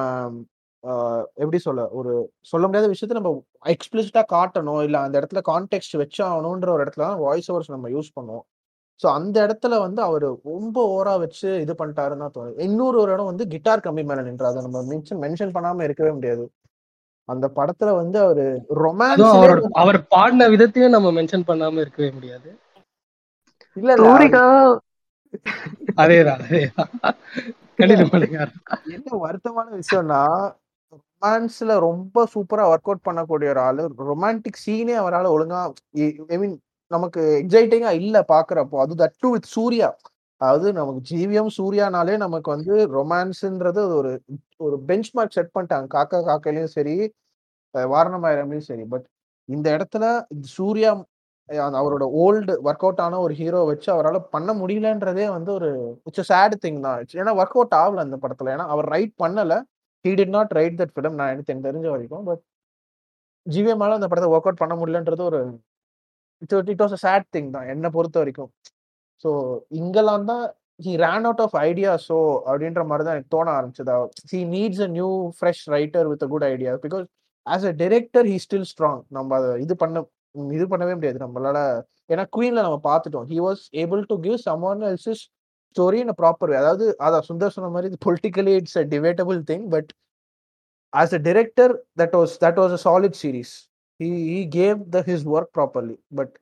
எப்படி 1.38 1.60
சொல்ல? 1.66 1.82
ஒரு 2.00 2.12
சொல்ல 2.52 2.66
முடியாத 2.68 2.88
விஷயத்த 2.92 3.18
நம்ம 3.18 3.32
எக்ஸ்பிளிசிட்டா 3.74 4.24
காட்டணும். 4.34 4.82
இல்லை 4.88 5.00
அந்த 5.06 5.16
இடத்துல 5.22 5.42
கான்டெக்ட் 5.50 5.96
வச்சாகணுன்ற 6.02 6.70
ஒரு 6.76 6.84
இடத்துல 6.86 7.06
தான் 7.08 7.22
வாய்ஸ் 7.26 7.50
ஓவர்ஸ் 7.54 7.74
நம்ம 7.76 7.90
யூஸ் 7.96 8.12
பண்ணுவோம். 8.18 8.46
ஸோ 9.00 9.08
அந்த 9.18 9.36
இடத்துல 9.46 9.78
வந்து 9.86 10.02
அவர் 10.02 10.26
ரொம்ப 10.52 10.76
ஓவரா 10.90 11.14
வச்சு 11.24 11.50
இது 11.64 11.74
பண்ணிட்டாருன்னு 11.80 12.24
தான் 12.24 12.36
தோணுது. 12.36 12.58
இன்னொரு 12.68 12.98
ஒரு 13.04 13.12
இடம் 13.16 13.32
வந்து 13.32 13.46
கிட்டார் 13.54 13.86
கம்மி 13.86 14.04
மேல 14.10 14.24
நின்று 14.28 14.50
அதை 14.50 14.62
நம்ம 14.66 14.82
மென்ஷன் 14.92 15.22
மென்ஷன் 15.24 15.56
பண்ணாம 15.56 15.84
இருக்கவே 15.88 16.12
முடியாது. 16.18 16.46
அந்த 17.30 17.46
படத்துல 17.58 17.90
வந்து 18.00 18.18
அவரு 18.26 18.46
ரொமான்ஸ் 18.82 19.34
அவர் 19.82 20.00
பாடின 20.14 20.48
விதத்தையும் 20.54 20.96
நம்ம 20.96 21.12
மென்ஷன் 21.18 21.48
பண்ணாம 21.50 21.82
இருக்கவே 21.84 22.10
முடியாது. 22.18 22.50
இல்ல 23.78 23.92
தூரிகா 24.02 24.46
அதேதான் 26.02 26.44
என்ன 28.94 29.18
வருத்தமான 29.24 29.68
விஷயம்னா 29.80 30.22
ரொமான்ஸ்ல 30.94 31.76
ரொம்ப 31.86 32.26
சூப்பரா 32.34 32.64
ஒர்க் 32.72 32.90
அவுட் 32.90 33.08
பண்ணக்கூடிய 33.08 33.50
ஒரு 33.54 33.62
ஆளு 33.68 33.84
ரொமான்டிக் 34.10 34.62
சீனே 34.64 34.96
அவரால் 35.02 35.34
ஒழுங்கா 35.36 35.62
ஐ 36.30 36.38
மீன் 36.42 36.56
நமக்கு 36.96 37.22
எக்ஸைட்டிங்கா 37.42 37.92
இல்ல 38.02 38.18
பாக்குறப்போ 38.34 38.78
அது 38.84 38.94
தட் 39.04 39.18
டூ 39.24 39.30
வித் 39.36 39.50
சூர்யா. 39.56 39.90
அதாவது 40.42 40.68
நமக்கு 40.80 41.02
ஜீவியம் 41.12 41.52
சூர்யானாலே 41.58 42.16
நமக்கு 42.26 42.50
வந்து 42.56 42.74
ரொமான்ஸ்ன்றது 42.98 43.82
ஒரு 44.00 44.12
ஒரு 44.66 44.76
பெஞ்ச் 44.90 45.10
மார்க் 45.18 45.36
செட் 45.38 45.54
பண்ணிட்டாங்க. 45.56 45.88
காக்கா 45.96 46.20
காக்கையிலையும் 46.30 46.74
சரி 46.78 46.96
வாரணமாயிரம்லையும் 47.76 48.68
சரி. 48.72 48.84
பட் 48.94 49.06
இந்த 49.50 49.68
இடத்துல 49.78 50.06
சூர்யா 50.58 50.92
அவரோட 51.80 52.06
ஓல்டு 52.24 52.54
ஒர்க் 52.68 52.84
அவுட் 52.86 53.02
ஆன 53.06 53.20
ஒரு 53.26 53.34
ஹீரோ 53.40 53.62
வச்சு 53.72 53.90
அவரால் 53.96 54.20
பண்ண 54.36 54.52
முடியலன்றதே 54.62 55.26
வந்து 55.38 55.52
ஒரு 55.58 55.70
இட்ஸ் 56.10 56.30
சேட் 56.32 56.56
திங் 56.66 56.80
தான். 56.88 57.00
ஏன்னா 57.22 57.34
ஒர்க் 57.42 57.58
அவுட் 57.58 57.76
ஆகல 57.82 58.06
அந்த 58.08 58.18
படத்துல. 58.24 58.54
ஏன்னா 58.56 58.68
அவர் 58.76 58.88
ரைட் 58.96 59.14
பண்ணல. 59.24 59.56
He 60.06 60.12
did 60.20 60.36
not 60.38 60.54
write 60.60 60.78
that 60.82 60.94
film 60.96 61.18
நான் 61.22 61.32
எனக்கு 61.36 61.52
எனக்கு 61.54 61.70
தெரிஞ்ச 61.70 61.88
வரைக்கும். 61.96 62.26
பட் 62.30 62.44
ஜிவிஎம்மால 63.46 63.98
அந்த 64.00 64.08
படத்தை 64.12 64.30
ஒர்க் 64.34 64.48
அவுட் 64.50 64.62
பண்ண 64.64 64.74
முடியலன்றது 64.82 65.24
ஒரு 65.32 65.40
it's 66.44 66.72
it 66.74 66.84
was 66.86 66.96
a 66.98 67.02
sad 67.06 67.28
thing 67.36 67.50
தான் 67.56 67.68
என்னை 67.74 67.90
பொறுத்த 67.98 68.18
வரைக்கும். 68.24 68.52
ஸோ 69.26 69.30
இங்கெல்லாம் 69.82 70.26
தான் 70.32 70.44
he 70.86 70.94
ran 71.04 71.26
out 71.30 71.44
of 71.46 71.56
idea 71.68 71.92
so 72.08 72.16
அப்படின்ற 72.50 72.82
மாதிரி 72.90 73.06
தான் 73.08 73.16
எனக்கு 73.18 73.34
தோண 73.36 73.50
ஆரம்பிச்சதா 73.60 73.96
he 74.32 74.42
needs 74.56 74.84
a 74.88 74.90
new 74.98 75.10
fresh 75.38 75.64
writer 75.76 76.08
with 76.12 76.26
a 76.28 76.30
good 76.34 76.48
idea 76.54 76.74
because 76.86 77.06
as 77.48 77.68
a 77.72 77.74
director 77.84 78.28
he 78.34 78.38
still 78.46 78.68
strong 78.72 79.02
நம்ம 79.18 79.36
அதை 79.40 79.50
இது 79.66 79.76
பண்ண 79.84 80.04
இது 80.58 80.66
பண்ணவே 80.72 80.94
முடியாது 80.98 81.20
நம்மளால. 81.26 81.58
ஏன்னா 82.12 82.24
குவீன்ல 82.36 82.62
நம்ம 82.68 82.78
பார்த்துட்டோம். 82.90 83.26
He 83.32 83.38
was 83.48 83.64
able 83.84 84.02
to 84.12 84.16
give 84.26 84.38
some 84.48 84.64
one 84.72 84.82
else 84.90 85.24
story 85.76 86.00
in 86.04 86.14
proper 86.22 86.50
way 86.52 86.58
அதாவது 86.62 86.86
அதான் 87.06 87.26
சுந்தர் 87.30 87.54
சொன்ன 87.56 87.70
மாதிரி 87.76 87.98
politically 88.06 88.54
it's 88.60 88.78
a 88.82 88.84
debatable 88.94 89.40
thing 89.52 89.66
but 89.76 89.90
as 90.94 91.14
a 91.18 91.22
director 91.30 91.72
that 92.02 92.16
was 92.20 92.34
that 92.44 92.60
was 92.64 92.76
a 92.78 92.82
solid 92.88 93.18
series 93.22 93.54
he 94.04 94.12
he 94.32 94.40
gave 94.60 94.80
the 94.96 95.02
his 95.10 95.28
work 95.36 95.54
properly 95.58 95.96
but 96.20 96.34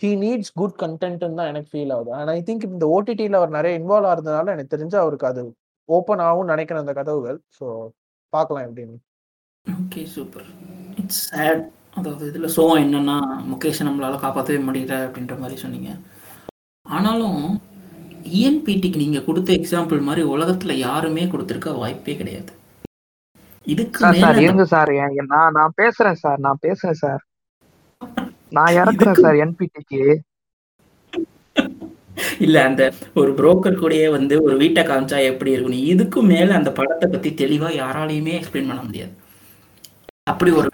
he 0.00 0.10
needs 0.24 0.52
good 0.60 0.76
கண்டென்ட்னு 0.82 1.38
தான் 1.40 1.50
எனக்கு 1.52 1.70
feel 1.72 1.92
ஆகுது. 1.96 2.10
And 2.18 2.30
I 2.36 2.38
think 2.48 2.64
இந்த 2.68 2.86
ஓடிடியில் 2.96 3.38
அவர் 3.40 3.56
நிறைய 3.58 3.80
involve 3.80 4.08
ஆகிறதுனால 4.10 4.54
எனக்கு 4.56 4.74
தெரிஞ்சு 4.74 4.96
அவருக்கு 5.02 5.28
அது 5.30 5.42
ஓப்பன் 5.88 6.22
ஆகும் 6.28 6.50
நினைக்கிறேன் 6.52 6.82
அந்த 6.84 6.94
கதவுகள். 7.00 7.38
ஸோ 7.58 7.66
பார்க்கலாம் 8.32 8.66
எப்படின்னு 8.68 8.98
ஓகே 9.66 10.02
சூப்பர் 10.14 10.46
இட்ஸ் 11.00 11.22
சேட் 11.30 11.62
அதாவது 11.98 12.24
இதில் 12.30 12.52
சோகம் 12.56 12.82
என்னன்னா 12.84 13.16
முகேஷை 13.50 13.84
நம்மளால் 13.88 14.22
காப்பாற்றவே 14.24 14.60
முடியல 14.68 14.94
அப்படின்ற 15.06 15.34
மாதிரி 15.42 15.56
சொன்னீங்க. 15.64 15.90
ஆனாலும் 16.86 17.42
இஎன்பிடிக்கு 18.38 19.02
நீங்கள் 19.04 19.26
கொடுத்த 19.28 19.50
எக்ஸாம்பிள் 19.58 20.00
மாதிரி 20.08 20.22
உலகத்தில் 20.34 20.82
யாருமே 20.86 21.24
கொடுத்துருக்க 21.32 21.70
வாய்ப்பே 21.82 22.14
கிடையாது. 22.20 22.52
இதுக்கு 23.66 23.98
சார் 24.22 24.38
இருங்க 24.44 24.64
சார் 24.66 24.92
நான் 25.32 25.56
நான் 25.58 25.76
பேசுறேன் 25.80 26.20
சார் 26.22 26.40
நான் 26.46 26.62
பேசுறேன் 26.64 27.00
சார். 27.02 27.22
நான் 28.56 28.74
இறக்குறேன் 28.74 28.96
இதுக்கு 29.10 29.24
சார் 29.24 29.42
என்பிடிக்கு 29.44 30.00
இல்ல 32.44 32.56
அந்த 32.68 32.82
ஒரு 33.20 33.30
புரோக்கர் 33.38 33.80
கூடயே 33.80 34.06
வந்து 34.14 34.34
ஒரு 34.46 34.54
வீட்டை 34.62 34.82
காமிச்சா 34.84 35.18
எப்படி 35.30 35.52
இருக்கும்? 35.54 35.82
இதுக்கும் 35.92 36.30
மேல 36.32 36.54
அந்த 36.54 36.70
படத்தை 36.78 37.06
பத்தி 37.08 37.30
தெளிவா 37.40 37.68
யாராலையுமே 37.76 38.32
எக்ஸ்பிளைன் 38.38 38.70
பண்ண 38.70 38.82
முடியாது. 38.82 39.12
அப்படி 40.32 40.50
ஒரு 40.52 40.68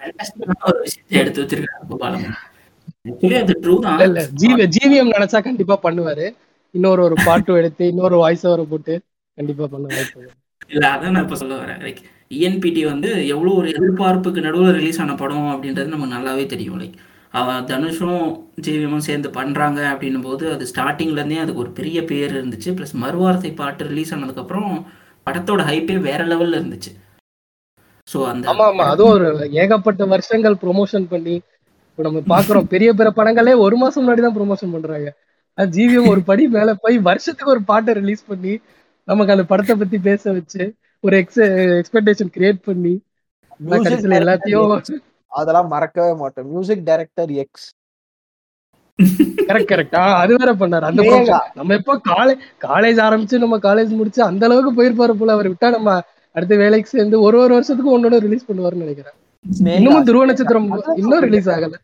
ஒரு 0.69 0.79
விஷயத்தை 0.85 1.17
எடுத்து 1.21 1.43
வச்சிருக்காங்க 1.43 1.87
கோபாலம் 1.91 2.25
ஆக்சுவலி 3.05 3.37
அது 3.43 3.55
ட்ரூ 3.63 3.75
தான். 3.79 3.95
இல்ல 3.97 4.07
இல்ல 4.11 4.23
ஜிவி 4.41 4.67
ஜிவிஎம் 4.77 5.15
நினைச்சா 5.15 5.41
கண்டிப்பா 5.47 5.77
பண்ணுவாரு. 5.85 6.27
இன்னொரு 6.75 7.03
ஒரு 7.03 7.17
பாட்டு 7.27 7.59
எடுத்து 7.61 7.85
இன்னொரு 7.93 8.17
வாய்ஸ் 8.23 8.47
ஓவரை 8.49 8.67
போட்டு 8.69 8.95
கண்டிப்பா 9.39 9.67
பண்ண 9.67 9.87
வாய்ப்பு 9.95 10.19
இருக்கு. 10.19 10.37
இல்ல 10.71 10.85
அதான் 10.95 11.15
நான் 11.17 11.27
இப்ப 11.27 11.39
சொல்ல 11.43 11.57
வரேன். 11.63 11.83
இஎன்பிடி 12.31 12.83
வந்து 12.87 13.11
எவ்வளவு 13.27 13.55
ஒரு 13.55 13.69
எதிர்பார்ப்புக்கு 13.71 14.41
நடுவுல 14.41 14.73
ரிலீஸ் 14.73 15.01
ஆன 15.01 15.15
படம் 15.15 15.51
அப்படின்றது 15.53 15.93
நமக்கு 15.93 16.17
நல்லாவே 16.17 16.45
தெரியும். 16.47 16.79
லைக் 16.81 16.97
அவ- 17.35 17.63
தனுஷும் 17.71 18.23
ஜிவிஎம்மும் 18.65 19.07
சேர்ந்து 19.07 19.29
பண்ணுறாங்க 19.31 19.81
அப்படின்னும் 19.93 20.27
போது 20.27 20.45
அது 20.53 20.65
ஸ்டார்டிங்லேருந்தே 20.67 21.39
அதுக்கு 21.39 21.61
ஒரு 21.61 21.73
பெரிய 21.73 21.99
பேர் 22.05 22.33
இருந்துச்சு. 22.35 22.71
ப்ளஸ் 22.77 22.95
மறுவார்த்தை 23.03 23.51
பாட்டு 23.55 23.89
ரிலீஸ் 23.91 24.15
ஆனதுக்கப்புறம் 24.15 24.71
படத்தோட 25.27 25.63
ஹைப்பே 25.69 25.97
வேற 26.01 26.21
லெவலில் 26.25 26.59
இருந்துச்சு. 26.61 26.91
ஸோ 28.09 28.19
அந்த 28.27 28.45
ஆமா 28.51 28.67
ஆமா. 28.71 28.85
அதுவும் 28.93 29.15
ஒரு 29.15 29.27
ஏகப்பட்ட 29.63 30.03
வருஷங்கள் 30.07 30.57
ப்ரொமோஷன் 30.63 31.07
பண்ணி 31.09 31.35
இப்ப 31.89 32.03
நம்ம 32.03 32.21
பாக்குறோம் 32.29 32.67
பெரிய 32.75 32.91
பெரிய 32.93 33.13
படங்களே 33.17 33.55
ஒரு 33.59 33.77
மாசம் 33.77 34.03
முன்னாடி 34.03 34.23
தான் 34.23 34.37
ப்ரொமோஷன் 34.37 34.75
பண்றாங்க. 34.75 35.09
அது 35.59 35.71
ஜிவிஎம் 35.77 36.11
ஒரு 36.11 36.23
படி 36.23 36.45
மேல 36.49 36.75
போய் 36.77 36.97
வருஷத்துக்கு 37.09 37.51
ஒரு 37.51 37.63
பாட்டை 37.65 37.93
ரிலீஸ் 37.95 38.23
பண்ணி 38.27 38.53
நமக்கு 39.09 39.35
அந்த 39.35 39.45
படத்தை 39.45 39.75
பத்தி 39.77 39.99
பேச 40.01 40.33
வச்சு 40.33 40.63
ஒரு 41.05 41.17
எக்ஸ் 41.23 41.41
எக்ஸ்பெக்டேஷன் 41.81 42.33
கிரியேட் 42.37 42.61
பண்ணி 42.69 42.95
கடைசியில 43.71 44.19
எல்லாத்தையும். 44.23 44.73
அதெல்லாம் 45.33 45.69
மறக்கவே 45.75 46.13
மாட்டேன். 46.23 46.49
மியூசிக் 46.53 46.87
டைரக்டர் 46.89 47.33
எக்ஸ் 47.45 47.67
கரெக்ட் 49.49 49.73
கரெக்டா 49.73 50.01
அது 50.23 50.33
வேற 50.41 50.51
பண்ணாரு. 50.61 50.85
அந்த. 50.89 51.03
நம்ம 51.59 51.75
எப்போ 51.75 51.95
காலேஜ் 52.11 52.41
காலேஜ் 52.67 52.99
ஆரம்பிச்சு 53.07 53.43
நம்ம 53.45 53.59
காலேஜ் 53.67 53.93
முடிச்சு 53.99 54.21
அந்த 54.23 54.47
அளவுக்கு 54.47 54.73
போயிருப்பாரு 54.79 55.15
போல 55.21 55.37
அவர் 55.37 55.51
விட்டா 55.53 55.69
நம்ம 55.77 55.91
அடுத்த 56.35 56.57
வேலைக்கு 56.57 56.89
சேர்ந்து 56.89 57.17
ஒரு 57.27 57.37
ஒரு 57.39 57.53
வருஷத்துக்கு 57.57 57.93
ஒன்னொன்னு 57.95 58.25
ரிலீஸ் 58.27 58.49
பண்ணுவாருன்னு 58.49 58.85
நினைக்கிறேன். 58.85 59.17
இன்னமும் 59.79 60.07
துருவ 60.09 60.25
நட்சத்திரம் 60.25 60.67
இன்னும் 61.03 61.25
ரிலீஸ் 61.27 61.49
ஆகல. 61.55 61.77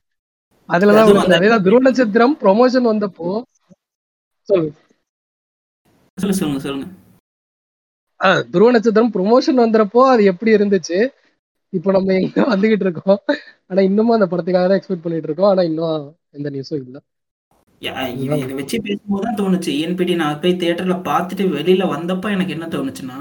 அதுலதான் 0.68 1.08
அதேதான் 1.38 1.64
துருவ 1.66 1.80
நட்சத்திரம் 1.80 2.34
ப்ரொமோஷன் 2.42 2.90
வந்தப்போ 2.90 3.28
சொல்லு. 4.48 4.68
சொல்லுங்க 6.18 6.38
சொல்லுங்க 6.40 6.62
சொல்லுங்க. 6.66 6.86
துருவ 8.52 8.68
நட்சத்திரம் 8.74 9.14
ப்ரொமோஷன் 9.16 9.62
வந்தப்போ 9.64 10.02
அது 10.12 10.22
எப்படி 10.32 10.50
இருந்துச்சு? 10.56 10.98
இப்போ 11.72 11.90
நம்ம 11.96 12.14
எங்க 12.20 12.40
வந்துகிட்டு 12.52 12.84
இருக்கோம்? 12.86 13.20
ஆனா 13.70 13.80
இன்னமும் 13.88 14.16
அந்த 14.16 14.26
படத்துக்காக 14.32 14.66
தான் 14.70 14.78
எக்ஸ்பெக்ட் 14.80 15.04
பண்ணிட்டு 15.06 15.28
இருக்கோம். 15.30 15.50
ஆனா 15.52 15.62
இன்னும் 15.70 16.04
எந்த 16.38 16.48
நியூஸும் 16.54 16.80
இல்லை. 16.80 17.00
இதை 18.24 18.36
வச்சு 18.60 18.76
பேசும்போது 18.86 19.24
தான் 19.26 19.38
தோணுச்சு. 19.40 19.72
என்பிடி 19.86 20.14
நான் 20.20 20.38
போய் 20.42 20.60
தியேட்டர்ல 20.62 20.96
பார்த்துட்டு 21.10 21.44
வெளியில 21.56 21.86
வந்தப்ப 21.94 22.30
எனக்கு 22.36 22.54
என்ன 22.56 22.66
தோணுச்சுன்னா 22.74 23.18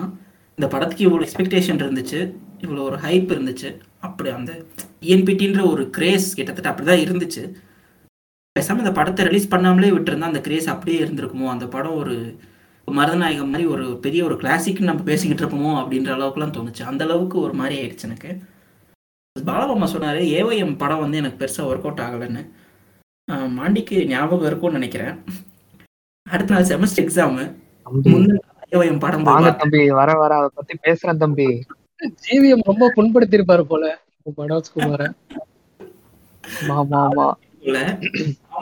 இந்த 0.57 0.67
படத்துக்கு 0.73 1.05
இவ்வளோ 1.07 1.25
எக்ஸ்பெக்டேஷன் 1.25 1.81
இருந்துச்சு. 1.83 2.19
இவ்வளோ 2.63 2.81
ஒரு 2.89 2.97
ஹைப் 3.05 3.29
இருந்துச்சு. 3.35 3.69
அப்படி 4.07 4.29
அந்த 4.37 4.51
இஎன்பிடின்ற 5.07 5.61
ஒரு 5.73 5.83
கிரேஸ் 5.97 6.27
கிட்டத்தட்ட 6.37 6.71
அப்படிதான் 6.71 7.03
இருந்துச்சு. 7.05 7.43
பேசாம 8.55 8.81
இந்த 8.83 8.93
படத்தை 8.97 9.21
ரிலீஸ் 9.29 9.51
பண்ணாமலே 9.53 9.91
விட்டுருந்தா 9.95 10.31
அந்த 10.31 10.41
கிரேஸ் 10.47 10.67
அப்படியே 10.73 10.97
இருந்திருக்குமோ? 11.03 11.47
அந்த 11.55 11.65
படம் 11.75 11.99
ஒரு 12.03 12.15
மருதநாயகம் 12.97 13.51
மாதிரி 13.53 13.65
ஒரு 13.75 13.85
பெரிய 14.01 14.21
ஒரு 14.23 14.35
கிளாசிக்னு 14.35 14.89
நம்ம 14.89 15.03
பேசிக்கிட்டு 15.03 15.43
இருப்போமோ 15.43 15.71
அப்படின்ற 15.81 16.11
அளவுக்குலாம் 16.15 16.55
தோணுச்சு. 16.57 16.83
அந்த 16.91 17.03
அளவுக்கு 17.03 17.37
ஒரு 17.39 17.53
மாதிரி 17.53 17.75
ஆயிடுச்சு 17.79 18.03
எனக்கு. 18.03 18.31
பாலபாமா 19.35 19.87
சொன்னாரு 19.93 20.21
ஏஒஎம் 20.39 20.77
படம் 20.77 20.99
வந்து 20.99 21.17
எனக்கு 21.17 21.39
பெருசா 21.43 21.61
ஒர்க் 21.67 21.85
அவுட் 21.85 22.03
ஆகலைன்னு. 22.07 22.43
மாண்டிக்கு 23.57 24.05
ஞாபகம் 24.07 24.47
இருக்கும்னு 24.47 24.79
நினைக்கிறேன். 24.79 25.15
அடுத்த 26.29 26.53
நாள் 26.53 26.69
செமஸ்டர் 26.71 27.05
எக்ஸாமு 27.05 27.43
ஐயோஎம் 28.71 28.99
படம். 28.99 29.23
தம்பி 29.57 29.81
வர 29.99 30.11
வர 30.21 30.35
அதை 30.37 30.49
பத்தி 30.53 30.73
பேசுறேன் 30.85 31.21
தம்பி. 31.23 31.47
ஜிவிஎம் 32.25 32.67
ரொம்ப 32.71 32.91
புண்படுத்திருப்பாரு 32.97 33.63
போல 33.63 33.83
மனோஜ் 34.37 34.71
குமார. 34.73 35.01
ஆமா 36.69 37.25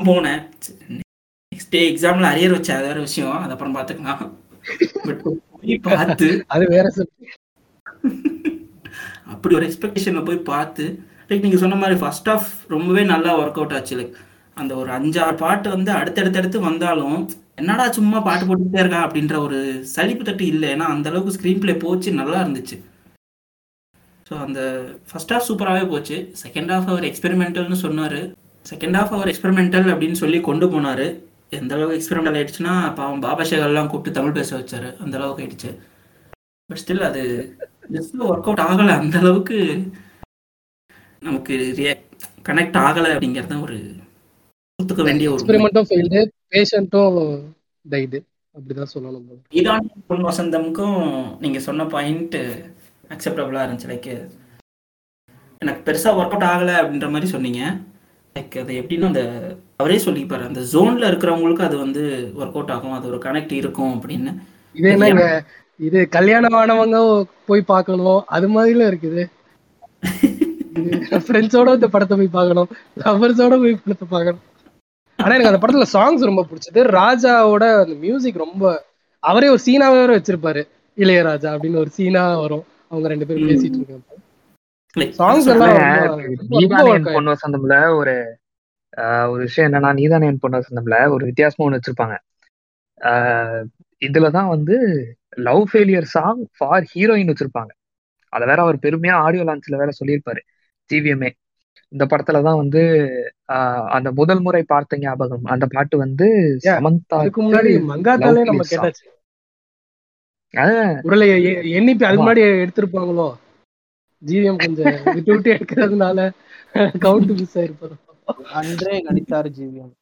போனேன். 0.07 0.41
நெக்ஸ்ட் 1.61 1.75
டே 1.75 1.81
எக்ஸாம்ல 1.91 2.27
அரியர் 2.33 2.53
வச்ச 2.55 2.69
அது 2.75 2.87
வேற 2.89 2.99
விஷயம். 3.07 3.33
அது 3.41 3.53
அப்புறம் 3.53 3.75
பட் 5.07 5.21
போய் 5.25 5.75
பார்த்து 5.87 6.27
அது 6.53 6.65
வேற. 6.73 6.87
அப்படி 9.33 9.53
ஒரு 9.57 9.65
எக்ஸ்பெக்டேஷன்ல 9.67 10.21
போய் 10.29 10.39
பார்த்து 10.49 10.85
லைக் 11.29 11.45
நீங்க 11.45 11.59
சொன்ன 11.63 11.77
மாதிரி 11.83 11.97
ஃபர்ஸ்ட் 12.01 12.29
ஆஃப் 12.33 12.49
ரொம்பவே 12.73 13.03
நல்லா 13.11 13.31
ஒர்க் 13.41 13.59
அவுட் 13.59 13.75
ஆச்சு. 13.77 13.97
லைக் 13.99 14.17
அந்த 14.57 14.73
ஒரு 14.81 14.89
அஞ்சாறு 14.97 15.35
பாட்டு 15.43 15.67
வந்து 15.75 15.91
அடுத்தடுத்தடுத்து 15.99 16.59
வந்தாலும் 16.69 17.19
என்னடா 17.61 17.85
சும்மா 17.97 18.19
பாட்டு 18.27 18.45
போட்டுக்கிட்டே 18.47 18.83
இருக்கா? 18.83 19.05
அப்படின்ற 19.07 19.37
ஒரு 19.45 19.57
சலிப்பு 19.95 20.23
தட்டு 20.29 20.45
இல்லை. 20.53 20.67
ஏன்னா 20.75 20.87
அந்த 20.95 21.09
அளவுக்கு 21.11 21.37
ஸ்க்ரீன் 21.37 21.63
ப்ளே 21.63 21.75
போச்சு 21.85 22.19
நல்லா 22.19 22.37
இருந்துச்சு. 22.43 22.77
ஸோ 24.27 24.35
அந்த 24.45 24.61
ஃபர்ஸ்ட் 25.09 25.33
ஹாஃப் 25.33 25.49
சூப்பராகவே 25.49 25.87
போச்சு. 25.93 26.17
செகண்ட் 26.43 26.71
ஹாஃப் 26.75 26.93
அவர் 26.93 27.09
எக்ஸ்பெரிமெண்டல்னு 27.11 27.79
சொன்னார். 27.87 28.21
செகண்ட் 28.65 28.97
ஹாஃப் 28.99 29.13
அவர் 29.17 29.29
எக்ஸ்பெரிமெண்டல் 29.31 29.87
அப்படின்னு 29.91 30.17
சொல்லி 30.23 30.39
கொண்டு 30.47 30.65
போனார். 30.73 31.07
எந்த 31.55 31.75
அளவுக்கு 31.75 31.97
எக்ஸ்பெரிமெண்டல் 31.99 32.37
ஆயிடுச்சுன்னா 32.39 32.73
பாவம் 32.95 33.19
பாபா 33.19 33.43
சேகர்லாம் 33.43 33.87
கூப்பிட்டு 33.87 34.19
தமிழ் 34.19 34.37
பேச 34.37 34.57
வச்சாரு. 34.57 34.89
அந்த 34.97 35.17
அளவுக்கு 35.17 35.43
ஆயிடுச்சு. 35.43 35.71
பட் 36.65 36.81
ஸ்டில் 36.81 37.03
அது 37.09 37.23
ஜஸ்ட் 37.91 38.15
ஒர்க் 38.19 38.47
அவுட் 38.49 38.63
ஆகலை. 38.67 38.93
அந்த 38.99 39.19
அளவுக்கு 39.19 39.57
நமக்கு 41.19 41.55
கனெக்ட் 42.49 42.79
ஆகலை 42.85 43.09
அப்படிங்கிறது 43.15 43.61
ஒரு 43.61 43.79
ஒத்துக்க 44.83 45.03
வேண்டிய 45.03 45.31
ஒரு. 45.31 45.43
எக்ஸ்பெரிமெண்ட்டும் 45.43 45.89
ஃபெயில்டு 45.89 46.21
பேஷண்ட்டும் 46.55 47.19
டைடு 47.89 48.19
அப்படிதான் 48.57 48.93
சொல்லணும். 48.93 49.27
இதான் 49.61 49.85
பொன் 50.07 50.25
வசந்தமுக்கும் 50.25 51.37
நீங்க 51.39 51.59
சொன்ன 51.59 51.85
பாயிண்ட் 51.85 52.35
அக்செப்டபுளா 53.13 53.61
இருந்துச்சு. 53.65 53.91
லைக் 53.93 54.11
எனக்கு 55.57 55.91
பெருசா 55.91 56.09
ஒர்க் 56.17 56.35
அவுட் 56.35 56.49
ஆகல 56.53 56.71
அப்படின்ற 56.81 57.07
மாதிரி 57.15 57.27
சொன்னீங்க. 57.35 57.61
லைக் 58.35 58.53
அது 58.61 58.73
எப்படின்னா 58.81 59.07
அந்த 59.11 59.23
அவரே 59.77 59.97
சொல்லிப்பாரு 59.97 60.43
அந்த 60.49 60.61
ஜோன்ல 60.73 61.09
இருக்கிறவங்களுக்கு 61.11 61.63
அது 61.67 61.77
வந்து 61.77 62.03
ஒர்க் 62.37 62.55
அவுட் 62.57 62.71
ஆகும் 62.75 62.95
அது 62.97 63.07
ஒரு 63.07 63.17
கனெக்ட் 63.17 63.51
இருக்கும் 63.51 63.91
அப்படின்னு. 63.95 64.31
இது 64.75 64.89
என்னங்க 64.89 65.25
இது 65.87 65.99
கல்யாணம் 66.09 66.57
ஆனவங்க 66.61 66.97
போய் 67.45 67.69
பார்க்கணும் 67.71 68.21
அது 68.35 68.47
மாதிரில 68.55 68.83
இருக்குது. 68.91 69.23
ஃப்ரெண்ட்ஸோட 71.25 71.73
இந்த 71.73 71.87
படத்தை 71.87 72.17
போய் 72.17 72.35
பார்க்கணும் 72.37 72.69
லவர்ஸோட 73.03 73.57
போய் 73.63 73.81
படத்தை 73.83 74.07
பார்க்கணும். 74.15 74.43
ஆனா 75.19 75.33
எனக்கு 75.37 75.51
அந்த 75.51 75.61
படத்துல 75.63 75.87
சாங்ஸ் 75.95 76.29
ரொம்ப 76.29 76.45
பிடிச்சது. 76.51 76.81
ராஜாவோட 76.99 77.63
அந்த 77.81 77.95
மியூசிக் 78.05 78.43
ரொம்ப 78.45 78.85
அவரே 79.19 79.49
ஒரு 79.55 79.61
சீனாவே 79.65 80.05
வச்சிருப்பாரு. 80.17 80.61
இளையராஜா 80.97 81.49
அப்படின்னு 81.55 81.83
ஒரு 81.83 81.89
சீனா 81.89 82.23
வரும். 82.39 82.63
அவங்க 82.89 83.07
ரெண்டு 83.07 83.25
பேரும் 83.25 83.49
பேசிட்டு 83.49 83.79
இருக்காங்க. 83.79 84.10
பொண்ணு 87.09 87.33
வசந்தம்ல 87.33 87.75
ஒரு 87.95 88.13
ஒரு 89.29 89.41
விஷயம் 89.41 89.67
என்னன்னா 89.67 89.91
நீதானே 89.93 90.27
என் 90.27 90.39
பொண்ணு 90.39 90.59
வசந்தம்ல 90.59 91.09
ஒரு 91.09 91.23
வித்தியாசமா 91.25 91.65
ஒண்ணு 91.65 91.77
வச்சிருப்பாங்க. 91.77 92.15
ஆஹ், 93.01 93.61
இதுலதான் 94.01 94.49
வந்து 94.49 94.75
love 95.41 95.63
failure 95.69 96.07
song 96.11 96.41
for 96.57 96.87
heroine 96.91 97.31
வச்சிருப்பாங்க. 97.31 97.71
அத 98.33 98.45
வேற 98.45 98.59
அவர் 98.61 98.83
பெருமையா 98.83 99.15
ஆடியோ 99.21 99.43
லான்ச்ல 99.43 99.77
வேற 99.77 99.91
சொல்லியிருப்பாரு 99.99 100.41
ஜிவிஎம்ஏ 100.89 101.31
இந்த 101.91 102.03
படத்துலதான் 102.05 102.59
வந்து 102.59 102.81
ஆஹ், 103.49 103.85
அந்த 103.89 104.09
முதல் 104.11 104.39
முறை 104.39 104.63
பார்த்த 104.65 104.97
ஞாபகம் 104.97 105.47
அந்த 105.53 105.65
பாட்டு 105.69 105.95
வந்து 105.97 106.27
சமந்தா 106.67 107.17
அதுக்கு 107.17 107.41
முன்னாடி 107.43 107.71
மங்காத்தாலே 107.89 108.43
நம்ம. 108.43 108.65
கேட்டாச்சு. 108.71 109.05
எண்ணிப்பை 111.73 112.05
அதுக்கு. 112.05 112.21
முன்னாடி 112.21 112.43
எடுத்திருப்பாங்களோ? 112.63 113.27
ஜிவிஎம் 114.21 114.61
கொஞ்சம் 114.63 114.97
விட்டு 115.15 115.31
விட்டு 115.33 115.49
எடுக்கிறதுனால 115.55 116.19
கவுண்ட் 117.05 117.31
மிஸ் 117.39 117.57
ஆயிருப்பாரு 117.61 117.95
அன்றே 118.59 118.95
நடித்தார் 119.07 119.49
ஜிவிஎம் 119.57 119.93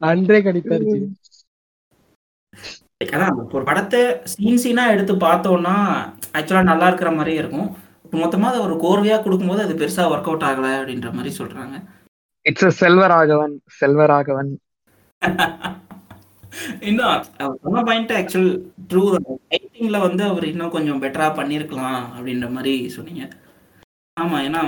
அன்றே 0.00 0.38
கணித்தாரு 0.46 0.84
ஜி 0.90 0.98
like, 3.00 3.12
அதான் 3.16 3.38
ஒரு 3.54 3.64
படத்தை 3.68 4.00
சீன் 4.32 4.60
சீனா 4.62 4.82
எடுத்து 4.94 5.14
பார்த்தோம்னா 5.24 5.74
ஆக்சுவலா 6.38 6.62
நல்லா 6.70 6.86
இருக்கிற 6.90 7.10
மாதிரியே 7.16 7.40
இருக்கும். 7.42 7.68
மொத்தமா 8.22 8.46
அதை 8.50 8.58
ஒரு 8.66 8.74
கோர்வையா 8.84 9.16
கொடுக்கும்போது 9.22 9.64
அது 9.66 9.74
பெருசா 9.80 10.02
ஒர்க் 10.12 10.28
அவுட் 10.30 10.46
ஆகல 10.50 10.66
அப்படின்ற 10.80 11.10
மாதிரி 11.16 11.30
சொல்றாங்க. 11.38 11.76
இட்ஸ் 12.46 12.78
செல்வராகவன் 12.82 13.54
செல்வராகவன். 13.80 14.52
இன்னும் 16.88 17.06
அவர் 17.08 17.56
சொன்ன 17.62 17.82
பாயிண்ட் 17.86 18.12
ஆக்சுவல் 18.18 18.50
ட்ரூ 18.90 19.02
ரைட்டிங்ல 19.52 19.98
வந்து 20.06 20.22
அவர் 20.30 20.44
இன்னும் 20.50 20.74
கொஞ்சம் 20.74 21.00
பெட்டரா 21.04 21.28
பண்ணியிருக்கலாம் 21.38 22.02
அப்படின்ற 22.16 22.48
மாதிரி 22.56 22.74
சொன்னீங்க. 22.96 23.24
ஆமா 24.16 24.38
ஏன்னா 24.46 24.62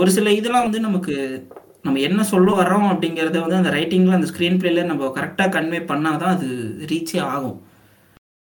ஒரு 0.00 0.10
சில 0.10 0.30
இதெல்லாம் 0.32 0.66
வந்து 0.66 0.80
நமக்கு 0.80 1.14
நம்ம 1.84 1.98
என்ன 2.08 2.20
சொல்ல 2.30 2.52
வர்றோம் 2.60 2.88
அப்படிங்கறத 2.92 3.40
வந்து 3.42 3.58
அந்த 3.58 3.70
ரைட்டிங்ல 3.74 4.16
அந்த 4.18 4.28
ஸ்க்ரீன் 4.30 4.58
பிளேல 4.60 4.84
நம்ம 4.90 5.10
கரெக்டா 5.16 5.44
கன்வே 5.56 5.80
பண்ணாதான் 5.90 6.34
அது 6.36 6.48
ரீச்சே 6.90 7.18
ஆகும். 7.34 7.58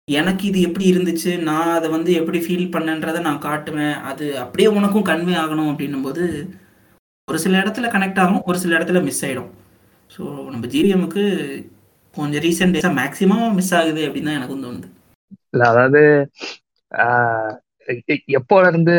எனக்கு 0.07 0.43
இது 0.49 0.59
எப்படி 0.67 0.85
இருந்துச்சு? 0.91 1.31
நான் 1.47 1.71
அதை 1.77 1.87
வந்து 1.95 2.11
எப்படி 2.19 2.39
ஃபீல் 2.45 2.71
பண்ணேன்றதை 2.75 3.19
நான் 3.27 3.45
காட்டுவேன். 3.47 3.95
அது 4.09 4.25
அப்படியே 4.43 4.69
உனக்கும் 4.77 5.07
கன்வே 5.11 5.35
ஆகணும் 5.43 5.71
அப்படின்னும் 5.71 6.05
போது 6.07 6.23
ஒரு 7.27 7.39
சில 7.43 7.59
இடத்துல 7.63 7.89
கனெக்ட் 7.95 8.21
ஆகும் 8.23 8.45
ஒரு 8.49 8.57
சில 8.63 8.75
இடத்துல 8.77 9.01
மிஸ் 9.07 9.23
ஆயிடும். 9.27 9.51
ஸோ 10.11 10.21
நம்ம 10.53 10.63
ஜிவிஎம்க்கு 10.73 11.23
கொஞ்சம் 12.15 12.43
ரீசெண்ட் 12.47 12.75
டேஸாக 12.75 12.97
மேக்ஸிமம் 13.01 13.45
மிஸ் 13.59 13.73
ஆகுது 13.79 14.01
அப்படின்னு 14.07 14.29
தான் 14.29 14.39
எனக்கும் 14.39 14.63
தோணுது. 14.65 14.87
அதாவது 15.55 16.01
எப்போல 18.39 18.65
இருந்து 18.71 18.95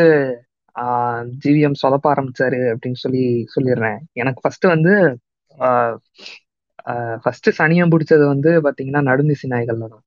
ஜிவிஎம் 1.43 1.79
சொதப்ப 1.81 2.05
ஆரம்பிச்சாரு 2.13 2.59
அப்படின்னு 2.73 2.99
சொல்லி 3.03 3.23
சொல்லிடுறேன். 3.55 3.99
எனக்கு 4.21 4.41
ஃபர்ஸ்ட் 4.43 4.65
வந்து 4.73 4.93
ஃபர்ஸ்ட் 7.23 7.49
சனியம் 7.59 7.91
பிடிச்சது 7.93 8.25
வந்து 8.33 8.51
பாத்தீங்கன்னா 8.65 9.01
நடுநிசி 9.09 9.47
நாய்கள் 9.53 9.83
தான். 9.83 10.03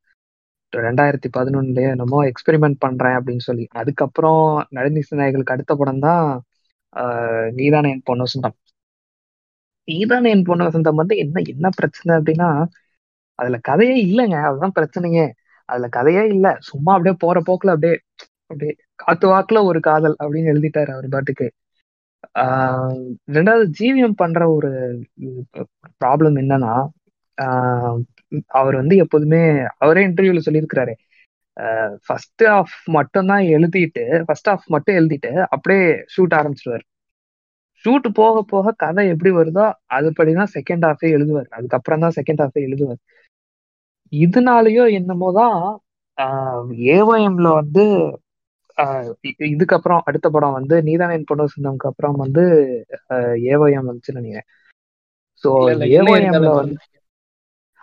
ரெண்டாயிரத்தி 0.73 1.29
பதினொன்னுலயே 1.37 1.89
என்னமோ 1.95 2.19
எக்ஸ்பெரிமெண்ட் 2.31 2.79
பண்றேன் 2.85 3.17
அப்படின்னு 3.19 3.45
சொல்லி. 3.49 3.65
அதுக்கப்புறம் 3.81 4.45
நடுநிசி 4.77 5.15
நாய்களுக்கு 5.21 5.55
அடுத்த 5.57 5.75
படம் 5.81 6.05
தான் 6.07 6.27
நீதான 7.59 7.89
என் 7.95 8.07
பொண்ணு 8.11 8.27
சொந்தம் 8.33 8.57
நீதான 9.89 10.29
என் 10.35 10.47
பொண்ணு 10.49 10.67
வசந்தம் 10.69 11.01
வந்து 11.03 11.17
என்ன 11.25 11.43
என்ன 11.55 11.67
பிரச்சனை 11.79 12.13
அப்படின்னா 12.19 12.49
அதுல 13.39 13.57
கதையே 13.69 13.97
இல்லைங்க. 14.07 14.37
அதுதான் 14.49 14.77
பிரச்சனையே. 14.79 15.27
அதுல 15.69 15.87
கதையே 15.97 16.23
இல்லை. 16.35 16.53
சும்மா 16.71 16.91
அப்படியே 16.97 17.17
போற 17.25 17.39
போக்குல 17.49 17.75
அப்படியே 17.77 17.97
அப்படியே 18.51 18.75
காத்து 18.97 19.29
வாக்குல 19.29 19.65
ஒரு 19.65 19.81
காதல் 19.81 20.17
அப்படின்னு 20.19 20.51
எழுதிட்டாரு 20.55 20.91
அவர் 20.93 21.09
பாட்டுக்கு. 21.09 21.53
ஆஹ் 22.39 23.15
ரெண்டாவது 23.33 23.71
ஜிவிஎம் 23.81 24.13
பண்ற 24.17 24.49
ஒரு 24.51 24.71
ப்ராப்ளம் 26.05 26.37
என்னன்னா 26.43 26.89
ஆஹ் 27.43 27.99
அவர் 28.47 28.75
வந்து 28.75 28.97
எப்போதுமே 28.97 29.63
அவரே 29.79 30.07
இன்டர்வியூல 30.07 30.41
சொல்லியிருக்கிறாரு. 30.51 30.93
ஃபர்ஸ்ட் 32.07 32.43
ஹாஃப் 32.43 32.75
மட்டும் 32.85 33.27
தான் 33.27 33.43
எழுதிட்டு 33.43 34.23
ஃபர்ஸ்ட் 34.25 34.49
ஹாஃப் 34.49 34.67
மட்டும் 34.67 34.97
எழுதிட்டு 34.97 35.45
அப்படியே 35.49 35.91
ஷூட் 36.17 36.35
ஆரம்பிச்சிடுவார் 36.35 36.85
ஷூட் 37.85 38.09
போக 38.15 38.43
போக 38.43 38.73
கதை 38.77 39.09
எப்படி 39.09 39.35
வருதோ 39.35 39.73
அதுபடிதான் 39.95 40.47
செகண்ட் 40.55 40.85
ஹாஃபே 40.87 41.13
எழுதுவார். 41.17 41.49
அதுக்கப்புறம் 41.49 42.01
தான் 42.01 42.13
செகண்ட் 42.17 42.41
ஹாஃபே 42.41 42.59
எழுதுவார். 42.61 43.01
இதனாலயோ 44.13 44.93
என்னமோ 44.93 45.33
தான் 45.33 45.81
ஏஓஎம்ல 46.91 47.53
வந்து 47.53 47.85
இதுக்கப்புறம் 48.77 50.01
அடுத்த 50.05 50.31
படம் 50.31 50.53
வந்து 50.53 50.83
நீதான் 50.83 51.11
என் 51.11 51.25
பொண்ணு 51.25 51.45
சொந்தம்க்கு 51.45 51.89
அப்புறம் 51.91 52.17
வந்து 52.17 52.43
ஏஓஎம் 53.11 53.89
வந்துச்சுன்னு 53.89 54.21
நினைக்கிறேன். 54.21 54.47
ஏஓஎம்ல 55.45 56.17
இருந்தாலும் 56.17 56.55
வந்து 56.55 56.77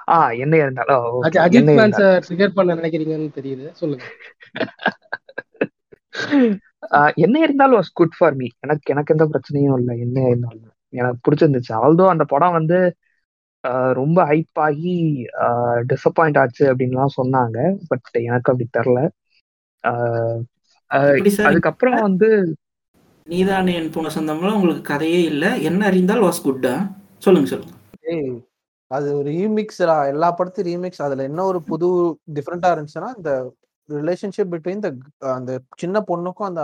ஆ 0.07 0.31
என்ன 0.31 0.55
இருந்தாலும் 0.55 1.19
பண்ண 2.53 2.75
நினைக்கிறீங்கன்னு 2.75 3.29
தெரியுது. 3.35 3.71
சொல்லுங்க. 3.71 4.05
ஆஹ் 6.89 7.13
என்ன 7.13 7.39
இருந்தாலும் 7.39 7.79
வாஸ் 7.79 7.93
குட் 7.93 8.15
ஃபார் 8.17 8.35
மீ 8.35 8.47
எனக்கு 8.59 8.91
எனக்கு 8.91 9.15
எந்த 9.17 9.25
பிரச்சனையும் 9.25 9.77
இல்லை 9.77 9.99
என்ன 9.99 10.21
இருந்தாலும். 10.21 10.71
எனக்கு 10.89 11.31
பிடிச்சிருந்துச்சு. 11.31 11.73
ஆல்தோ 11.73 12.07
அந்த 12.07 12.23
படம் 12.23 12.51
வந்து 12.51 12.95
ஆஹ் 13.67 13.93
ரொம்ப 13.93 14.23
ஹைப் 14.25 14.53
ஆகி 14.53 15.25
டிசப்பாயிண்ட் 15.87 16.39
ஆச்சு 16.39 16.75
அப்படின்லாம் 16.75 17.15
சொன்னாங்க. 17.21 17.79
பட் 17.87 18.07
எனக்கு 18.11 18.51
அப்படி 18.51 18.69
தெரில 18.77 19.09
அதுக்கப்புறம் 21.49 21.99
வந்து 22.07 22.29
நீதானே 23.27 23.73
என் 23.79 23.93
பொண்ணு 23.95 24.09
சொந்தம்ல 24.15 24.55
உங்களுக்கு 24.57 24.83
கதையே 24.91 25.19
இல்லை. 25.31 25.49
என்ன 25.69 25.81
அறிந்தால் 25.89 26.25
வாஸ் 26.25 26.45
குட்டா 26.47 26.73
சொல்லுங்க 27.25 27.47
சொல்லுங்க. 27.51 27.73
ஏய் 28.13 28.33
அது 28.91 29.09
ரீமிக்ஸ்டா 29.29 29.95
எல்லா 30.13 30.29
படத்தையும் 30.37 30.69
ரீமிக்ஸ் 30.69 31.03
அதுல 31.05 31.23
என்ன 31.29 31.45
ஒரு 31.51 31.59
புது 31.69 31.87
டிஃப்ரெண்டா 32.37 32.71
இருந்துச்சுன்னா 32.73 33.11
இந்த 33.19 33.31
ரிலேஷன்ஷிப் 33.89 34.51
பிட்வீன் 34.53 34.83
த 34.85 34.89
அந்த 35.37 35.51
சின்ன 35.81 36.03
பொண்ணுக்கும் 36.09 36.49
அந்த 36.49 36.63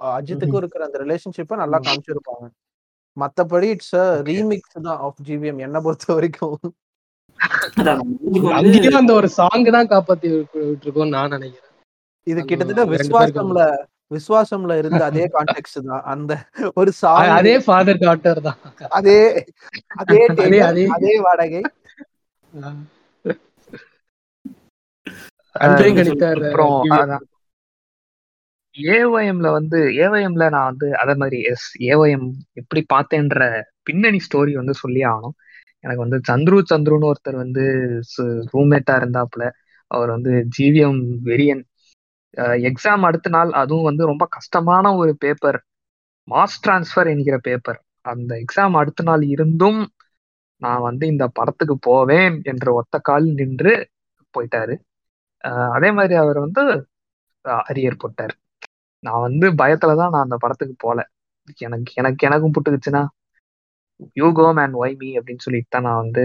அஜித்துக்கும் 0.00 0.60
இருக்கிற 0.62 0.82
அந்த 0.88 0.98
ரிலேஷன்ஷிப்பை 1.04 1.56
நல்லா. 1.62 1.78
காமிச்சிருப்பாங்க. 1.86 2.46
மத்தபடி 3.16 3.68
இட்ஸ் 3.74 3.94
ரீமிக்ஸ் 4.28 4.74
தான் 4.88 4.98
ஆஃப் 5.06 5.22
ஜிவிஎம் 5.28 5.62
என்ன 5.66 5.76
பொறுத்த 5.86 6.06
வரைக்கும். 6.16 6.58
அங்கேயும் 8.58 9.00
அந்த 9.02 9.12
ஒரு 9.20 9.28
சாங் 9.38 9.68
தான் 9.76 9.92
காப்பாத்தி 9.94 10.28
விட்டுருக்கோம் 10.34 11.14
நான் 11.16 11.34
நினைக்கிறேன். 11.36 11.65
இது 12.26 12.40
கிட்டத்தட்ட 12.44 12.84
விஸ்வாசம்ல 12.94 13.60
விஸ்வாசம்ல 14.10 14.72
இருந்த 14.80 15.02
அதே 15.04 15.24
கான்டெக்ட் 15.34 15.78
தான். 15.86 16.04
அந்த 16.12 16.32
ஒரு 16.76 16.90
சாங் 17.00 17.30
அதே 17.36 17.54
ஃபாதர் 17.64 18.02
டாட்டர் 18.04 18.40
தான். 18.46 18.58
அதே 18.90 19.18
அதே 20.02 20.20
அதே 20.96 21.14
வாடகை. 21.24 21.62
ஏஒஎம்ல 28.74 29.48
வந்து 29.56 29.78
ஏஒஎம்ல 29.98 30.44
நான் 30.54 30.68
வந்து 30.70 30.88
அதே 31.02 31.14
மாதிரி 31.20 31.38
எஸ் 31.52 31.68
ஏஒஎம் 31.88 32.26
எப்படி 32.60 32.80
பார்த்தேன்ற 32.92 33.38
பின்னணி 33.86 34.18
ஸ்டோரி 34.26 34.52
வந்து 34.60 34.74
சொல்லி 34.82 35.02
ஆகணும். 35.10 35.36
எனக்கு 35.84 36.04
வந்து 36.04 36.18
சந்துரு 36.28 36.58
சந்துருன்னு 36.72 37.10
ஒருத்தர் 37.10 37.38
வந்து 37.44 37.64
ரூம்மேட்டா 38.52 38.94
இருந்தாப்புல 39.00 39.44
அவர் 39.90 40.10
வந்து 40.14 40.32
ஜிவிஎம் 40.54 41.00
வெரியன் 41.26 41.62
எக்ஸாம் 42.68 43.04
அடுத்த 43.08 43.28
நாள் 43.28 43.50
அதுவும் 43.54 43.88
வந்து 43.88 44.02
ரொம்ப 44.06 44.24
கஷ்டமான 44.36 44.94
ஒரு 44.96 45.12
பேப்பர் 45.18 45.58
மாஸ் 46.28 46.58
டிரான்ஸ்ஃபர் 46.62 47.10
என்கிற 47.14 47.36
பேப்பர் 47.40 47.78
அந்த 48.04 48.32
எக்ஸாம் 48.42 48.76
அடுத்த 48.80 49.04
நாள் 49.04 49.24
இருந்தும் 49.34 49.80
நான் 50.62 50.84
வந்து 50.88 51.04
இந்த 51.06 51.24
படத்துக்கு 51.38 51.76
போவேன் 51.82 52.36
என்ற 52.44 52.66
ஒத்த 52.74 52.96
கால் 53.00 53.26
நின்று 53.32 53.72
போயிட்டாரு. 54.34 54.74
அதே 55.74 55.90
மாதிரி 55.98 56.14
அவர் 56.22 56.38
வந்து 56.44 56.62
அரியர் 57.66 58.00
போட்டார். 58.02 58.34
நான் 59.04 59.24
வந்து 59.26 59.46
பயத்துல 59.60 59.94
தான் 60.00 60.12
நான் 60.14 60.26
அந்த 60.26 60.38
படத்துக்கு 60.44 60.76
போல. 60.78 60.98
எனக்கு 61.60 61.92
எனக்கு 62.00 62.26
எனக்கும் 62.28 62.54
புட்டுக்குச்சுன்னா 62.56 63.02
you 64.16 64.26
go 64.38 64.46
man 64.58 64.74
why 64.80 64.94
me 64.98 65.08
அப்படின்னு 65.18 65.44
சொல்லிட்டு 65.46 65.70
தான் 65.70 65.86
நான் 65.88 66.00
வந்து 66.02 66.24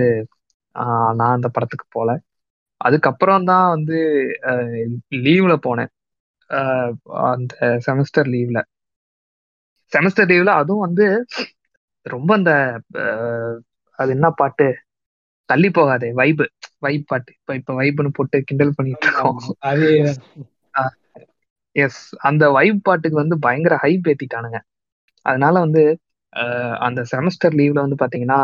நான் 1.20 1.36
அந்த 1.38 1.50
படத்துக்கு 1.56 1.88
போல. 1.90 2.10
அதுக்கப்புறம் 2.82 3.48
தான் 3.50 3.66
வந்து 3.74 3.98
லீவ்ல 5.24 5.56
போனேன். 5.66 5.92
அந்த 7.30 7.54
செமஸ்டர் 7.86 8.30
லீவ்ல 8.34 8.60
செமஸ்டர் 9.94 10.30
லீவ்ல 10.30 10.52
அதுவும் 10.62 10.86
வந்து 10.86 11.06
ரொம்ப 12.06 12.30
அந்த 12.34 12.52
அது 14.00 14.10
என்ன 14.12 14.28
பாட்டு? 14.38 14.68
தள்ளி 15.50 15.70
போகாதே 15.72 16.10
வைபு 16.14 16.46
வைப் 16.80 17.08
பாட்டு. 17.08 17.32
இப்ப 17.38 17.56
இப்ப 17.56 17.74
வைப்னு 17.74 18.12
போட்டு 18.14 18.38
கிண்டல் 18.50 18.76
பண்ணிட்டு 18.78 19.08
இருக்கோம். 19.08 19.40
எஸ் 21.76 22.02
அந்த 22.28 22.44
வைப் 22.52 22.82
பாட்டுக்கு 22.84 23.18
வந்து 23.20 23.36
பயங்கர 23.46 23.76
ஹைப் 23.84 24.08
ஏத்திட்டானுங்க. 24.12 24.60
அதனால 25.26 25.56
வந்து 25.60 25.84
அந்த 26.88 27.00
செமஸ்டர் 27.12 27.58
லீவ்ல 27.60 27.84
வந்து 27.86 28.02
பாத்தீங்கன்னா 28.02 28.40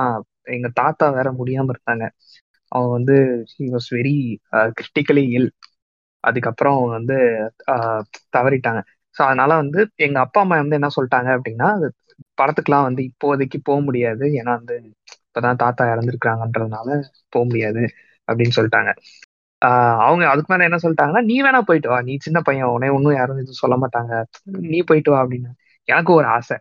எங்க 0.55 0.67
தாத்தா 0.79 1.05
வேற 1.09 1.27
முடியாம 1.39 1.73
இருந்தாங்க. 1.73 2.05
அவங்க 2.77 2.93
வந்து 2.97 3.15
he 3.53 3.65
was 3.73 3.89
very 3.93 4.15
critically 4.77 5.25
ill 5.37 5.49
அதுக்கப்புறம் 6.23 6.75
அவங்க 6.77 6.93
வந்து 6.99 7.17
uh, 7.73 7.99
தவறிட்டாங்க. 8.35 8.79
ஸோ 9.15 9.21
அதனால 9.27 9.51
வந்து 9.55 9.79
எங்க 10.05 10.17
அப்பா 10.25 10.39
அம்மா 10.41 10.55
வந்து 10.61 10.77
என்ன 10.79 10.89
சொல்லிட்டாங்க 10.97 11.29
அப்படின்னா 11.37 11.69
படத்துக்குலாம் 12.37 12.87
வந்து 12.89 13.01
இப்போதைக்கு 13.09 13.57
போக 13.63 13.79
முடியாது. 13.81 14.25
ஏன்னா 14.39 14.53
வந்து 14.59 14.75
இப்பதான் 15.27 15.61
தாத்தா 15.63 15.83
இறந்துருக்காங்கன்றதுனால 15.93 16.89
போக 17.33 17.43
முடியாது 17.45 17.83
அப்படின்னு 18.27 18.55
சொல்லிட்டாங்க. 18.57 18.91
ஆஹ் 19.61 19.99
அவங்க 20.05 20.23
அதுக்கு 20.29 20.51
மேல 20.53 20.65
என்ன 20.65 20.79
சொல்லிட்டாங்கன்னா 20.83 21.23
நீ 21.23 21.35
வேணா 21.43 21.61
போயிட்டு 21.61 21.89
வா. 21.89 21.99
நீ 22.01 22.13
சின்ன 22.17 22.39
பையன். 22.41 22.73
உனே 22.75 22.89
ஒன்றும் 22.89 23.17
யாரும் 23.17 23.39
எதுவும் 23.39 23.61
சொல்ல 23.63 23.75
மாட்டாங்க. 23.83 24.11
நீ 24.67 24.79
போயிட்டு 24.81 25.11
வா 25.11 25.19
அப்படின்னு. 25.23 25.49
எனக்கு 25.87 26.11
ஒரு 26.13 26.27
ஆசை. 26.29 26.57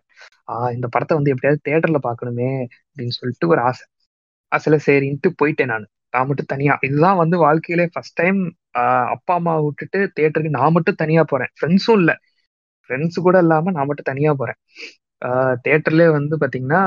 ஆஹ் 0.47 0.71
இந்த 0.73 0.87
படத்தை 0.87 1.13
வந்து 1.17 1.33
எப்படியாவது 1.33 1.65
தேட்டர்ல 1.67 1.99
பார்க்கணுமே 2.03 2.49
அப்படின்னு 2.87 3.17
சொல்லிட்டு 3.19 3.47
ஒரு 3.47 3.61
ஆசை. 3.61 3.85
ஆசையில 4.51 4.77
சரின்ட்டு 4.87 5.29
போயிட்டேன் 5.41 5.65
நான். 5.65 5.87
நான் 6.13 6.27
மட்டும் 6.29 6.51
தனியா. 6.53 6.73
இதுதான் 6.87 7.19
வந்து 7.21 7.37
வாழ்க்கையிலே 7.37 7.85
ஃபர்ஸ்ட் 7.93 8.17
டைம் 8.21 8.39
அப்பா 9.15 9.33
அம்மா 9.33 9.53
விட்டுட்டு 9.59 9.99
தேட்டருக்கு 10.17 10.57
நான் 10.57 10.75
மட்டும் 10.77 11.01
தனியா 11.03 11.23
போறேன். 11.23 11.51
ஃப்ரெண்ட்ஸும் 11.57 11.99
இல்ல. 12.01 12.11
ஃப்ரெண்ட்ஸ் 12.89 13.19
கூட 13.27 13.37
இல்லாம 13.39 13.71
நான் 13.71 13.87
மட்டும் 13.89 14.09
தனியா 14.11 14.31
போறேன். 14.33 14.59
தேட்டர்லேயே 15.65 16.09
வந்து 16.17 16.35
பாத்தீங்கன்னா 16.41 16.81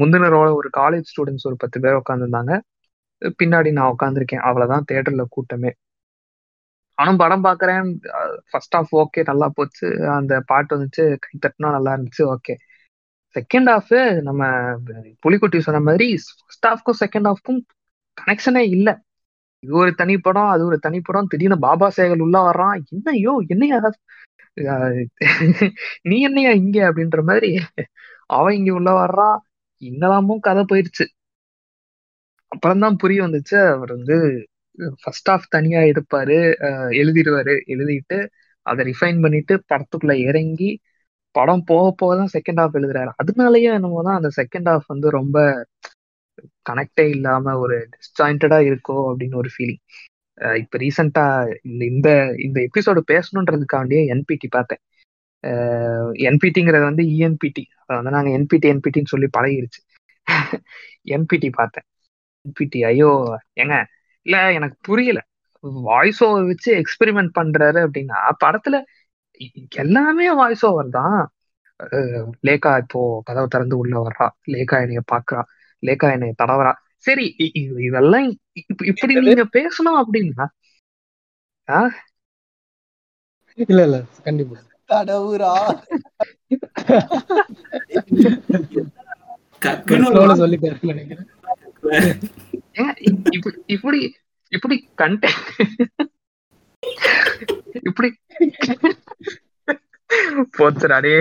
முந்தின 0.00 0.30
ரோல 0.34 0.48
ஒரு 0.60 0.68
காலேஜ் 0.76 1.10
ஸ்டூடெண்ட்ஸ் 1.12 1.48
ஒரு 1.50 1.56
பத்து 1.62 1.78
பேர் 1.80 2.00
உட்காந்துருந்தாங்க 2.02 2.54
பின்னாடி 3.40 3.70
நான் 3.78 3.92
உட்காந்துருக்கேன் 3.94 4.44
அவ்வளவுதான் 4.48 4.86
தேட்டர்ல 4.92 5.24
கூட்டமே. 5.36 5.70
ஆனும் 6.98 7.20
படம் 7.22 7.44
பாக்குறேன். 7.44 7.88
ஃபர்ஸ்ட் 8.50 8.76
ஆஃப் 8.76 8.92
ஓகே 8.96 9.22
நல்லா 9.24 9.48
போச்சு. 9.56 9.86
அந்த 10.18 10.34
பாட்டு 10.46 10.72
வந்துச்சு. 10.76 11.04
கை 11.24 11.32
தட்டினா 11.44 11.70
நல்லா 11.76 11.92
இருந்துச்சு. 11.96 12.22
ஓகே 12.34 12.54
செகண்ட் 13.36 13.78
ஹாஃப் 13.78 14.20
நம்ம 14.20 14.46
புலிக்குட்டி 15.28 15.58
சொன்ன 15.58 15.80
மாதிரி 15.80 16.18
ஃபர்ஸ்ட் 16.46 16.66
ஹாஃப்க்கும் 16.66 17.08
செகண்ட் 17.08 17.32
ஹாஃப்க்கும் 17.32 17.60
கனெக்ஷனே 18.26 18.58
இல்லை. 18.58 18.94
இது 19.58 19.74
ஒரு 19.74 19.94
தனி 19.94 20.18
படம் 20.18 20.46
அது 20.46 20.64
ஒரு 20.64 20.78
தனிப்படம் 20.88 21.26
திடீர்னு 21.28 21.58
பாபா 21.58 21.92
சேகல் 21.96 22.18
உள்ள 22.18 22.50
வர்றான். 22.50 22.80
என்னையோ 22.88 23.44
என்னையா? 23.46 23.80
நீ 26.02 26.20
என்னையா 26.20 26.50
இங்க? 26.50 26.92
அப்படின்ற 26.92 27.22
மாதிரி 27.22 27.60
அவன் 28.26 28.54
இங்க 28.54 28.72
உள்ள 28.72 29.06
வர்றான். 29.06 29.38
இன்னலாமும் 29.80 30.38
கதை 30.40 30.64
போயிருச்சு. 30.72 31.06
அப்புறம்தான் 32.48 32.96
புரிய 32.96 33.22
வந்துச்சு. 33.22 33.68
அவர் 33.68 33.92
வந்து 33.92 34.46
ஃபர்ஸ்ட் 35.02 35.28
ஹாஃப் 35.28 35.42
தனியா 35.48 35.80
எடுப்பாரு. 35.80 36.54
அஹ் 36.60 36.90
எழுதிடுவாரு. 36.90 37.60
எழுதிட்டு 37.66 38.26
அதை 38.62 38.86
ரிஃபைன் 38.86 39.20
பண்ணிட்டு 39.20 39.64
படத்துக்குள்ள 39.68 40.12
இறங்கி 40.12 40.80
படம் 41.36 41.64
போக 41.64 41.86
போக 41.96 42.12
தான் 42.16 42.32
செகண்ட் 42.34 42.60
ஹாஃப் 42.62 42.76
எழுதுறாரு. 42.78 43.10
அதனாலயே 43.22 43.70
என்னமோ 43.72 44.02
தான் 44.02 44.18
அந்த 44.20 44.30
செகண்ட் 44.40 44.68
ஹாஃப் 44.70 44.86
வந்து 44.86 45.08
ரொம்ப 45.10 45.36
கனெக்டே 46.66 47.04
இல்லாம 47.08 47.54
ஒரு 47.58 47.76
டிஸ்ஜாயிண்டடா 47.94 48.58
இருக்கோ 48.68 48.96
அப்படின்னு 49.08 49.36
ஒரு 49.36 49.50
ஃபீலிங் 49.54 49.82
இப்ப 50.60 50.78
ரீசெண்டா 50.78 51.24
இந்த 51.66 51.84
இந்த 51.86 52.08
இந்த 52.46 52.58
எபிசோடு 52.68 53.00
பேசணுன்றதுக்காண்டியே 53.12 54.02
என்பிடி 54.14 54.48
பார்த்தேன். 54.50 54.82
என்பிடிங்கிறது 56.26 56.84
வந்து 56.84 57.04
இஎன்பிடி 57.14 57.64
அதை 57.80 57.96
வந்து 57.98 58.14
நாங்க 58.16 58.30
என்பிடி 58.38 58.66
என்பிடின்னு 58.74 59.12
சொல்லி 59.14 59.28
பழகிருச்சு. 59.36 59.80
என்பிடி 61.12 61.48
பார்த்தேன். 61.52 61.86
என்பிடி 62.44 62.80
ஐயோ 62.84 63.10
ஏங்க 63.56 63.76
இல்ல 64.26 64.36
எனக்கு 64.52 64.76
புரியல. 64.82 65.20
வாய்ஸ் 65.84 66.20
ஓவர் 66.24 66.44
வச்சு 66.44 66.70
எக்ஸ்பெரிமெண்ட் 66.80 67.32
பண்றாரு 67.38 67.80
அப்படின்னா 67.86 68.18
படத்துல 68.44 68.76
எல்லாமே 69.74 70.32
வாய்ஸ் 70.32 70.66
ஓவர் 70.66 70.88
தான். 70.88 71.18
லேகா 72.46 72.78
இப்போ 72.78 73.00
கதவை 73.24 73.46
திறந்து 73.48 73.78
உள்ள 73.78 74.02
வர்றா. 74.02 74.26
லேகா 74.48 74.76
என்னைய 74.80 75.02
பாக்குறா. 75.12 75.42
லேகா 75.82 76.12
என்னைய 76.12 76.34
தடவரா 76.42 76.72
சரி 77.04 77.26
இதெல்லாம் 77.86 78.26
இப்ப- 78.60 78.86
இப்படி 78.86 79.14
நீங்க 79.20 79.44
பேசணும் 79.52 79.98
அப்படின்னா 80.02 80.46
இல்ல 83.58 83.82
இல்ல 83.82 83.98
கண்டிப்பா. 84.24 84.58
இப்படி 93.32 93.56
இப்படி 93.66 94.00
இப்படி 94.52 94.76
கண்டென்ட் 94.98 95.50
இப்படி 97.82 98.08
போச்சுடாடே 100.58 101.14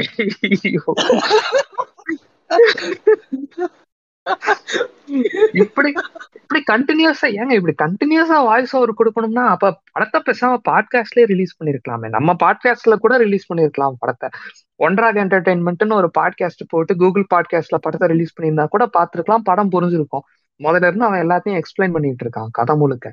இப்படி 5.53 5.89
இப்படி 6.34 6.61
கண்டினியூஸா 6.72 7.28
ஏங்க 7.39 7.51
இப்படி 7.51 7.76
கண்டினியூஸா 7.84 8.38
வாய்ஸ் 8.43 8.76
ஓவர் 8.76 8.93
கொடுக்கணும்னா 8.99 9.43
அப்ப 9.45 9.82
படத்தை 9.91 10.20
பேசாம 10.22 10.57
பாட்காஸ்ட்லயே 10.70 11.26
ரிலீஸ் 11.26 11.57
பண்ணிருக்கலாமே. 11.57 12.09
நம்ம 12.09 12.36
பாட்காஸ்ட்ல 12.43 12.95
கூட 12.95 13.18
ரிலீஸ் 13.18 13.53
பண்ணிருக்கலாம் 13.53 13.99
படத்தை. 13.99 14.30
ஒன்றாக 14.76 15.26
என்டர்டைன்மெண்ட்னு 15.26 15.93
ஒரு 15.93 16.11
பாட்காஸ்ட் 16.20 16.63
போட்டு 16.68 16.95
கூகுள் 16.95 17.28
பாட்காஸ்ட்ல 17.36 17.80
படத்தை 17.82 18.07
ரிலீஸ் 18.07 18.36
பண்ணியிருந்தா 18.36 18.66
கூட 18.68 18.89
பாத்துருக்கலாம் 18.99 19.47
படம் 19.51 19.72
புரிஞ்சிருக்கும். 19.72 20.26
முதல்ல 20.59 20.89
இருந்து 20.89 21.05
அவன் 21.05 21.24
எல்லாத்தையும் 21.28 21.59
எக்ஸ்பிளைன் 21.61 21.91
பண்ணிட்டு 21.91 22.26
இருக்கான் 22.26 22.51
கதை 22.51 22.76
முழுக்க. 22.76 23.07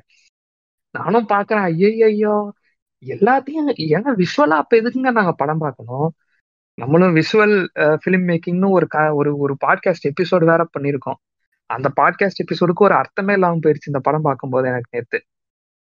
நானும் 0.95 1.27
பாக்குறேன். 1.33 1.67
ஐயோ 2.07 2.33
எல்லாத்தையும் 3.03 3.69
ஏன்னா 3.95 4.11
விஷுவலா 4.21 4.57
அப்ப 4.63 4.73
எதுக்குங்க 4.81 5.11
நாங்க 5.19 5.33
படம் 5.41 5.63
பார்க்கணும்? 5.63 6.09
நம்மளும் 6.77 7.15
விஷுவல் 7.19 7.55
ஃபிலிம் 8.01 8.25
மேக்கிங்னு 8.29 8.69
ஒரு 8.77 8.85
க 8.93 8.97
ஒரு 9.19 9.31
ஒரு 9.43 9.53
பாட்காஸ்ட் 9.65 10.07
எபிசோடு 10.11 10.45
வேற 10.51 10.61
பண்ணியிருக்கோம். 10.75 11.19
அந்த 11.69 11.87
பாட்காஸ்ட் 11.99 12.41
எபிசோடுக்கு 12.43 12.85
ஒரு 12.87 12.95
அர்த்தமே 13.01 13.33
இல்லாம 13.37 13.59
போயிடுச்சு 13.63 13.91
இந்த 13.91 14.01
படம் 14.07 14.27
பார்க்கும்போது 14.27 14.67
எனக்கு 14.71 14.89
நேத்து. 14.95 15.19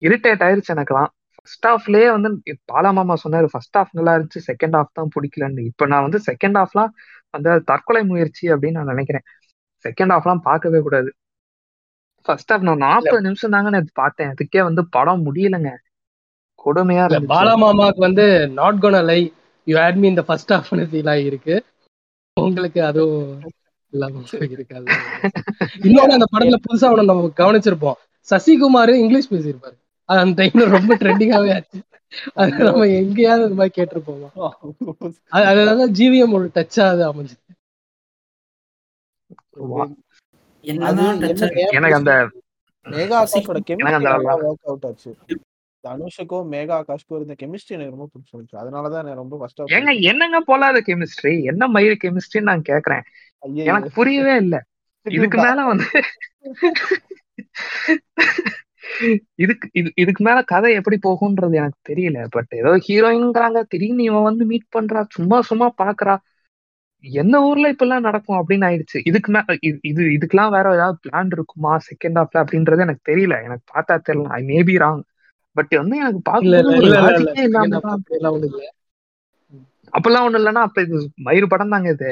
இரிட்டேட் 0.02 0.44
ஆயிருச்சு 0.46 0.72
எனக்குலாம் 0.76 1.10
ஃபர்ஸ்ட் 1.36 1.66
ஹாஃப்லயே 1.68 2.08
வந்து 2.16 2.28
பாலாமாமா 2.72 3.14
சொன்னாரு 3.24 3.48
ஃபர்ஸ்ட் 3.52 3.76
ஹாஃப் 3.78 3.96
நல்லா 3.98 4.12
இருந்துச்சு 4.16 4.40
செகண்ட் 4.50 4.76
ஹாஃப் 4.78 4.96
தான் 4.98 5.12
பிடிக்கலன்னு. 5.16 5.62
இப்ப 5.70 5.86
நான் 5.92 6.06
வந்து 6.08 6.20
செகண்ட் 6.30 6.58
ஹாஃப்லாம் 6.60 6.92
அந்த 7.34 7.58
தற்கொலை 7.70 8.02
முயற்சி 8.12 8.44
அப்படின்னு 8.52 8.78
நான் 8.80 8.92
நினைக்கிறேன். 8.94 9.24
செகண்ட் 9.84 10.14
ஹாஃப்லாம் 10.14 10.44
பார்க்கவே 10.48 10.80
கூடாது. 10.86 11.10
ஃபர்ஸ்ட் 12.26 12.52
ஹாஃப் 12.52 12.66
நான் 12.68 12.84
நாற்பது 12.84 13.20
நிமிஷம் 13.20 13.50
தாங்க 13.50 13.70
நேத்து 13.70 13.92
பார்த்தேன். 13.94 14.32
அதுக்கே 14.32 14.62
வந்து 14.62 14.82
படம் 14.88 15.24
முடியலங்க. 15.26 15.70
கொடுமையா 16.58 17.02
இருந்துச்சு. 17.04 17.32
பாலா 17.34 17.54
மாமாக்கு 17.62 18.00
வந்து 18.00 18.24
not 18.58 18.82
gonna 18.82 19.02
lie 19.04 19.20
you 19.66 19.76
had 19.80 19.94
me 19.94 20.08
இந்த 20.08 20.22
ஃபர்ஸ்ட் 20.22 20.52
ஹாஃப் 20.52 20.70
ஃபீல் 20.92 21.10
ஆகிருக்கு 21.14 21.54
உங்களுக்கு 22.36 22.80
அதுவும் 22.84 23.28
இல்லாம 23.92 24.22
இருக்காது 24.48 24.86
இன்னொன்னு 25.86 26.16
அந்த 26.16 26.26
படத்துல 26.32 26.58
புதுசா 26.66 26.88
ஒண்ணு 26.90 27.10
நம்ம 27.10 27.30
கவனிச்சிருப்போம். 27.36 27.98
சசிகுமார் 28.28 28.92
இங்கிலீஷ் 28.94 29.32
பேசியிருப்பாரு. 29.32 29.76
அது 30.08 30.20
அந்த 30.20 30.42
டைம்ல 30.42 30.64
ரொம்ப 30.68 30.92
ட்ரெண்டிங்காவே 30.96 31.52
ஆச்சு. 31.54 31.78
அது 32.34 32.64
நம்ம 32.64 32.86
எங்கேயாவது 33.00 33.44
இந்த 33.44 33.56
மாதிரி 33.56 33.76
கேட்டிருப்போமா? 33.78 34.28
அது 35.28 35.46
அதுதான் 35.52 35.94
ஜிவிஎம் 35.94 36.32
ஒரு 36.32 36.50
டச்சா 36.54 36.84
அது 36.92 37.02
அமைஞ்சு 37.10 37.36
ஆமா. 39.56 39.80
அது 39.80 39.84
என்னதான் 39.84 39.94
touch 39.94 40.55
எனக்கு 40.66 41.96
அந்த 41.96 42.30
மேகா 42.86 43.20
ஆகாஷோட 43.20 43.60
கெமிஸ்ட்ரி 43.68 44.44
ஒர்க் 44.44 44.64
அவுட் 44.64 44.84
ஆச்சு. 44.84 45.16
தனுஷுக்கும் 45.84 46.48
மேகா 46.52 46.78
ஆகாஷ்க்கும் 46.78 47.16
இருந்த 47.16 47.34
கெமிஸ்ட்ரி 47.40 47.70
எனக்கு 47.70 47.90
ரொம்ப 47.90 48.08
பிடிச்சிருந்துச்சு 48.12 48.56
அதனாலதான் 48.56 49.02
எனக்கு 49.02 49.16
ரொம்ப 49.16 49.38
ஃபர்ஸ்ட் 49.38 49.74
ஏங்க 49.74 50.10
என்னங்க 50.10 50.44
போலாத 50.48 50.82
கெமிஸ்ட்ரி 50.88 51.44
என்ன 51.44 51.68
மயிறு 51.68 51.96
கெமிஸ்ட்ரின்னு 52.04 52.44
நான் 52.44 52.70
கேக்குறேன்? 52.70 53.02
எனக்கு 53.66 53.90
புரியவே 53.90 54.36
இல்ல. 54.36 54.62
இதுக்கு 55.16 55.38
மேல 55.38 55.64
வந்து 55.64 55.84
இதுக்கு 59.38 59.68
இது 59.72 59.92
இதுக்கு 59.94 60.24
மேல 60.24 60.44
கதை 60.44 60.74
எப்படி 60.74 60.98
போகும்ன்றது 61.02 61.54
எனக்கு 61.54 61.78
தெரியல. 61.88 62.26
பட் 62.30 62.52
ஏதோ 62.52 62.80
ஹீரோயின்ங்கிறாங்க 62.86 63.64
திடீர்னு 63.68 64.02
இவன் 64.02 64.22
வந்து 64.22 64.44
மீட் 64.44 64.76
பண்றா. 64.76 65.06
சும்மா 65.10 65.42
சும்மா 65.42 65.72
பாக்குறா. 65.78 66.18
எந்த 67.14 67.36
ஊர்ல 67.42 67.70
இப்பெல்லாம் 67.72 68.06
நடக்கும் 68.06 68.38
அப்படின்னு 68.38 68.66
ஆயிடுச்சு. 68.68 68.98
இதுக்கு 69.04 69.30
மேல 69.32 69.56
இது 69.60 69.78
இது 69.82 70.02
இதுக்கெல்லாம் 70.16 70.54
வேற 70.56 70.72
ஏதாவது 70.74 70.98
பிளான் 71.04 71.32
இருக்குமா? 71.32 71.72
செகண்ட் 71.88 72.18
ஹாஃப்ல 72.20 72.42
அப்படின்றது 72.42 72.84
எனக்கு 72.86 73.04
தெரியல. 73.10 73.36
எனக்கு 73.44 73.64
பார்த்தா 73.74 73.96
தெரியல. 74.08 74.28
ஐ 74.30 74.42
மேபி 74.44 74.76
ராங் 74.84 75.02
பட் 75.56 75.74
வந்து 75.74 75.96
எனக்கு 75.98 76.22
இல்ல 76.42 76.56
அப்பெல்லாம் 79.92 80.24
ஒண்ணு 80.26 80.38
இல்லைன்னா 80.40 80.62
அப்ப 80.66 80.82
இது 80.82 80.96
மயிறு 81.26 81.46
படம் 81.46 81.72
தாங்க 81.74 81.88
இது. 81.90 82.08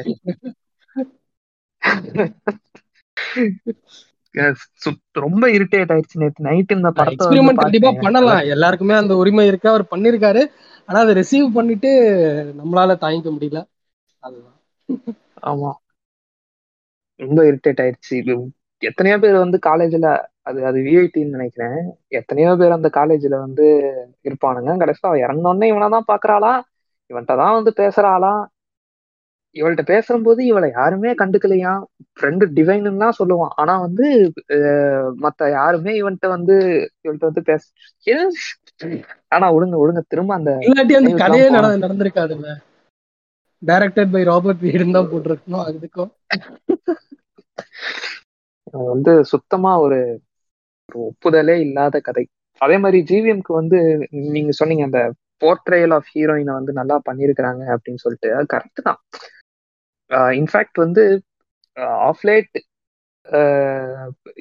ரொம்ப 5.23 5.45
இரிட்டேட் 5.49 5.93
ஆயிடுச்சு 5.93 6.21
நேத்து 6.23 6.47
நைட் 6.47 6.75
இந்த 6.75 6.91
படத்தை 6.93 7.27
கண்டிப்பா 7.61 7.91
பண்ணலாம். 8.01 8.43
எல்லாருக்குமே 8.55 8.95
அந்த 8.95 9.15
உரிமை 9.17 9.47
இருக்கு. 9.47 9.69
அவர் 9.69 9.85
பண்ணிருக்காரு. 9.91 10.43
ஆனா 10.89 10.99
அதை 11.01 11.13
ரிசீவ் 11.15 11.47
பண்ணிட்டு 11.53 11.91
நம்மளால 12.61 12.97
தாங்கிக்க 13.01 13.31
முடியல. 13.33 13.61
அதுதான். 14.23 14.54
ஆமா. 15.45 15.73
ரொம்ப 17.21 17.41
இரிட்டேட் 17.49 17.81
ஆயிடுச்சு. 17.83 18.13
இது 18.21 18.33
எத்தனையோ 18.83 19.17
பேர் 19.23 19.37
வந்து 19.45 19.59
காலேஜ்ல 19.67 20.09
அது 20.49 20.59
அது 20.69 20.79
விஐடின்னு 20.87 21.37
நினைக்கிறேன். 21.37 21.79
எத்தனையோ 22.19 22.51
பேர் 22.61 22.77
அந்த 22.79 22.89
காலேஜ்ல 22.97 23.37
வந்து 23.47 23.67
இருப்பானுங்க. 24.25 24.73
கடைசியா 24.83 25.11
அவ 25.11 25.19
இறந்தோடனே 25.27 25.69
இவனதான் 25.73 26.11
பாக்குறாளா? 26.13 26.53
இவன்கிட்ட 27.11 27.35
தான் 27.43 27.57
வந்து 27.59 27.73
பேசுறாளா? 27.81 28.35
இவள்கிட்ட 29.57 29.85
பேசும்போது 29.91 30.41
இவளை 30.45 30.69
யாருமே 30.73 31.11
கண்டுக்கலையா? 31.15 31.73
ஃப்ரெண்டு 32.17 32.45
டிவைன்னு 32.57 33.03
தான் 33.03 33.19
சொல்லுவான். 33.19 33.53
ஆனா 33.57 33.75
வந்து 33.85 34.07
மத்த 35.25 35.51
யாருமே 35.53 35.93
இவன்கிட்ட 36.01 36.29
வந்து 36.37 36.57
இவள்கிட்ட 37.05 37.31
வந்து 37.31 37.45
பேச? 37.51 37.63
ஆனா 39.33 39.47
ஒழுங்க 39.57 39.77
ஒழுங்க 39.83 40.03
திரும்ப 40.07 40.35
அந்த 40.35 40.53
இல்லாட்டி 40.67 40.97
அந்த 41.01 41.13
கதையே 41.23 41.47
நடந்திருக்காதுல்ல. 41.57 42.49
டைரக்டட் 43.65 44.13
பை 44.15 44.23
ராபர்ட் 44.31 44.65
வீடன் 44.67 44.95
தான் 44.97 45.11
போட்டிருக்கணும் 45.11 45.67
அதுக்கும். 45.69 46.11
வந்து 48.93 49.13
சுத்தமா 49.33 49.73
ஒரு 49.85 49.99
ஒப்புதலே 51.05 51.57
இல்லாத 51.67 51.97
கதை. 52.09 52.25
அதே 52.61 52.77
மாதிரி 52.83 52.99
ஜிவிஎம்க்கு 53.11 53.53
வந்து 53.61 53.79
நீங்க 54.35 54.53
சொன்னீங்க 54.61 54.85
அந்த 54.89 55.01
போர்ட்ரேயல் 55.43 55.95
ஆஃப் 55.99 56.11
ஹீரோயினை 56.15 56.53
வந்து 56.59 56.73
நல்லா 56.81 56.97
பண்ணியிருக்கிறாங்க 57.09 57.63
அப்படின்னு 57.75 58.03
சொல்லிட்டு. 58.05 58.29
அது 58.37 58.47
கரெக்ட் 58.55 58.87
தான். 58.89 59.01
இன்ஃபேக்ட் 60.41 60.79
வந்து 60.85 61.05
ஆஃப்லேட் 62.11 62.55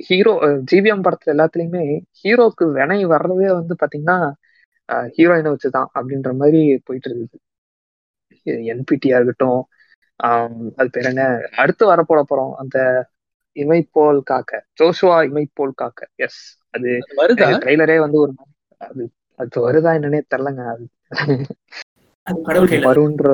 ஹீரோ 0.08 0.34
ஜிவிஎம் 0.72 1.04
படத்துல 1.06 1.34
எல்லாத்துலயுமே 1.36 1.84
ஹீரோக்கு 2.22 2.66
வினை 2.78 3.00
வர்றதே 3.14 3.50
வந்து 3.60 3.76
பாத்தீங்கன்னா 3.82 4.18
ஹீரோயினை 5.16 5.52
வச்சுதான் 5.54 5.90
அப்படின்ற 5.98 6.32
மாதிரி 6.42 6.62
போயிட்டு 6.88 7.10
இருக்குது 7.10 7.42
என்பிடியா 8.72 9.18
இருக்கட்டும் 9.20 9.62
அது 10.78 10.90
பேர் 10.94 11.10
என்ன? 11.10 11.24
அடுத்து 11.62 11.84
வரப்போட 11.88 12.22
போறோம். 12.26 12.54
அந்த 12.62 12.78
இமை 13.56 13.80
போல் 13.92 14.20
காக்க. 14.24 14.52
ஜோஷுவா 14.74 15.18
இமை 15.28 15.44
போல் 15.52 15.74
காக்க. 15.76 16.00
எஸ் 16.18 16.42
அது 16.74 16.92
ட்ரெய்லரே 17.60 17.98
வந்து 18.06 18.18
ஒரு 18.24 18.34
அது 18.82 19.04
அது 19.40 19.60
வருதா 19.66 19.92
என்னன்னே 19.98 20.22
தெரிலங்க 20.28 20.64
அது. 20.74 20.86
வருன்ற 22.86 23.28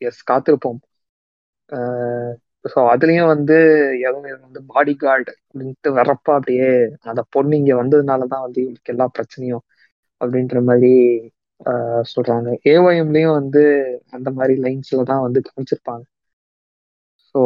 எஸ் 0.00 0.20
காத்திருப்போம். 0.30 0.80
ஸோ 2.64 2.78
அதுலயும் 2.92 3.30
வந்து 3.32 3.56
எதுவும் 4.06 4.26
இது 4.28 4.38
வந்து 4.40 4.60
பாடி 4.70 4.92
கார்டு 4.96 5.32
அப்படின்ட்டு 5.42 5.90
வர்றப்ப 5.98 6.28
அப்படியே 6.36 6.68
அந்த 7.04 7.22
பொண்ணு 7.34 7.54
இங்க 7.56 7.74
வந்ததுனாலதான் 7.80 8.44
வந்து 8.46 8.60
இவளுக்கு 8.64 8.92
எல்லா 8.94 9.06
பிரச்சனையும் 9.16 9.64
அப்படின்ற 10.20 10.60
மாதிரி 10.64 10.92
சொல்றாங்க. 12.10 12.48
ஏஒஎம்லயும் 12.66 13.36
வந்து 13.38 13.62
அந்த 14.12 14.28
மாதிரி 14.30 14.54
லைன்ஸ்ல 14.64 15.04
தான் 15.10 15.24
வந்து 15.26 15.40
காமிச்சிருப்பாங்க. 15.46 16.04
ஸோ 17.34 17.40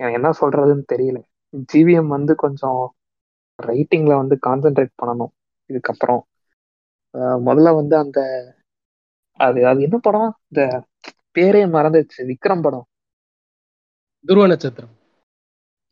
எனக்கு 0.00 0.18
என்ன 0.18 0.30
சொல்றதுன்னு 0.40 0.84
தெரியல. 0.92 1.18
ஜிவிஎம் 1.68 2.10
வந்து 2.16 2.32
கொஞ்சம் 2.36 2.80
ரைட்டிங்ல 3.58 4.12
வந்து 4.16 4.36
கான்சென்ட்ரேட் 4.46 4.92
பண்ணணும். 5.00 5.32
இதுக்கப்புறம் 5.70 6.22
முதல்ல 7.42 7.68
வந்து 7.76 7.94
அந்த 7.96 8.18
அது 9.40 9.60
அது 9.66 9.80
என்ன 9.86 9.98
படம்? 10.00 10.30
இந்த 10.50 10.62
பேரே 11.36 11.62
மறந்துச்சு 11.74 12.20
விக்ரம் 12.30 12.64
படம். 12.64 12.86
துருவ 14.24 14.46
நட்சத்திரம். 14.46 14.94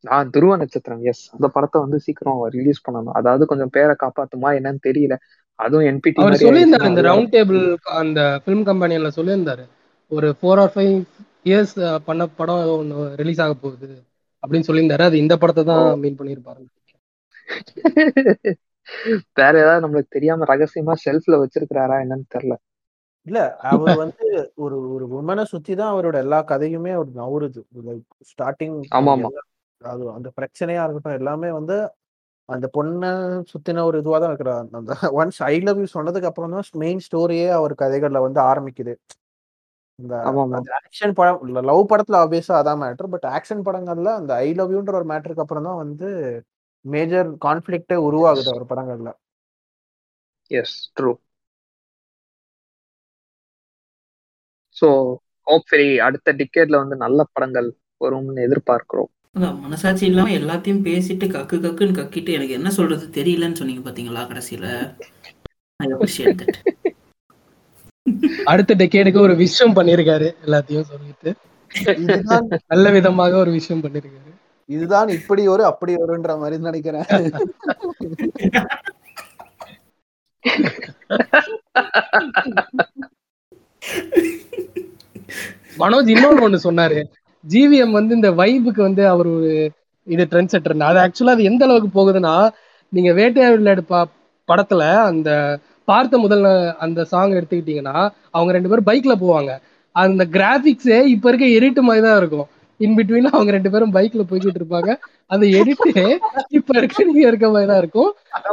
நான் 0.05 0.30
துருவ 0.30 0.57
நட்சத்திரம். 0.57 1.03
எஸ் 1.11 1.22
அந்த 1.34 1.46
படத்தை 1.55 1.78
வந்து 1.84 1.99
சீக்கிரம் 2.05 2.40
ரிலீஸ் 2.57 2.84
பண்ணணும். 2.86 3.16
அதாவது 3.20 3.44
கொஞ்சம் 3.46 3.72
பேரை 3.76 3.94
காப்பாத்துமா 4.03 4.51
என்னன்னு 4.59 4.80
தெரியல. 4.88 5.14
அதுவும் 5.59 5.87
என்பிடி 5.91 6.21
அவர் 6.23 6.43
சொல்லியிருந்தாரு 6.43 6.91
இந்த 6.91 7.03
ரவுண்ட் 7.09 7.33
டேபிள் 7.35 7.61
அந்த 8.01 8.21
ஃபிலிம் 8.43 8.65
கம்பெனியில 8.69 9.11
சொல்லியிருந்தாரு. 9.17 9.65
ஒரு 10.13 10.29
ஃபோர் 10.39 10.61
ஆர் 10.63 10.73
ஃபைவ் 10.75 10.95
இயர்ஸ் 11.47 11.75
பண்ண 12.07 12.23
படம் 12.39 12.63
ஏதோ 12.65 12.75
ஒன்று 12.83 13.01
ரிலீஸ் 13.21 13.43
ஆக 13.45 13.55
போகுது 13.57 13.89
அப்படின்னு 14.43 14.69
சொல்லியிருந்தாரு. 14.69 15.05
அது 15.09 15.17
இந்த 15.25 15.35
படத்தை 15.43 15.65
தான் 15.71 15.85
மீன் 16.05 16.19
பண்ணியிருப்பாரு 16.21 16.65
வேற 19.39 19.53
ஏதாவது 19.63 19.83
நம்மளுக்கு 19.85 20.15
தெரியாம 20.17 20.47
ரகசியமா 20.51 20.95
ஷெல்ஃப்ல 21.03 21.37
வச்சிருக்கிறாரா 21.43 21.97
என்னன்னு 22.05 22.27
தெரியல. 22.35 22.55
இல்ல 23.27 23.39
அவர் 23.71 24.01
வந்து 24.03 24.27
ஒரு 24.57 24.77
ஒரு 24.95 25.05
உமனை 25.19 25.45
சுத்தி 25.53 25.73
தான் 25.75 25.93
அவரோட 25.93 26.17
எல்லா 26.25 26.39
கதையுமே 26.51 26.93
அவர் 26.97 27.11
நவுறுது 27.21 27.61
ஸ்டார்டிங் 28.31 28.77
ஆமா 28.99 29.13
ஆமா 29.17 29.31
அது 29.81 30.05
அந்த 30.15 30.29
பிரச்சனையா 30.39 30.85
இருக்கட்டும் 30.85 31.19
எல்லாமே 31.21 31.51
வந்து 31.59 31.77
அந்த 32.49 32.66
பொண்ணை 32.74 33.11
சுத்தின 33.51 33.82
ஒரு 33.88 33.96
இதுவா 34.03 34.18
தான் 34.18 34.30
இருக்கிற 34.32 34.53
அந்த 34.78 34.92
ஒன்ஸ் 35.20 35.40
ஐ 35.49 35.55
லவ் 35.66 35.80
யூ 35.82 35.88
சொன்னதுக்கு 35.94 36.30
அப்புறம் 36.30 36.55
தான் 36.55 36.80
மெயின் 36.82 37.03
ஸ்டோரியே 37.07 37.49
அவர் 37.59 37.74
கதைகள்ல 37.82 38.20
வந்து 38.26 38.40
ஆரம்பிக்குது. 38.51 38.94
இந்த 39.99 40.14
ஆக்ஷன் 40.78 41.14
படம் 41.18 41.38
லவ் 41.70 41.82
படத்துல 41.90 42.18
ஆப்வியஸா 42.24 42.55
அதான் 42.61 42.80
மேட்டர் 42.82 43.12
பட் 43.14 43.26
ஆக்ஷன் 43.36 43.64
படங்கள்ல 43.68 44.11
அந்த 44.20 44.32
ஐ 44.46 44.49
லவ் 44.59 44.74
யூன்ற 44.74 44.92
ஒரு 45.01 45.09
மேட்டருக்கு 45.12 45.44
அப்புறம் 45.44 45.66
தான் 45.68 45.80
வந்து 45.84 46.09
மேஜர் 46.84 47.30
கான்ஃபிளிக்டே 47.46 47.96
உருவாகுது 48.09 48.51
அவர் 48.55 48.70
படங்கள்ல. 48.72 49.11
எஸ் 50.51 50.76
ட்ரூ 50.96 51.12
ஸோ 54.76 54.88
ஹோப்ஃபுல்லி 55.46 55.90
அடுத்த 56.07 56.34
டிக்கெட்ல 56.40 56.80
வந்து 56.82 56.96
நல்ல 57.05 57.20
படங்கள் 57.34 57.68
வரும்னு 58.01 58.44
எதிர்பார்க்கிறோம். 58.49 59.11
அதான் 59.35 59.59
மனசாட்சி 59.64 60.05
இல்லாம 60.07 60.33
எல்லாத்தையும் 60.41 60.85
பேசிட்டு 60.87 61.26
கக்கு 61.35 61.57
கக்குன்னு 61.64 61.99
கக்கிட்டு 61.99 62.31
எனக்கு 62.37 62.57
என்ன 62.59 62.70
சொல்றது 62.79 63.05
தெரியலன்னு 63.18 63.59
சொன்னீங்க 63.61 63.83
பாத்தீங்களா 63.89 64.22
கடைசியில? 64.31 64.66
அடுத்த 68.53 68.74
டெக்கேடுக்கு 68.81 69.20
ஒரு 69.26 69.35
விஷயம் 69.45 69.76
பண்ணிருக்காரு 69.76 70.29
எல்லாத்தையும் 70.47 70.89
சொல்லிட்டு. 70.93 71.31
இதுதான் 72.05 72.47
நல்ல 72.72 72.91
விதமாக 72.91 73.37
ஒரு 73.37 73.51
விஷயம் 73.59 73.83
பண்ணிருக்காரு. 73.85 74.33
இதுதான் 74.68 75.09
இப்படி 75.09 75.43
ஒரு 75.55 75.62
அப்படி 75.64 75.93
வருன்ற 76.03 76.33
மாதிரி 76.37 76.57
நினைக்கிறேன். 76.68 77.07
மனோஜ் 85.81 86.12
இன்னொன்னு 86.14 86.45
ஒண்ணு 86.47 86.59
சொன்னாரு. 86.68 87.01
ஜிவிஎம் 87.45 87.97
வந்து 87.99 88.12
இந்த 88.14 88.30
வைபுக்கு 88.41 88.82
வந்து 88.82 89.03
அவர் 89.09 89.28
ஒரு 89.36 89.51
இது 90.07 90.24
ட்ரெண்ட் 90.30 90.53
செட்டர் 90.55 90.89
அது 90.91 90.99
ஆக்சுவலா 91.05 91.34
அது 91.36 91.49
எந்த 91.51 91.64
அளவுக்கு 91.66 91.91
போகுதுன்னா 91.99 92.34
நீங்க 92.93 93.11
வேட்டையாடு 93.20 93.59
விளையாடு 93.61 93.84
படத்துல 94.49 94.82
அந்த 95.09 95.30
பார்த்த 95.89 96.18
முதல் 96.18 96.47
அந்த 96.84 97.01
சாங் 97.12 97.34
எடுத்துக்கிட்டீங்கன்னா 97.39 97.97
அவங்க 98.36 98.51
ரெண்டு 98.57 98.70
பேரும் 98.70 98.89
பைக்ல 98.89 99.14
போவாங்க. 99.22 99.53
அந்த 99.97 100.22
கிராபிக்ஸே 100.36 100.99
இப்ப 101.14 101.28
இருக்க 101.30 101.47
எரிட்டு 101.59 101.82
மாதிரி 101.89 102.03
தான் 102.07 102.18
இருக்கும். 102.22 102.49
இன் 102.80 102.97
பிட்வீன் 102.99 103.28
அவங்க 103.34 103.51
ரெண்டு 103.57 103.70
பேரும் 103.74 103.95
பைக்ல 103.97 104.22
போய்கிட்டு 104.30 104.61
இருப்பாங்க. 104.61 104.91
அந்த 105.32 105.45
எடிட்டே 105.59 106.05
இப்ப 106.59 106.70
இருக்க 106.80 107.05
நீங்க 107.09 107.24
இருக்க 107.30 107.47
மாதிரி 107.55 107.70
தான் 107.72 107.80
இருக்கும். 107.82 108.11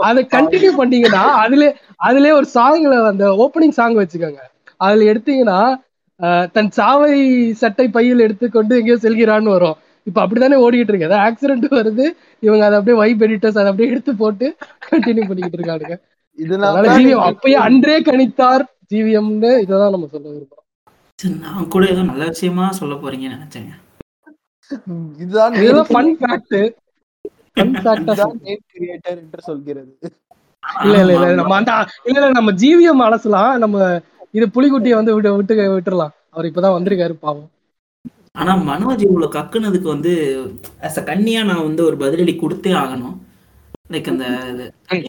அதை 0.09 0.21
கண்டினியூ 0.35 0.71
பண்ணீங்கன்னா 0.81 1.23
அதுல 1.43 1.65
அதுல 2.09 2.31
ஒரு 2.39 2.47
சாங்ல 2.57 2.95
அந்த 3.11 3.25
ஓப்பனிங் 3.43 3.77
சாங் 3.79 3.97
வச்சுக்கோங்க. 4.01 4.41
அதுல 4.85 5.05
எடுத்தீங்கன்னா 5.11 5.59
தன் 6.55 6.71
சாவை 6.77 7.13
சட்டை 7.61 7.85
பையில் 7.95 8.23
எடுத்துக்கொண்டு 8.25 8.73
எங்கேயோ 8.79 8.97
செல்கிறான்னு 9.05 9.55
வரும். 9.55 9.77
இப்ப 10.09 10.17
அப்படித்தானே 10.23 10.57
ஓடிக்கிட்டு 10.65 10.91
இருக்கு. 10.93 11.07
அதாவது 11.09 11.25
ஆக்சிடென்ட் 11.27 11.65
வருது 11.79 12.05
இவங்க 12.45 12.63
அதை 12.67 12.77
அப்படியே 12.79 12.97
வைப் 13.01 13.23
எடிட்டர்ஸ் 13.27 13.59
அதை 13.61 13.69
அப்படியே 13.71 13.91
எடுத்து 13.93 14.11
போட்டு 14.21 14.47
கண்டினியூ 14.89 15.25
பண்ணிக்கிட்டு 15.29 15.59
இருக்கானுங்க. 15.59 15.95
இதனால 16.37 16.81
தான் 16.85 16.97
ஜிவிஎம் 16.99 17.25
அப்பயே 17.29 17.57
அன்றே 17.67 17.97
கணித்தார் 18.09 18.63
ஜிவிஎம்னு 18.93 19.51
இதான் 19.63 19.93
நம்ம 19.95 20.09
சொல்ல 20.13 20.27
விரும்புறோம். 20.35 20.61
நான் 21.43 21.69
கூட 21.73 21.83
ஏதோ 21.93 22.01
நல்ல 22.11 22.23
விஷயமா 22.33 22.65
சொல்ல 22.79 22.95
போறீங்கன்னு 23.03 23.37
நினைச்சேங்க. 23.37 23.73
இதுதான் 25.23 25.55
இதுதான் 25.61 25.89
ஃபன் 25.93 26.13
ஃபேக்ட் 26.21 26.57
ஃபன் 27.55 27.75
ஃபேக்டா 27.83 28.13
இதுதான் 28.13 28.35
main 28.45 28.59
creator 28.73 29.13
என்று 29.21 29.41
சொல்கிறது. 29.49 29.91
இல்ல 30.85 30.95
இல்ல 31.03 31.13
இல்ல 31.17 31.27
நம்ம 31.39 31.55
அந்த 31.59 31.71
இல்ல 32.07 32.17
இல்ல 32.19 32.29
நம்ம 32.39 32.53
ஜிவிஎம் 32.61 33.03
அலசலாம் 33.07 33.53
நம்ம 33.63 33.77
இது 34.37 34.45
புலிக்குட்டியை 34.55 34.95
வந்து 34.99 35.13
விட்டு 35.15 35.31
விட்டு 35.39 35.55
விட்டுறலாம். 35.75 36.13
அவர் 36.35 36.49
இப்பதான் 36.49 36.77
வந்திருக்காரு 36.77 37.15
பாவம். 37.25 37.49
ஆனா 38.41 38.53
மனோஜ் 38.69 39.03
இவ்வளவு 39.07 39.35
கக்குனதுக்கு 39.35 39.87
வந்து 39.95 40.13
as 40.87 40.95
a 41.01 41.03
கன்னியா 41.09 41.41
நான் 41.49 41.65
வந்து 41.67 41.81
ஒரு 41.89 41.97
பதிலடி 42.03 42.33
கொடுத்தே 42.39 42.71
ஆகணும். 42.83 43.17
லைக் 43.93 44.09
அந்த 44.13 44.25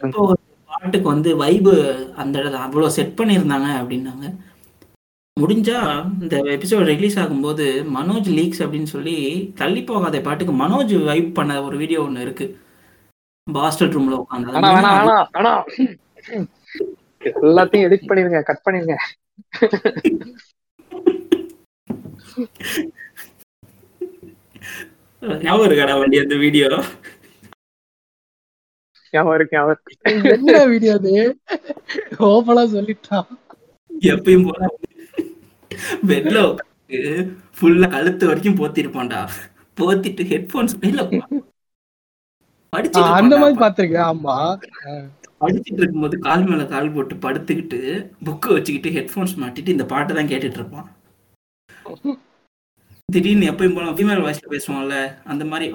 இப்போ 0.03 0.21
பாட்டுக்கு 0.69 1.07
வந்து 1.13 1.29
வைபு 1.41 1.73
அந்த 2.21 2.33
இடத்துல 2.41 2.61
அவ்வளோ 2.67 2.89
செட் 2.97 3.17
பண்ணியிருந்தாங்க 3.19 3.69
அப்படின்னாங்க. 3.81 4.27
முடிஞ்சா 5.37 5.79
இந்த 6.21 6.35
எபிசோட் 6.55 6.87
ரிலீஸ் 6.91 7.17
ஆகும்போது 7.23 7.65
மனோஜ் 7.97 8.29
லீக்ஸ் 8.37 8.63
அப்படின்னு 8.65 8.89
சொல்லி 8.95 9.17
தள்ளி 9.61 9.81
போகாத 9.89 10.21
பாட்டுக்கு 10.27 10.53
மனோஜ் 10.63 10.93
வைப் 11.09 11.35
பண்ண 11.39 11.59
ஒரு 11.67 11.75
வீடியோ 11.81 11.99
ஒன்று 12.07 12.25
இருக்கு. 12.27 12.47
பாஸ்டல் 13.47 13.93
ரூம்ல 13.95 14.15
உட்காந்து 14.23 14.53
வேணாம் 14.53 14.77
வேணாம் 14.77 14.97
வேணாம் 14.99 15.27
வேணாம் 15.35 15.63
எல்லாத்தையும் 17.41 17.85
எடிட் 17.87 18.09
பண்ணிருங்க 18.09 18.41
கட் 18.49 18.65
பண்ணிருங்க 18.65 18.95
ஞாபகம் 25.41 25.67
இருக்காடா 25.67 25.95
வண்டி 25.99 26.17
அந்த 26.23 26.35
வீடியோ 26.43 26.67
ஞாபகம் 29.13 29.35
இருக்கு 29.35 29.55
ஞாபகம் 29.55 29.75
இருக்கு. 29.75 29.93
என்ன 30.35 30.63
வீடியோ 30.71 30.93
அது? 30.99 31.13
ஓப்பனா 32.27 32.63
சொல்லிட்டான் 32.73 33.29
எப்பயும் 34.09 34.47
போல. 34.47 34.63
பெட்ல 36.09 36.37
ஃபுல்லா 37.57 37.87
கழுத்து 37.93 38.29
வரைக்கும் 38.29 38.59
போத்திருப்பான்டா 38.59 39.21
போத்திட்டு 39.77 40.23
ஹெட்போன்ஸ் 40.29 40.75
இல்ல 40.83 41.01
அந்த. 41.03 41.23
மாதிரி 43.37 43.55
பாத்திருக்கேன் 43.61 44.07
ஆமா. 44.07 44.35
படிச்சுட்டு 45.41 45.81
இருக்கும்போது 45.81 46.15
கால் 46.19 46.45
மேல 46.45 46.63
கால் 46.67 46.93
போட்டு 46.93 47.15
படுத்துக்கிட்டு 47.23 47.79
புக்கு 48.25 48.49
வச்சுக்கிட்டு 48.53 48.95
ஹெட்ஃபோன்ஸ் 48.95 49.35
மாட்டிட்டு 49.37 49.75
இந்த 49.75 49.85
பாட்டை 49.85 50.13
தான் 50.15 50.31
கேட்டுட்டு 50.31 50.59
இருப்பான் 50.61 50.87
திடீர்னு 53.09 53.49
எப்பயும் 53.49 53.75
போல 53.75 53.91
ஃபீமேல் 53.97 54.23
வாய்ஸ்ல 54.23 54.47
பேசுவான்ல 54.53 54.95
அந்த 55.25 55.43
மாதிரி 55.45 55.67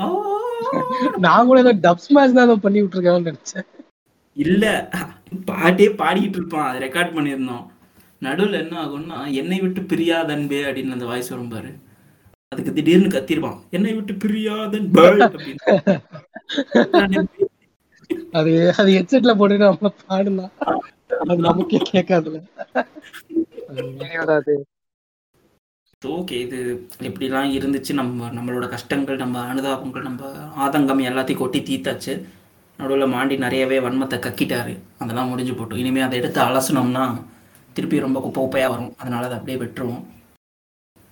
நான் 1.20 1.46
கூட 1.46 1.58
ஏதோ 1.60 1.72
டப்ஸ் 1.84 2.10
மேட்ச் 2.10 2.38
தான் 2.38 2.64
பண்ணி 2.64 2.80
விட்டுருக்கான்னு 2.80 3.30
நினைச்சேன் 3.30 3.68
இல்ல 4.36 4.64
பாட்டே 5.48 5.86
பாடிக்கிட்டு 5.98 6.38
இருப்பான் 6.40 6.68
அதை 6.68 6.80
ரெக்கார்ட் 6.84 7.16
பண்ணியிருந்தோம் 7.16 7.64
நடுவுல 8.22 8.60
என்ன 8.60 8.76
ஆகும்னா 8.82 9.18
என்னை 9.40 9.58
விட்டு 9.60 9.80
பிரியாதன்பே 9.90 10.60
அப்படின்னு 10.66 10.96
அந்த 10.96 11.06
வாய்ஸ் 11.06 11.32
வரும் 11.32 11.52
பாரு 11.52 11.70
அதுக்கு 12.52 12.72
திடீர்னு 12.72 13.10
கத்திருப்பான் 13.10 13.58
என்னை 13.70 13.92
விட்டு 13.92 14.14
பிரியாதன் 14.22 14.88
அப்படின்னு 15.30 15.60
அது 18.38 18.52
அது 18.80 18.90
ஹெட்செட்ல 18.96 19.32
போட்டுட்டு 19.38 19.68
நம்ம 19.70 19.90
பாடலாம் 20.02 20.52
அது 21.22 21.40
நமக்கே 21.48 21.80
கேட்காதுல. 21.92 22.38
அது 24.38 24.54
ஓகே 26.02 26.36
இது 26.44 26.58
எப்படிலாம் 27.08 27.50
இருந்துச்சு. 27.56 27.92
நம்ம 27.98 28.28
நம்மளோட 28.36 28.66
கஷ்டங்கள் 28.74 29.20
நம்ம 29.24 29.42
அனுதாபங்கள் 29.50 30.06
நம்ம 30.08 30.30
ஆதங்கம் 30.64 31.02
எல்லாத்தையும் 31.10 31.42
கொட்டி 31.42 31.60
தீத்தாச்சு 31.68 32.14
நடுவில் 32.78 33.12
மாண்டி 33.14 33.34
நிறையவே 33.44 33.78
வன்மத்தை 33.86 34.18
கக்கிட்டாரு. 34.26 34.72
அதெல்லாம் 35.02 35.30
முடிஞ்சு 35.32 35.54
போட்டோம் 35.58 35.82
இனிமேல் 35.82 36.06
அதை 36.06 36.18
எடுத்து 36.20 36.40
அலசனோம்னா 36.46 37.04
திருப்பி 37.76 38.04
ரொம்ப 38.06 38.18
குப்பை 38.20 38.40
குப்பையாக 38.40 38.72
வரும். 38.72 38.92
அதனால 39.00 39.26
அதை 39.28 39.36
அப்படியே 39.38 39.58
விட்டுருவோம். 39.62 40.02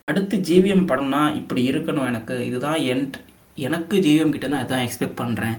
அடுத்து 0.09 0.37
ஜிவிஎம் 0.49 0.89
படம்னா 0.91 1.23
இப்படி 1.41 1.63
இருக்கணும் 1.73 2.09
எனக்கு. 2.13 2.37
இதுதான் 2.49 2.81
என் 2.93 3.07
எனக்கு 3.69 3.97
ஜிவிஎம் 4.07 4.35
கிட்ட 4.35 4.47
தான் 4.49 4.65
இதான் 4.65 4.85
எக்ஸ்பெக்ட் 4.87 5.21
பண்ணுறேன் 5.23 5.57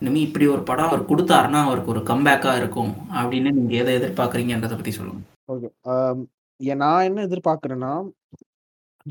இனிமேல் 0.00 0.26
இப்படி 0.26 0.46
ஒரு 0.54 0.62
படம் 0.68 0.88
அவர் 0.88 1.08
கொடுத்தாருன்னா 1.10 1.60
அவருக்கு 1.68 1.92
ஒரு 1.94 2.02
கம்பேக்காக 2.10 2.58
இருக்கும். 2.60 2.90
அப்படின்னு 3.20 3.50
நீங்கள் 3.58 3.78
எதை 3.82 3.92
எதிர்பார்க்குறீங்கன்றதை 3.98 4.76
பற்றி 4.78 4.92
சொல்லுங்கள் 4.98 5.26
ஓகே. 5.54 5.68
நான் 6.84 7.06
என்ன 7.08 7.24
எதிர்பார்க்குறேன்னா 7.28 7.92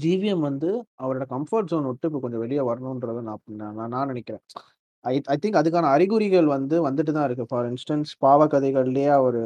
ஜிவிஎம் 0.04 0.44
வந்து 0.50 0.70
அவரோட 1.04 1.26
கம்ஃபர்ட் 1.36 1.70
ஜோன் 1.72 1.88
விட்டு 1.90 2.08
இப்போ 2.10 2.20
கொஞ்சம் 2.24 2.44
வெளியே 2.46 2.64
வரணுன்றதை 2.70 3.22
நான் 3.30 3.42
நான் 3.78 3.94
நான் 3.96 4.10
நினைக்கிறேன். 4.12 4.44
ஐ 5.06 5.14
ஐ 5.34 5.36
திங்க் 5.44 5.60
அதுக்கான 5.62 5.92
அறிகுறிகள் 5.96 6.48
வந்து 6.56 6.76
வந்துட்டு 6.88 7.12
தான் 7.18 7.28
இருக்குது 7.28 7.50
ஃபார் 7.52 7.68
இன்ஸ்டன்ஸ் 7.72 8.12
பாவ 8.26 8.48
கதைகள்லேயே 8.54 9.12
அவர் 9.20 9.40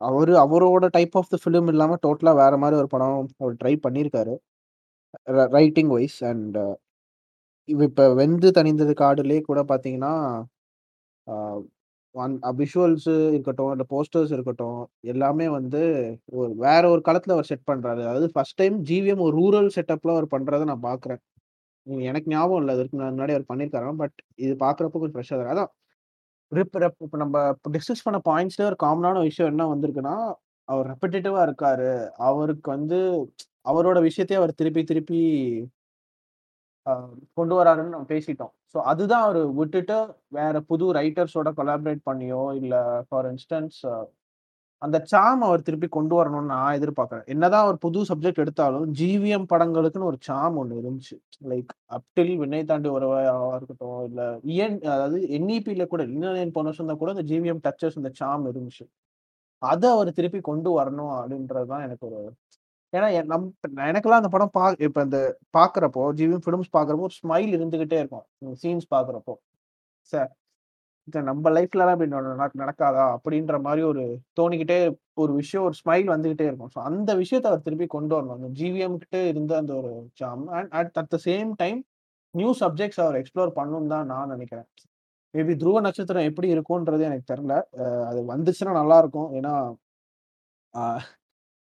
அவர் 0.00 0.32
அவரோட 0.44 0.86
டைப் 0.96 1.16
ஆஃப் 1.20 1.30
த 1.32 1.38
ஃபிலிம் 1.42 1.70
இல்லாமல் 1.72 2.02
டோட்டலாக 2.04 2.40
வேறு 2.42 2.56
மாதிரி 2.62 2.76
ஒரு 2.82 2.88
படம் 2.94 3.14
அவர் 3.42 3.54
ட்ரை 3.62 3.74
பண்ணியிருக்காரு. 3.86 4.34
ரைட்டிங் 5.56 5.90
வைஸ் 5.96 6.18
அண்ட் 6.30 6.58
இப்போ 7.68 8.04
வெந்து 8.20 8.48
தணிந்தது 8.58 8.92
காடுலேயே 9.02 9.42
கூட 9.48 9.60
பார்த்தீங்கன்னா 9.70 10.12
விஷுவல்ஸு 12.60 13.14
இருக்கட்டும் 13.30 13.70
இல்லை 13.70 13.86
போஸ்டர்ஸ் 13.88 14.32
இருக்கட்டும் 14.32 14.78
எல்லாமே 15.00 15.46
வந்து 15.48 15.80
ஒரு 16.32 16.52
வேற 16.56 16.82
ஒரு 16.90 17.00
களத்தில் 17.00 17.34
அவர் 17.34 17.44
செட் 17.44 17.68
பண்ணுறாரு 17.70 18.02
அதாவது 18.04 18.28
ஃபர்ஸ்ட் 18.34 18.58
டைம் 18.60 18.76
ஜிவிஎம் 18.84 19.24
ஒரு 19.26 19.34
ரூரல் 19.36 19.68
செட்டப்பில் 19.76 20.14
அவர் 20.14 20.32
பண்ணுறதை 20.34 20.64
நான் 20.64 20.86
பார்க்குறேன் 20.90 21.22
எனக்கு 22.10 22.30
ஞாபகம் 22.30 22.60
இல்லை 22.60 22.74
அதுக்கு 22.76 22.96
முன்னாடி 22.96 23.34
அவர் 23.36 23.50
பண்ணியிருக்காரு 23.52 23.96
பட் 24.02 24.16
இது 24.36 24.54
பார்க்குறப்போ 24.64 24.98
கொஞ்சம் 25.00 25.16
ஃப்ரெஷ்ஷாக 25.16 25.38
இருக்கு. 25.38 25.54
அதான் 25.54 25.72
ரிப் 26.52 26.76
ரெப் 26.84 26.98
இப்போ 27.04 27.18
நம்ம 27.18 27.38
டிஸ்கஸ் 27.76 28.04
பண்ண 28.04 28.18
பாயிண்ட்ஸ்லேயே 28.30 28.68
ஒரு 28.70 28.78
காமனான 28.84 29.22
விஷயம் 29.28 29.50
என்ன 29.52 29.66
வந்திருக்குன்னா 29.74 30.14
அவர் 30.68 30.86
ரெப்படேட்டிவாக 30.92 31.46
இருக்காரு. 31.48 31.90
அவருக்கு 32.28 32.68
வந்து 32.76 32.98
அவரோட 33.70 33.98
விஷயத்தையே 34.08 34.40
அவர் 34.40 34.58
திருப்பி 34.60 34.82
திருப்பி 34.84 35.20
கொண்டு 37.38 37.54
வராருன்னு 37.58 37.94
நம்ம 37.94 38.08
பேசிட்டோம். 38.14 38.52
ஸோ 38.72 38.78
அதுதான் 38.90 39.24
அவர் 39.26 39.40
விட்டுட்டு 39.60 39.96
வேற 40.38 40.60
புது 40.70 40.86
ரைட்டர்ஸோட 40.98 41.50
கொலாபரேட் 41.58 42.02
பண்ணியோ 42.10 42.42
இல்லை 42.60 42.80
ஃபார் 43.08 43.28
இன்ஸ்டன்ஸ் 43.32 43.80
அந்த 44.82 44.96
சாம் 45.12 45.40
அவர் 45.46 45.64
திருப்பி 45.66 45.88
கொண்டு 45.96 46.14
வரணும்னு 46.18 46.50
நான் 46.54 46.76
எதிர்பார்க்குறேன். 46.78 47.24
என்னதான் 47.32 47.64
அவர் 47.66 47.78
புது 47.84 48.00
சப்ஜெக்ட் 48.10 48.42
எடுத்தாலும் 48.44 48.84
ஜிவிஎம் 48.98 49.46
படங்களுக்குன்னு 49.52 50.10
ஒரு 50.10 50.18
சாம் 50.28 50.58
ஒன்று 50.60 50.76
இருந்துச்சு. 50.82 51.16
லைக் 51.52 51.72
அப்டில் 51.96 52.32
விண்ணை 52.42 52.60
தாண்டி 52.70 52.88
உறவாக 52.96 53.56
இருக்கட்டும் 53.58 53.98
இல்லை 54.08 54.26
இஎன் 54.52 54.78
அதாவது 54.94 55.18
என்இபியில 55.38 55.86
கூட 55.94 56.04
இன்னும் 56.12 56.54
போன 56.58 56.68
வருஷம் 56.70 57.00
கூட 57.02 57.12
இந்த 57.16 57.26
ஜிவிஎம் 57.32 57.62
டச்சஸ் 57.66 57.98
இந்த 58.02 58.12
சாம் 58.20 58.46
இருந்துச்சு. 58.52 58.86
அதை 59.62 59.88
அவர் 59.96 60.16
திருப்பி 60.18 60.40
கொண்டு 60.50 60.70
வரணும் 60.78 61.12
அப்படின்றது 61.18 61.68
தான் 61.72 61.84
எனக்கு 61.86 62.04
ஒரு 62.10 62.20
ஏன்னா 62.96 63.24
நம் 63.24 63.54
எனக்கெல்லாம் 63.76 64.18
அந்த 64.20 64.28
படம் 64.28 64.50
பா 64.52 64.74
இப்போ 64.78 65.00
இந்த 65.02 65.38
பார்க்குறப்போ 65.58 66.02
ஜிவிஎம் 66.18 66.42
ஃபிலிம்ஸ் 66.46 66.72
பார்க்குறப்போ 66.76 67.06
ஸ்மைல் 67.18 67.52
இருந்துகிட்டே 67.56 67.98
இருக்கும். 68.02 68.26
சீன்ஸ் 68.62 68.88
பார்க்குறப்போ 68.94 69.34
சார் 70.00 70.30
நம்ம 71.28 71.50
லைஃப்லலாம் 71.50 71.92
அப்படி 71.94 72.08
இப்படி 72.08 72.08
நடக்க- 72.08 72.64
நடக்காதா? 72.64 73.04
அப்படின்ற 73.16 73.60
மாதிரி 73.60 73.82
ஒரு 73.82 74.02
தோணிக்கிட்டே 74.40 74.78
ஒரு 75.14 75.32
விஷயம் 75.32 75.66
ஒரு 75.66 75.76
ஸ்மைல் 75.82 76.08
வந்துகிட்டே 76.14 76.46
இருக்கும். 76.48 76.70
ஸோ 76.74 76.78
அந்த 76.90 77.14
விஷயத்தை 77.14 77.52
அவர் 77.52 77.64
திருப்பி 77.64 77.86
கொண்டு 77.86 78.14
வரணும். 78.16 78.34
அந்த 78.34 78.48
ஜிவிஎம் 78.62 78.96
கிட்ட 78.96 79.18
இருந்த 79.26 79.56
அந்த 79.56 79.74
ஒரு 79.74 79.92
jam 80.14 80.46
and 80.48 80.70
at 80.70 80.90
at 80.94 81.08
the 81.08 81.18
same 81.24 81.50
time 81.56 81.80
new 82.34 82.50
subjects 82.60 83.00
our 83.00 83.16
explore 83.22 83.52
பண்ணணும் 83.56 83.86
தான் 83.86 84.06
நான் 84.06 84.28
நினைக்கிறேன். 84.28 84.66
மேபி 85.34 85.56
துருவ 85.56 85.80
நட்சத்திரம் 85.80 86.22
எப்படி 86.22 86.48
இருக்கும்ன்றது 86.54 87.00
எனக்கு 87.00 87.34
தெரில 87.34 87.52
அது 88.04 88.20
வந்துச்சுன்னா 88.36 88.72
நல்லா 88.72 88.98
இருக்கும். 88.98 89.32
ஏன்னா 89.34 89.54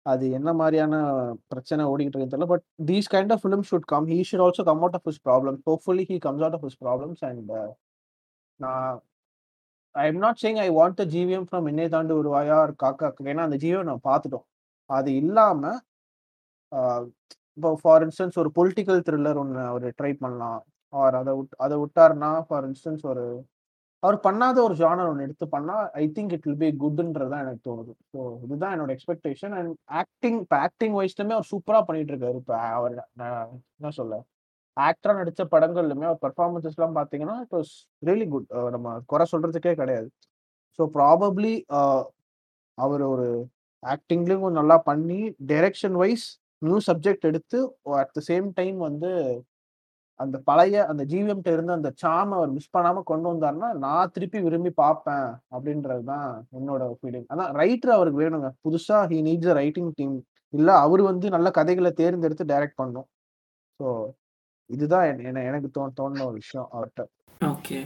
அது 0.07 0.25
என்ன 0.39 0.51
மாதிரியான 0.61 0.95
பிரச்சனை 1.53 1.83
ஓடிக்கிட்டு 1.91 2.17
இருக்கு 2.17 2.33
தெரியல 2.33 2.49
but 2.53 2.65
these 2.91 3.09
kind 3.15 3.33
of 3.35 3.43
film 3.45 3.65
should 3.71 3.87
come 3.93 4.07
he 4.13 4.19
should 4.31 4.45
also 4.47 4.65
come 4.69 4.83
out 4.85 4.97
of 4.99 5.07
his 5.11 5.23
problem 5.29 5.59
hopefully 5.69 6.05
he 6.11 6.17
comes 6.27 6.45
out 6.47 6.57
of 6.59 6.65
his 6.69 6.81
problems 6.85 7.23
and 7.29 7.53
நான் 8.61 8.97
I 9.95 10.05
am 10.11 10.21
not 10.25 10.41
saying 10.45 10.59
I 10.67 10.69
want 10.79 10.99
the 11.01 11.05
GVM 11.15 11.47
from 11.49 11.67
என்னை 11.73 11.87
தாண்டி 11.95 12.15
ஒரு 12.21 12.31
காக்கா 12.85 13.09
ஏன்னா 13.33 13.45
அந்த 13.49 13.59
GVM 13.65 13.89
நம்ம 13.91 14.03
பார்த்துட்டோம். 14.11 14.47
அது 14.91 15.11
இல்லாமல் 15.23 15.79
இப்போ 17.59 17.71
ஃபார் 17.83 18.03
இன்ஸ்டன்ஸ் 18.07 18.37
ஒரு 18.43 18.51
பொலிட்டிக்கல் 18.59 19.01
த்ரில்லர் 19.09 19.41
ஒன்று 19.43 19.63
அவர் 19.73 19.87
ட்ரை 19.99 20.13
பண்ணலாம். 20.23 20.61
ஆர் 20.93 21.17
அதை 21.21 21.33
விட் 21.39 21.57
அதை 21.65 21.77
விட்டாருன்னா 21.83 22.31
ஃபார் 22.49 22.67
இன்ஸ்டன்ஸ் 22.69 23.05
ஒரு 23.13 23.25
அவர் 24.03 24.17
பண்ணாத 24.27 24.57
ஒரு 24.67 24.75
ஜானர் 24.81 25.09
ஒன்று 25.11 25.27
எடுத்து 25.27 25.47
பண்ணா 25.55 25.75
I 26.03 26.05
think 26.17 26.33
it 26.37 26.47
will 26.49 26.61
be 26.63 26.69
குட்ன்றது 26.83 27.31
தான் 27.33 27.43
எனக்கு 27.45 27.63
தோணுது. 27.69 27.93
ஸோ 28.13 28.21
இதுதான் 28.47 28.73
என்னோட 28.75 28.91
எக்ஸ்பெக்டேஷன் 28.97 29.55
அண்ட் 29.59 29.73
ஆக்டிங் 30.01 30.39
இப்போ 30.45 30.57
ஆக்டிங் 30.67 30.97
வைஸ்லுமே 31.01 31.35
அவர் 31.37 31.51
சூப்பராக 31.53 31.85
பண்ணிட்டு 31.89 32.13
இருக்காரு 32.15 32.39
இப்போ 32.43 32.57
அவர் 32.79 32.97
நான் 33.23 33.53
என்ன 33.79 33.93
சொல்ல 34.01 34.17
ஆக்டரா 34.77 35.15
நடித்த 35.21 35.43
படங்கள்லுமே 35.55 36.07
அவர் 36.11 36.21
பெர்ஃபார்மன்ஸஸ்லாம் 36.27 36.99
பார்த்தீங்கன்னா 36.99 37.37
இட் 37.45 37.57
வாஸ் 37.59 37.73
ரியலி 38.09 38.27
குட் 38.35 38.49
நம்ம 38.75 38.95
குறை 39.13 39.25
சொல்றதுக்கே 39.33 39.75
கிடையாது. 39.83 40.09
ஸோ 40.79 40.83
ப்ராபப்ளி 40.97 41.55
அவர் 42.79 43.03
ஒரு 43.15 43.29
ஆக்டிங்லேயும் 43.83 44.45
கொஞ்சம் 44.45 44.63
நல்லா 44.63 44.79
பண்ணி 44.91 45.21
டைரக்ஷன் 45.51 45.97
வைஸ் 46.03 46.27
நியூ 46.67 46.77
சப்ஜெக்ட் 46.89 47.29
எடுத்து 47.31 47.59
அட் 48.03 48.15
த 48.19 48.23
சேம் 48.31 48.47
டைம் 48.61 48.79
வந்து 48.89 49.11
அந்த 50.21 50.37
பழைய 50.45 50.87
அந்த 50.87 51.03
ஜிவிஎம்கிட்ட 51.05 51.53
இருந்த 51.53 51.73
அந்த 51.73 51.91
சாம் 51.95 52.33
அவர் 52.33 52.51
மிஸ் 52.51 52.75
பண்ணாம 52.77 53.03
கொண்டு 53.03 53.27
வந்தாருன்னா 53.31 53.69
நான் 53.79 54.11
திருப்பி 54.11 54.39
விரும்பி 54.41 54.71
பார்ப்பேன் 54.75 55.27
அப்படின்றது 55.55 56.05
தான் 56.05 56.29
என்னோட 56.59 56.83
ஃபீலிங் 56.99 57.27
அதான் 57.33 57.53
ரைட்டர் 57.57 57.95
அவருக்கு 57.95 58.23
வேணுங்க. 58.23 58.51
புதுசா 58.65 58.99
he 59.11 59.19
needs 59.23 59.51
a 59.51 59.57
writing 59.61 59.91
team 59.95 60.17
இல்ல 60.53 60.71
அவர் 60.79 61.03
வந்து 61.03 61.27
நல்ல 61.31 61.51
கதைகளை 61.51 61.91
தேர்ந்தெடுத்து 61.93 62.45
டைரக்ட் 62.45 62.81
பண்ணும். 62.83 63.09
ஸோ 63.81 63.87
இதுதான் 64.71 65.05
என்- 65.05 65.25
என்ன- 65.25 65.45
எனக்கு 65.45 65.69
தோ 65.77 65.83
தோணுன 65.99 66.25
ஒரு 66.27 66.39
விஷயம் 66.43 66.69
அவர்கிட்ட 66.73 67.03
ஓகே 67.41 67.79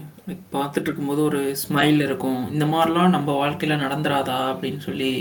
பார்த்துட்டு 0.53 0.89
இருக்கும்போது 0.89 1.23
ஒரு 1.23 1.41
ஸ்மைல் 1.63 2.01
இருக்கும். 2.03 2.41
இந்த 2.49 2.65
மாதிரிலாம் 2.65 3.15
நம்ம 3.17 3.37
வாழ்க்கையில் 3.37 3.83
நடந்துராதா 3.85 4.37
அப்படின்னு 4.51 4.79
சொல்லி 4.79 5.13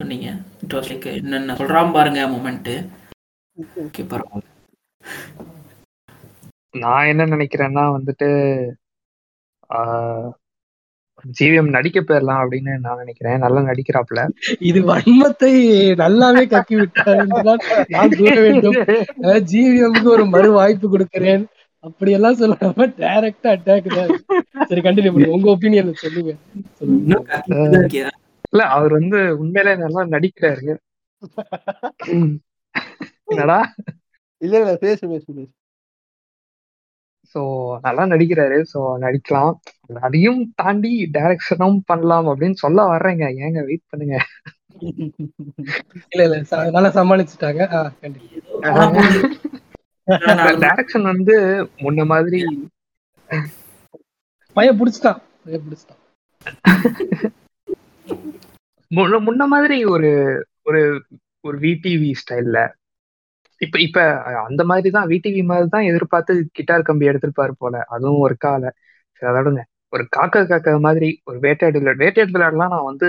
சொன்னீங்க. 0.00 0.28
இட் 0.62 0.74
வாஸ் 0.74 0.90
லைக் 0.90 1.08
என்னென்ன 1.16 1.56
சொல்கிறான் 1.56 1.92
பாருங்க 1.92 2.20
மூமெண்ட்டு 2.26 2.76
ஓகே. 3.84 4.02
பரவாயில்ல. 4.12 4.46
நான் 6.74 7.08
என்ன 7.12 7.22
நினைக்கிறேன்னா 7.34 7.84
வந்துட்டு 7.96 8.28
ஜிவிஎம் 11.38 11.70
நடிக்க 11.76 11.98
போயிடலாம் 12.00 12.42
அப்படின்னு 12.42 12.72
நான் 12.84 13.00
நினைக்கிறேன். 13.02 13.42
நல்லா 13.44 13.60
நடிக்கிறாப்ல 13.70 14.20
இது 14.68 14.80
வன்மத்தை 14.90 15.50
நல்லாவே 16.02 16.44
கக்கி 16.54 16.76
விட்டார் 16.80 17.20
ஜிவிஎம்க்கு 19.50 20.08
ஒரு 20.16 20.24
மறு 20.34 20.50
வாய்ப்பு 20.58 20.88
கொடுக்கிறேன். 20.94 21.44
அப்படியெல்லாம் 21.84 22.38
சொல்லாம 22.40 22.86
டைரக்டா 23.02 23.50
அட்டாக் 23.56 23.86
தான். 23.98 24.10
சரி 24.70 24.80
கண்டினியூ 24.86 25.12
பண்ணுங்க 25.12 25.36
உங்க 25.38 25.48
ஒப்பீனியன் 25.54 25.92
சொல்லுங்க? 26.04 26.32
இல்ல 28.52 28.62
அவர் 28.76 28.92
வந்து 28.98 29.18
உண்மையிலே 29.42 29.74
நல்லா 29.84 30.02
நடிக்கிறாரு. 30.14 30.72
என்னடா? 33.32 33.58
இல்ல 34.42 34.54
இல்ல 34.60 34.72
பேசு 34.84 35.02
பேசு 35.12 35.26
பேசு. 35.38 35.50
சோ 37.34 37.40
நல்லா 37.86 38.04
நடிக்கிறாரு. 38.12 38.58
சோ 38.72 38.80
நடிக்கலாம். 39.04 39.52
அதையும் 40.06 40.40
தாண்டி 40.60 40.92
டைரக்ஷனும் 41.16 41.78
பண்ணலாம் 41.90 42.28
அப்படின்னு 42.32 42.58
சொல்ல 42.64 42.86
வர்றேங்க. 42.92 43.26
ஏங்க 43.44 43.60
வெயிட் 43.68 43.90
பண்ணுங்க. 43.92 44.16
இல்ல 46.12 46.22
இல்ல 46.26 46.36
நல்லா 46.76 46.90
சமாளிச்சுட்டாங்க. 46.98 47.62
டைரக்ஷன் 50.64 51.10
வந்து 51.12 51.36
முன்ன 51.84 52.06
மாதிரி 52.12 52.40
பையன் 54.56 54.78
புடிச்சிட்டான். 54.80 55.20
பையன் 55.44 55.64
புடிச்சிட்டான். 55.66 56.00
முன்ன 58.90 59.18
முன்ன 59.26 59.42
மாதிரி 59.54 59.78
ஒரு 59.94 60.10
ஒரு 60.68 60.80
ஒரு 61.46 61.56
விடிவி 61.64 62.10
ஸ்டைல்ல 62.20 62.58
இப்ப 63.60 63.76
இப்ப 63.80 63.98
அந்த 64.42 64.62
மாதிரி 64.64 64.88
தான் 64.90 65.08
விடிவி 65.10 65.42
மாதிரி 65.50 65.68
தான் 65.68 65.88
எதிர்பார்த்து 65.90 66.34
கிட்டார் 66.58 66.86
கம்பி 66.88 67.08
எடுத்திருப்பாரு 67.10 67.54
போல. 67.62 67.74
அதுவும் 67.88 68.22
ஒரு 68.26 68.36
கால. 68.38 68.62
சரி 69.22 69.28
அதோடங்க 69.32 69.62
ஒரு 69.92 70.04
காக்கா 70.16 70.40
காக்கா 70.44 70.72
மாதிரி 70.80 71.08
ஒரு 71.28 71.38
வேட்டையாடு 71.40 71.80
விளையாடு 71.80 72.02
வேட்டையாடு 72.04 72.34
விளையாடலாம் 72.36 72.74
நான் 72.74 72.88
வந்து 72.90 73.06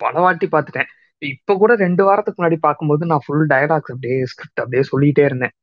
பல 0.00 0.14
வாட்டி 0.20 0.46
பார்த்துட்டேன். 0.46 0.88
இப்ப 1.22 1.56
கூட 1.56 1.72
ரெண்டு 1.76 2.02
வாரத்துக்கு 2.04 2.40
முன்னாடி 2.40 2.58
பார்க்கும்போது 2.60 3.04
நான் 3.06 3.24
ஃபுல் 3.26 3.46
டயலாக்ஸ் 3.52 3.92
அப்படியே 3.94 4.18
ஸ்கிரிப்ட் 4.32 4.62
அப்படியே 4.62 4.82
சொல்லிட்டே 4.90 5.24
இருந்தேன். 5.28 5.54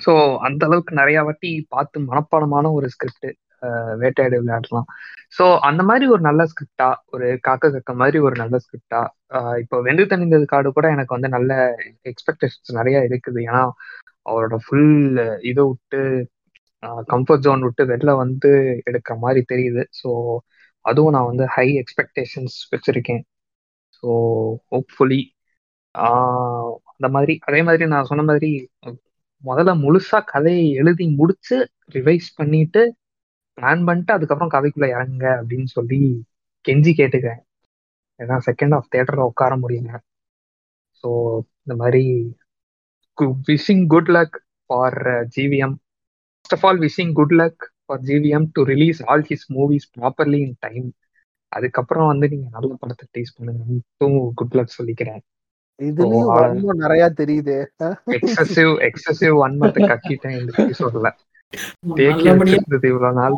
ஸோ 0.00 0.12
அந்த 0.46 0.62
அளவுக்கு 0.66 0.92
நிறைய 0.94 1.18
வாட்டி 1.22 1.50
பார்த்து 1.68 1.98
மனப்பாடமான 2.08 2.72
ஒரு 2.78 2.86
ஸ்கிரிப்ட் 2.94 3.28
வேட்டையாடு 4.02 4.36
விளையாடலாம். 4.42 4.86
ஸோ 5.38 5.44
அந்த 5.68 5.82
மாதிரி 5.90 6.06
ஒரு 6.14 6.22
நல்ல 6.28 6.42
ஸ்கிரிப்டா 6.50 6.88
ஒரு 7.14 7.26
காக்க 7.46 7.70
கக்க 7.76 7.92
மாதிரி 8.02 8.18
ஒரு 8.26 8.36
நல்ல 8.42 8.56
ஸ்கிரிப்டா 8.64 9.00
இப்போ 9.62 9.76
வெந்து 9.88 10.04
தணிந்தது 10.12 10.46
காடு 10.46 10.70
கூட 10.78 10.86
எனக்கு 10.96 11.16
வந்து 11.16 11.30
நல்ல 11.36 11.52
எக்ஸ்பெக்டேஷன்ஸ் 12.10 12.76
நிறைய 12.78 12.98
இருக்குது. 13.08 13.40
ஏன்னா 13.48 13.62
அவரோட 14.26 14.56
ஃபுல் 14.64 14.90
இதை 15.50 15.62
விட்டு 15.70 16.00
கம்ஃபர்ட் 17.12 17.44
ஜோன் 17.46 17.64
விட்டு 17.66 17.82
வெளில 17.92 18.10
வந்து 18.24 18.50
எடுக்கிற 18.88 19.14
மாதிரி 19.18 19.42
தெரியுது. 19.52 19.82
ஸோ 20.00 20.08
அதுவும் 20.84 21.14
நான் 21.16 21.30
வந்து 21.32 21.44
ஹை 21.56 21.66
எக்ஸ்பெக்டேஷன்ஸ் 21.82 22.56
வச்சிருக்கேன். 22.72 23.22
ஸோ 23.98 24.08
ஹோப்ஃபுல்லி 24.72 25.20
அந்த 26.96 27.08
மாதிரி 27.14 27.34
அதே 27.48 27.60
மாதிரி 27.62 27.84
நான் 27.86 28.08
சொன்ன 28.10 28.22
மாதிரி 28.22 28.50
முதல்ல 29.44 29.72
முழுசா 29.84 30.18
கதையை 30.24 30.66
எழுதி 30.80 31.06
முடிச்சு 31.20 31.56
ரிவைஸ் 31.94 32.28
பண்ணிட்டு 32.36 32.82
பிளான் 33.58 33.82
பண்ணிட்டு 33.88 34.12
அதுக்கப்புறம் 34.16 34.52
கதைக்குள்ள 34.54 34.86
இறங்குங்க 34.94 35.28
அப்படின்னு 35.38 35.68
சொல்லி 35.76 36.00
கெஞ்சி 36.64 36.92
கேட்டுக்கிறேன். 37.00 37.42
ஏன்னா 38.20 38.36
செகண்ட் 38.48 38.74
ஆஃப் 38.78 38.88
தியேட்டர்ல 38.92 39.24
உட்கார 39.32 39.52
முடியல. 39.64 39.90
ஸோ 41.04 41.10
இந்த 41.64 41.74
மாதிரி 41.82 42.04
wishing 43.50 43.84
good 43.94 44.10
luck 44.16 44.36
for 44.70 44.98
GVM 45.36 45.76
first 46.36 46.56
of 46.56 46.64
all 46.68 46.80
wishing 46.86 47.12
good 47.18 47.34
luck 47.40 47.62
for 47.84 48.02
GVM 48.10 48.46
to 48.56 48.62
release 48.72 49.00
all 49.08 49.24
his 49.30 49.46
movies 49.56 49.88
properly 49.96 50.40
in 50.46 50.56
time 50.66 50.86
அதுக்கப்புறம் 51.52 52.08
வந்து 52.10 52.26
நீங்க 52.32 52.46
நல்ல 52.56 52.70
படத்தை 52.82 53.06
டீஸ் 53.16 53.34
பண்ணுங்க. 53.36 53.80
குட் 54.40 54.56
லக் 54.58 54.76
சொல்லிக்கிறேன். 54.78 55.20
இதுலயும் 55.80 56.82
நிறைய 56.84 57.04
தெரியுது. 57.20 57.56
எக்ஸசிவ் 58.16 58.72
எக்ஸசிவ் 58.88 59.34
வன்மத்தை 59.42 59.82
கக்கிட்டேன் 59.92 60.36
இந்த 60.40 60.52
எபிசோட்ல 60.64 61.10
இவ்வளவு 61.80 63.12
நாள் 63.12 63.34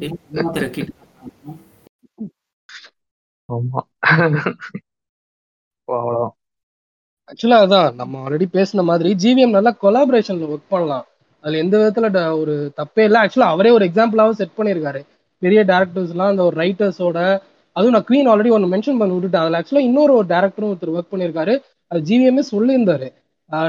ஏமாத்துற 0.00 0.66
kid. 0.76 0.88
ஆமா. 3.52 3.80
ஓ, 5.84 5.96
அவ்வளவுதான் 5.96 6.34
ஆக்சுவலா 7.30 7.58
அதான் 7.64 7.94
நம்ம 7.94 8.28
ஆல்ரெடி 8.28 8.46
பேசின 8.52 8.84
மாதிரி 8.84 9.10
ஜிவிஎம் 9.14 9.50
நல்லா 9.50 9.76
கொலாபரேஷன்ல 9.82 10.46
ஒர்க் 10.52 10.68
பண்ணலாம். 10.68 11.06
அதுல 11.40 11.58
எந்த 11.58 11.76
விதத்துல 11.78 12.38
ஒரு 12.38 12.72
தப்பே 12.76 13.04
இல்லை. 13.04 13.20
ஆக்சுவலா 13.20 13.52
அவரே 13.54 13.70
ஒரு 13.70 13.84
எக்ஸாம்பிளாவும் 13.84 14.38
செட் 14.40 14.56
பண்ணியிருக்காரு. 14.56 15.06
பெரிய 15.38 15.64
டேரக்டர்ஸ்லாம் 15.64 16.26
அந்த 16.26 16.44
ஒரு 16.44 16.56
ரைட்டர்ஸோட 16.62 17.40
அதுவும் 17.72 17.94
நான் 17.94 18.04
குவீன் 18.04 18.30
ஆல்ரெடி 18.32 18.50
ஒன்று 18.50 18.72
மென்ஷன் 18.74 18.98
பண்ணி 18.98 19.14
விட்டுட்டேன். 19.14 19.54
அதில் 19.54 19.58
ஆக்சுவலாக 19.60 19.88
இன்னொரு 19.88 20.12
ஒரு 20.14 20.26
டேரக்டரும் 20.26 20.72
ஒருத்தர் 20.72 20.96
ஒர்க் 20.98 21.12
பண்ணியிருக்காரு. 21.12 21.62
அது 21.86 22.00
ஜிவிஎம்ஏ 22.00 22.42
சொல்லியிருந்தாரு. 22.50 23.08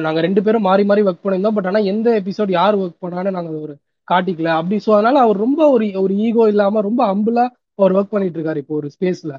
நாங்க 0.01 0.19
ரெண்டு 0.25 0.41
பேரும் 0.45 0.65
மாறி 0.67 0.83
மாறி 0.89 1.01
ஒர்க் 1.07 1.23
பண்ணியிருந்தோம். 1.23 1.57
பட் 1.57 1.69
ஆனா 1.71 1.79
எந்த 1.91 2.07
எபிசோட் 2.21 2.51
யார் 2.59 2.79
ஒர்க் 2.83 3.03
பண்ணான்னு 3.05 3.35
நாங்க 3.37 3.51
ஒரு 3.65 3.73
காட்டிக்கல. 4.07 4.49
அப்படி 4.59 4.77
ஸோ 4.85 4.91
அதனால 4.97 5.17
அவர் 5.25 5.37
ரொம்ப 5.45 5.61
ஒரு 5.75 5.85
ஒரு 6.03 6.13
ஈகோ 6.27 6.43
இல்லாம 6.53 6.81
ரொம்ப 6.89 7.01
அம்புலா 7.13 7.45
அவர் 7.79 7.95
ஒர்க் 7.97 8.13
பண்ணிட்டு 8.13 8.37
இருக்காரு 8.39 8.61
இப்போ 8.63 8.75
ஒரு 8.81 8.89
ஸ்பேஸ்ல 8.95 9.33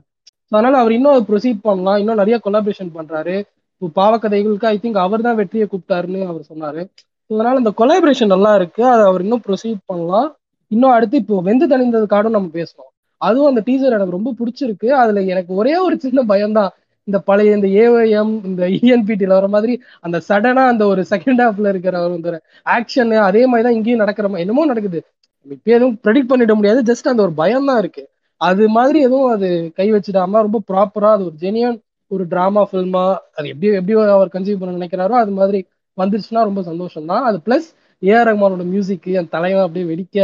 ஸோ 0.49 0.55
அதனால 0.59 0.77
அவர் 0.83 0.97
இன்னும் 0.97 1.27
ப்ரொசீட் 1.31 1.61
பண்ணலாம். 1.69 1.99
இன்னும் 2.03 2.21
நிறைய 2.23 2.37
கொலாபரேஷன் 2.45 2.93
பண்றாரு. 2.99 3.35
இப்போ 3.83 3.89
பாவக்கதைகளுக்கு 3.99 4.69
ஐ 4.71 4.77
திங்க் 4.85 5.01
அவர் 5.07 5.27
தான் 5.27 5.39
வெற்றியை 5.41 5.67
கூப்பிட்டாருன்னு 5.67 6.21
அவர் 6.31 6.45
சொன்னாரு. 6.51 6.83
அதனால 7.31 7.55
இந்த 7.63 7.73
கொலாபரேஷன் 7.81 8.33
நல்லா 8.35 8.53
இருக்கு. 8.61 8.83
அதை 8.93 9.03
அவர் 9.11 9.25
இன்னும் 9.27 9.45
ப்ரொசீட் 9.47 9.81
பண்ணலாம். 9.91 10.29
இன்னும் 10.71 10.95
அடுத்து 10.97 11.17
இப்போ 11.23 11.37
வெந்து 11.49 11.67
தணிந்தது 11.73 12.07
காடும் 12.15 12.37
நம்ம 12.37 12.49
பேசணும். 12.59 12.91
அதுவும் 13.21 13.51
அந்த 13.51 13.61
டீசர் 13.69 13.97
எனக்கு 13.99 14.17
ரொம்ப 14.17 14.31
பிடிச்சிருக்கு. 14.41 14.89
அதுல 15.03 15.21
எனக்கு 15.33 15.53
ஒரே 15.61 15.75
ஒரு 15.87 15.97
சின்ன 16.05 16.23
பயம்தான். 16.33 16.71
இந்த 17.09 17.19
பழைய 17.29 17.57
இந்த 17.59 17.69
ஏஓஎம் 17.83 18.33
இந்த 18.49 18.63
இஎன்பிடியில் 18.79 19.37
வர 19.37 19.47
மாதிரி 19.55 19.75
அந்த 20.07 20.17
சடனா 20.29 20.65
அந்த 20.73 20.85
ஒரு 20.93 21.03
செகண்ட் 21.13 21.43
ஹாஃப்ல 21.45 21.71
இருக்கிற 21.75 21.95
ஒரு 22.07 22.39
ஆக்ஷன் 22.77 23.13
அதே 23.29 23.43
மாதிரி 23.51 23.67
தான் 23.67 23.77
இங்கேயும் 23.79 24.03
நடக்கிற 24.05 24.27
மாதிரி 24.29 24.45
என்னமோ 24.47 24.65
நடக்குது. 24.73 25.01
இப்போ 25.47 25.71
எதுவும் 25.77 25.97
ப்ரெடிக்ட் 26.05 26.31
பண்ணிட 26.33 26.55
முடியாது. 26.59 26.81
ஜஸ்ட் 26.91 27.11
அந்த 27.13 27.23
ஒரு 27.27 27.35
பயம் 27.41 27.69
தான் 27.71 27.81
இருக்கு. 27.83 28.03
அது 28.41 28.65
மாதிரி 28.77 28.99
எதுவும் 29.07 29.31
அது 29.35 29.49
கை 29.79 29.87
வச்சிடாம 29.95 30.43
ரொம்ப 30.47 30.59
ப்ராப்பரா 30.71 31.11
அது 31.17 31.25
ஒரு 31.29 31.37
ஜெனியன் 31.45 31.77
ஒரு 32.11 32.25
டிராமா 32.33 32.63
ஃபில்மா 32.69 33.05
அது 33.39 33.47
எப்படி 33.53 33.69
எப்படி 33.79 33.95
அவர் 34.17 34.35
கன்சீவ் 34.35 34.61
பண்ண 34.61 34.77
நினைக்கிறாரோ 34.79 35.17
அது 35.23 35.33
மாதிரி 35.41 35.59
வந்துருச்சுன்னா 35.99 36.43
ரொம்ப 36.49 36.61
சந்தோஷம் 36.71 37.09
தான் 37.13 37.25
அது 37.31 37.39
பிளஸ் 37.47 37.69
ஏஆர் 38.03 38.29
ரஹ்மானோட 38.29 38.65
மியூசிக் 38.75 39.09
என் 39.19 39.33
தலைவன் 39.35 39.65
அப்படியே 39.67 39.87
வெடிக்க 39.91 40.19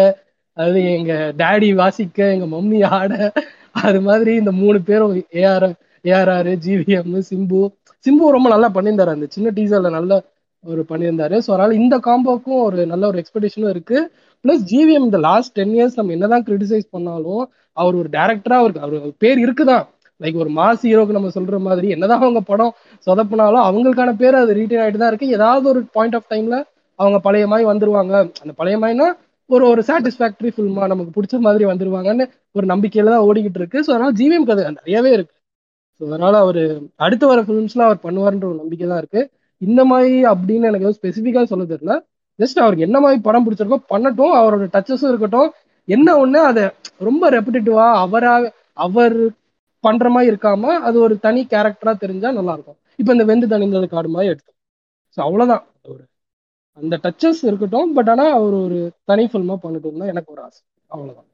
அது 0.56 0.78
எங்க 0.96 1.12
டேடி 1.40 1.70
வாசிக்க 1.80 2.28
எங்க 2.34 2.46
மம்மி 2.54 2.80
ஆட 2.98 3.12
அது 3.82 4.00
மாதிரி 4.08 4.32
இந்த 4.42 4.52
மூணு 4.60 4.78
பேரும் 4.88 5.14
AR 5.40 5.68
ARR 6.04 6.52
GVM 6.64 7.14
Simbu 7.30 7.60
Simbu 8.06 8.34
ரொம்ப 8.36 8.48
நல்லா 8.54 8.68
பண்ணியிருந்தாரு. 8.76 9.12
அந்த 9.16 9.26
சின்ன 9.36 9.50
டீசர்ல 9.58 9.90
நல்ல 9.98 10.12
ஒரு 10.64 10.82
பண்ணியிருந்தாரு. 10.90 11.36
ஸோ 11.44 11.50
அதனால 11.54 11.74
இந்த 11.80 11.96
காம்போக்கும் 12.06 12.60
ஒரு 12.66 12.78
நல்ல 12.92 13.04
ஒரு 13.10 13.18
எக்ஸ்பெக்டேஷனும் 13.22 13.72
இருக்கு. 13.74 13.98
பிளஸ் 14.44 14.62
ஜிவிஎம் 14.70 15.06
இந்த 15.08 15.18
லாஸ்ட் 15.28 15.54
டென் 15.58 15.74
இயர்ஸ் 15.76 15.98
நம்ம 15.98 16.12
என்னதான் 16.16 16.44
கிரிட்டிசைஸ் 16.48 16.86
பண்ணாலும் 16.94 17.42
அவர் 17.76 17.98
ஒரு 18.00 18.08
டேரக்டரா 18.16 18.56
அவருக்கு 18.62 18.84
அவர் 18.86 18.96
பேர் 19.24 19.38
இருக்குதான். 19.44 19.84
லைக் 20.20 20.40
ஒரு 20.42 20.50
மாஸ் 20.58 20.84
ஹீரோக்கு 20.88 21.16
நம்ம 21.16 21.30
சொல்ற 21.36 21.56
மாதிரி 21.68 21.86
என்னதான் 21.94 22.22
அவங்க 22.24 22.40
படம் 22.50 22.72
சொதப்பினாலும் 23.06 23.64
அவங்களுக்கான 23.68 24.10
பேர் 24.20 24.36
அது 24.42 24.52
ரீட்டைன் 24.60 24.82
ஆகிட்டு 24.82 25.00
தான் 25.02 25.10
இருக்கு. 25.12 25.28
ஏதாவது 25.36 25.66
ஒரு 25.72 25.80
பாயிண்ட் 25.96 26.16
ஆஃப் 26.18 26.30
டைம்ல 26.32 26.56
அவங்க 26.98 27.18
பழைய 27.26 27.44
மாதிரி 27.52 27.66
வந்துருவாங்க. 27.70 28.12
அந்த 28.42 28.52
பழைய 28.60 28.76
மாதிரினா 28.82 29.08
ஒரு 29.50 29.64
ஒரு 29.70 29.80
சாட்டிஸ்ஃபேக்டரி 29.88 30.50
ஃபில்மா 30.54 30.84
நமக்கு 30.92 31.14
பிடிச்ச 31.16 31.38
மாதிரி 31.46 31.64
வந்துருவாங்கன்னு 31.70 32.24
ஒரு 32.56 32.66
நம்பிக்கையில 32.72 33.12
தான் 33.14 33.26
ஓடிக்கிட்டு 33.28 33.60
இருக்கு. 33.62 33.78
ஸோ 33.86 33.90
அதனால 33.94 34.12
ஜிவிஎம் 34.20 34.46
கதை 34.50 34.62
நிறையவே 34.78 35.10
இருக்கு. 35.16 35.32
ஸோ 36.00 36.02
அதனால 36.10 36.34
அவர் 36.44 36.62
அடுத்து 37.04 37.24
வர 37.32 37.40
ஃபிலிம்ஸ்ல 37.46 37.82
அவர் 37.88 38.04
பண்ணுவார்ன்ற 38.06 38.46
ஒரு 38.50 38.58
நம்பிக்கை 38.62 38.86
தான் 38.92 39.00
இருக்கு. 39.02 39.22
இந்த 39.62 39.80
மாதிரி 39.90 40.16
அப்படின்னு 40.32 40.68
எனக்கு 40.70 40.86
எதுவும் 40.86 40.98
ஸ்பெசிஃபிக்காக 41.00 41.46
சொல்ல 41.52 41.64
தெரியல. 41.72 41.94
ஜஸ்ட் 42.38 42.62
அவருக்கு 42.62 42.86
என்ன 42.88 42.98
மாதிரி 43.04 43.18
படம் 43.26 43.44
பிடிச்சிருக்கோ 43.46 43.78
பண்ணட்டும் 43.92 44.34
அவரோட 44.40 44.64
டச்சஸும் 44.76 45.10
இருக்கட்டும். 45.12 45.50
என்ன 45.88 46.08
ஒண்ணு 46.22 46.40
அதை 46.50 46.64
ரொம்ப 47.08 47.30
ரெப்பிட்டேட்டிவா 47.36 47.86
அவரா 48.04 48.32
அவர் 48.86 49.16
பண்ற 49.84 50.08
மாதிரி 50.14 50.30
இருக்காம 50.32 50.74
அது 50.88 50.96
ஒரு 51.06 51.14
தனி 51.26 51.40
கேரக்டரா 51.52 51.92
தெரிஞ்சா 52.04 52.28
நல்லா 52.38 52.54
இருக்கும் 52.56 52.78
இப்போ 53.00 53.10
இந்த 53.16 53.24
வெந்து 53.30 53.46
தணிந்தது 53.52 53.86
காடு 53.94 54.08
மாதிரி 54.14 54.30
எடுத்தோம். 54.32 54.58
ஸோ 55.16 55.20
அவ்வளவுதான். 55.26 55.64
ஒரு 55.92 56.02
அந்த 56.78 56.94
டச்சஸ் 57.04 57.42
இருக்கட்டும் 57.48 57.90
பட் 57.96 58.10
ஆனா 58.12 58.24
அவர் 58.38 58.54
ஒரு 58.66 58.78
தனி 59.10 59.24
ஃபில்மா 59.32 59.56
பண்ணட்டும் 59.64 60.00
தான் 60.02 60.12
எனக்கு 60.12 60.32
ஒரு 60.34 60.42
ஆசை. 60.46 60.60
அவ்வளவுதான். 60.90 61.28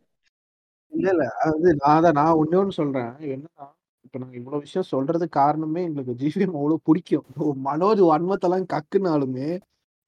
இல்லை 0.93 1.11
இல்லை. 1.15 1.29
அது 1.47 1.69
நான் 1.85 2.05
தான் 2.07 2.17
நான் 2.21 2.39
ஒன்னே 2.41 2.59
ஒன்று 2.63 2.79
சொல்றேன். 2.81 3.13
என்னன்னா 3.35 3.67
இப்ப 4.05 4.19
நாங்க 4.21 4.37
இவ்வளவு 4.41 4.65
விஷயம் 4.65 4.91
சொல்றதுக்கு 4.93 5.39
காரணமே 5.41 5.81
எங்களுக்கு 5.89 6.15
ஜிவிஎம் 6.21 6.57
அவ்வளவு 6.59 6.85
பிடிக்கும். 6.87 7.27
மனோஜ் 7.67 8.03
வன்மத்தெல்லாம் 8.09 8.67
கக்குனாலுமே 8.73 9.49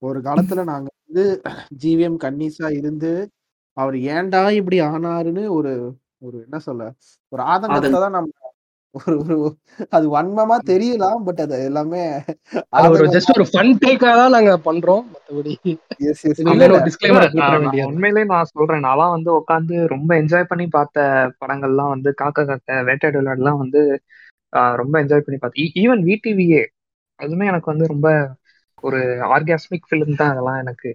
ஒரு 0.03 0.19
காலத்துல 0.23 0.37
நாங்க 0.71 0.89
வந்து 1.01 1.25
ஜிவிஎம் 1.83 2.19
கன்னிஸா 2.23 2.69
இருந்து 2.79 3.13
அவர் 3.77 3.97
ஏன்டா 4.11 4.43
இப்படி 4.61 4.79
ஆனாருன்னு 4.89 5.45
ஒரு 5.59 5.73
ஒரு 6.23 6.37
என்ன 6.47 6.59
சொல்ல 6.67 6.83
ஒரு 7.33 7.43
ஆதங்கத்தை 7.53 7.91
தான் 7.97 8.17
நம்ம 8.17 8.31
ஒரு 8.95 9.15
ஒரு 9.21 9.37
அது 9.91 10.07
வன்மமா 10.15 10.57
தெரியலாம் 10.71 11.21
பட் 11.27 11.41
அது 11.45 11.59
எல்லாமே 11.69 12.03
ஒரு 12.91 13.07
ஜஸ்ட் 13.15 13.33
ஒரு 13.35 13.45
ஃபன் 13.51 13.71
டேக்காக 13.83 14.15
தான் 14.19 14.35
நாங்க 14.35 14.53
பண்றோம் 14.67 15.05
மத்தபடி 15.13 15.53
எஸ் 16.11 16.25
எஸ் 16.31 16.43
நான் 16.49 16.63
நான் 17.41 17.67
உண்மையிலேயே 17.87 18.27
நான் 18.33 18.51
சொல்றேன். 18.53 18.85
நான்லாம் 18.87 19.15
வந்து 19.17 19.31
உட்காந்து 19.39 19.77
ரொம்ப 19.95 20.11
என்ஜாய் 20.21 20.51
பண்ணி 20.51 20.67
பார்த்த 20.71 21.07
படங்கள்லாம் 21.41 21.93
வந்து 21.95 22.11
காக்க 22.21 22.45
காக்க 22.45 22.81
வேட்டையாடு 22.89 23.21
விளையாடுலாம் 23.21 23.61
வந்து 23.63 23.83
ரொம்ப 24.81 24.95
என்ஜாய் 25.03 25.25
பண்ணி 25.25 25.39
பார்த்தேன் 25.39 25.73
ஈவன் 25.83 26.03
விடிவிஏ 26.09 26.63
அதுவுமே 27.21 27.49
எனக்கு 27.51 27.73
வந்து 27.73 27.87
ரொம்ப 27.93 28.09
ஒரு 28.85 29.01
ஆர்காஸ்மிக் 29.35 29.89
ஃபிலிம் 29.89 30.19
தான் 30.21 30.33
அதெல்லாம் 30.33 30.61
எனக்கு. 30.63 30.91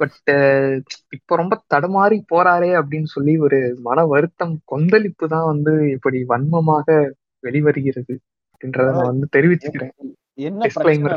பட் 0.00 0.16
இப்போ 1.16 1.32
ரொம்ப 1.40 1.54
தடுமாறி 1.72 2.16
போறாரே 2.32 2.70
அப்படின்னு 2.80 3.08
சொல்லி 3.14 3.32
ஒரு 3.46 3.58
மன 3.86 4.04
வருத்தம் 4.12 4.54
கொந்தளிப்பு 4.72 5.26
தான் 5.32 5.48
வந்து 5.52 5.72
இப்படி 5.96 6.18
வன்மமாக 6.30 6.98
வெளிவருகிறது 7.44 8.14
அப்படின்றத 8.52 8.92
நான் 8.96 9.10
வந்து 9.12 9.28
தெரிவிச்சுக்கிறேன் 9.36 9.94
என்ன 10.48 11.16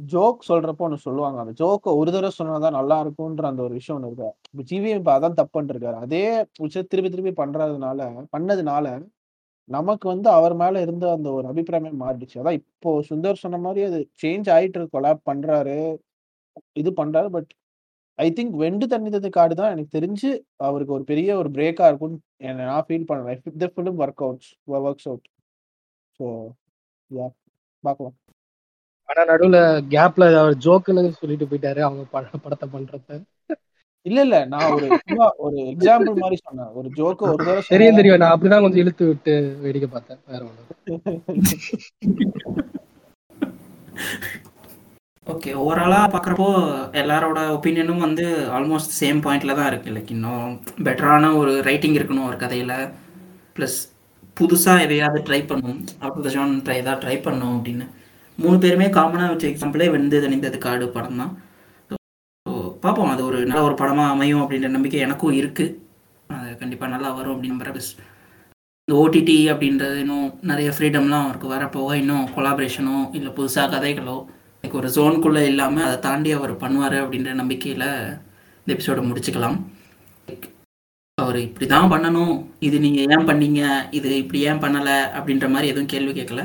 ஜோக் 0.00 0.46
சொல்றப்போ 0.48 0.84
ஒண்ணு 0.86 0.96
சொல்லுவாங்க. 1.04 1.38
அந்த 1.42 1.52
ஜோக்கை 1.60 1.90
ஒரு 1.98 2.10
தடவை 2.14 2.32
சொன்னாதான் 2.38 2.76
நல்லா 2.78 2.96
இருக்கும்ன்ற 3.02 3.44
அந்த 3.50 3.60
ஒரு 3.66 3.74
விஷயம் 3.78 3.96
ஒண்ணு 3.98 4.08
இருக்கு. 4.10 4.30
இப்போ 4.52 4.62
ஜிவிஎம் 4.70 5.00
இப்ப 5.00 5.12
அதான் 5.16 5.36
தப்பு 5.40 5.52
பண்ணிட்டு 5.54 5.74
இருக்காரு. 5.74 5.98
அதே 6.04 6.22
விஷயம் 6.64 6.88
திருப்பி 6.92 7.10
திருப்பி 7.10 7.32
பண்றதுனால 7.42 8.00
பண்ணதுனால 8.34 8.86
நமக்கு 9.68 10.06
வந்து 10.12 10.28
அவர் 10.38 10.54
மேல 10.62 10.80
இருந்த 10.86 11.04
அந்த 11.16 11.28
ஒரு 11.36 11.46
அபிப்பிராயமே 11.52 11.92
மாறிடுச்சு. 12.02 12.36
அதான் 12.42 12.58
இப்போ 12.60 12.90
சுந்தர் 13.10 13.42
சொன்ன 13.44 13.60
மாதிரி 13.66 13.82
அது 13.88 14.00
சேஞ்ச் 14.22 14.48
ஆயிட்டு 14.56 14.78
இருக்கு. 14.78 14.96
கொலாப் 14.96 15.26
பண்றாரு 15.30 15.78
இது 16.80 16.90
பண்றாரு 17.00 17.30
பட் 17.36 17.50
ஐ 18.18 18.26
திங்க் 18.36 18.56
வெண்டு 18.62 18.86
தண்ணித்தது 18.92 19.28
காடு 19.38 19.54
தான் 19.60 19.72
எனக்கு 19.74 19.96
தெரிஞ்சு 19.98 20.28
அவருக்கு 20.66 20.96
ஒரு 20.98 21.04
பெரிய 21.04 21.30
ஒரு 21.40 21.48
பிரேக்கா 21.56 21.86
இருக்கும்னு 21.90 22.18
நான் 22.62 22.84
feel 22.86 23.06
film 23.74 24.00
work 24.04 24.22
outs 24.26 24.50
works 24.78 25.08
out 25.10 25.26
so 26.20 26.26
yeah 27.10 27.26
பார்க்கலாம். 27.84 28.16
ஆனா 29.08 29.22
நடுவுல 29.24 29.58
கேப்ல 29.90 30.28
அவர் 30.36 30.56
ஜோக்குன்னு 30.58 31.18
சொல்லிட்டு 31.18 31.46
போயிட்டாரு 31.46 31.80
அவங்க 31.80 32.04
பட- 32.10 32.40
படத்தை 32.42 32.68
பண்றத 32.68 33.18
இல்ல 34.06 34.20
இல்ல 34.20 34.38
நான் 34.44 34.72
ஒரு 34.72 34.86
ஒரு 35.36 35.56
எக்ஸாம்பிள் 35.72 36.16
மாதிரி 36.16 36.36
சொன்னேன். 36.40 36.72
ஒரு 36.74 36.88
ஜோக்க 36.96 37.28
ஒரு 37.28 37.38
தடவை 37.40 37.62
தெரியும் 37.68 37.96
தெரியும். 37.96 38.18
நான் 38.18 38.34
அப்படிதான் 38.34 38.60
கொஞ்சம் 38.60 38.82
இழுத்து 38.82 39.04
விட்டு 39.06 39.34
வேடிக்கை 39.60 39.88
பார்த்தேன். 39.88 40.20
வேற 40.26 40.42
ஒண்ணு 40.44 40.64
ஓகே 45.26 45.50
ஓவராலாக 45.60 46.06
பார்க்குறப்போ 46.10 46.48
எல்லாரோட 46.92 47.38
ஒப்பீனியனும் 47.50 47.96
வந்து 47.98 48.24
ஆல்மோஸ்ட் 48.50 48.96
சேம் 49.00 49.22
பாயிண்டில் 49.22 49.54
தான் 49.54 49.70
இருக்குது 49.70 49.94
லைக் 49.94 50.10
இன்னும் 50.10 50.50
பெட்டரான 50.84 51.36
ஒரு 51.36 51.62
ரைட்டிங் 51.62 51.94
இருக்கணும் 51.94 52.28
ஒரு 52.28 52.36
கதையில். 52.36 52.74
ப்ளஸ் 53.56 53.78
புதுசாக 54.38 54.84
எதையாவது 54.86 55.20
ட்ரை 55.28 55.40
பண்ணும். 55.50 55.78
அவுட் 56.02 56.16
ஆஃப் 56.16 56.24
த 56.26 56.30
ட்ரை 56.66 56.78
எதாவது 56.82 57.02
ட்ரை 57.04 57.16
பண்ணும் 57.26 57.54
அப்படின்னு. 57.58 57.86
மூணு 58.38 58.56
பேருமே 58.62 58.86
காமனாக 58.98 59.32
வச்ச 59.32 59.46
எக்ஸாம்பிளே 59.52 59.86
வெந்து 59.94 60.22
தணிந்தது 60.24 60.58
காடு 60.66 60.86
படம் 60.96 61.20
தான். 61.22 61.32
ஸோ 61.90 62.52
பார்ப்போம். 62.84 63.12
அது 63.14 63.22
ஒரு 63.28 63.38
நல்ல 63.50 63.62
ஒரு 63.68 63.76
படமாக 63.82 64.14
அமையும் 64.14 64.42
அப்படின்ற 64.44 64.70
நம்பிக்கை 64.76 65.00
எனக்கும் 65.06 65.38
இருக்குது 65.42 65.76
அது 66.36 66.48
கண்டிப்பாக 66.62 66.92
நல்லா 66.94 67.10
வரும் 67.18 67.34
அப்படின்னு 67.34 67.54
நம்புறேன். 67.54 67.76
ப்ளஸ் 67.76 67.92
இந்த 68.88 68.94
ஓடிடி 69.02 69.36
அப்படின்றது 69.52 69.98
இன்னும் 70.04 70.26
நிறைய 70.50 70.70
ஃப்ரீடம்லாம் 70.76 71.26
அவருக்கு 71.26 71.48
வரப்போக 71.52 71.92
இன்னும் 72.00 72.24
கொலாபரேஷனோ 72.34 72.96
இல்லை 73.18 73.30
புதுசாக 73.38 73.72
கதைகளோ 73.74 74.16
லைக் 74.64 74.76
ஒரு 74.80 74.88
ஜோனுக்குள்ளே 74.96 75.42
இல்லாமல் 75.52 75.86
அதை 75.86 75.96
தாண்டி 76.06 76.30
அவர் 76.38 76.52
பண்ணுவார் 76.64 76.96
அப்படின்ற 77.02 77.32
நம்பிக்கையில் 77.40 77.88
இந்த 78.60 78.70
எபிசோடை 78.74 79.02
முடிச்சுக்கலாம். 79.08 79.56
அவர் 81.22 81.36
இப்படி 81.46 81.66
தான் 81.72 81.90
பண்ணணும். 81.92 82.36
இது 82.66 82.76
நீங்கள் 82.84 83.08
ஏன் 83.14 83.26
பண்ணீங்க? 83.28 83.62
இது 83.98 84.08
இப்படி 84.22 84.38
ஏன் 84.50 84.62
பண்ணலை? 84.64 84.96
அப்படின்ற 85.18 85.46
மாதிரி 85.54 85.70
எதுவும் 85.72 85.90
கேள்வி 85.92 86.12
கேட்கல. 86.18 86.42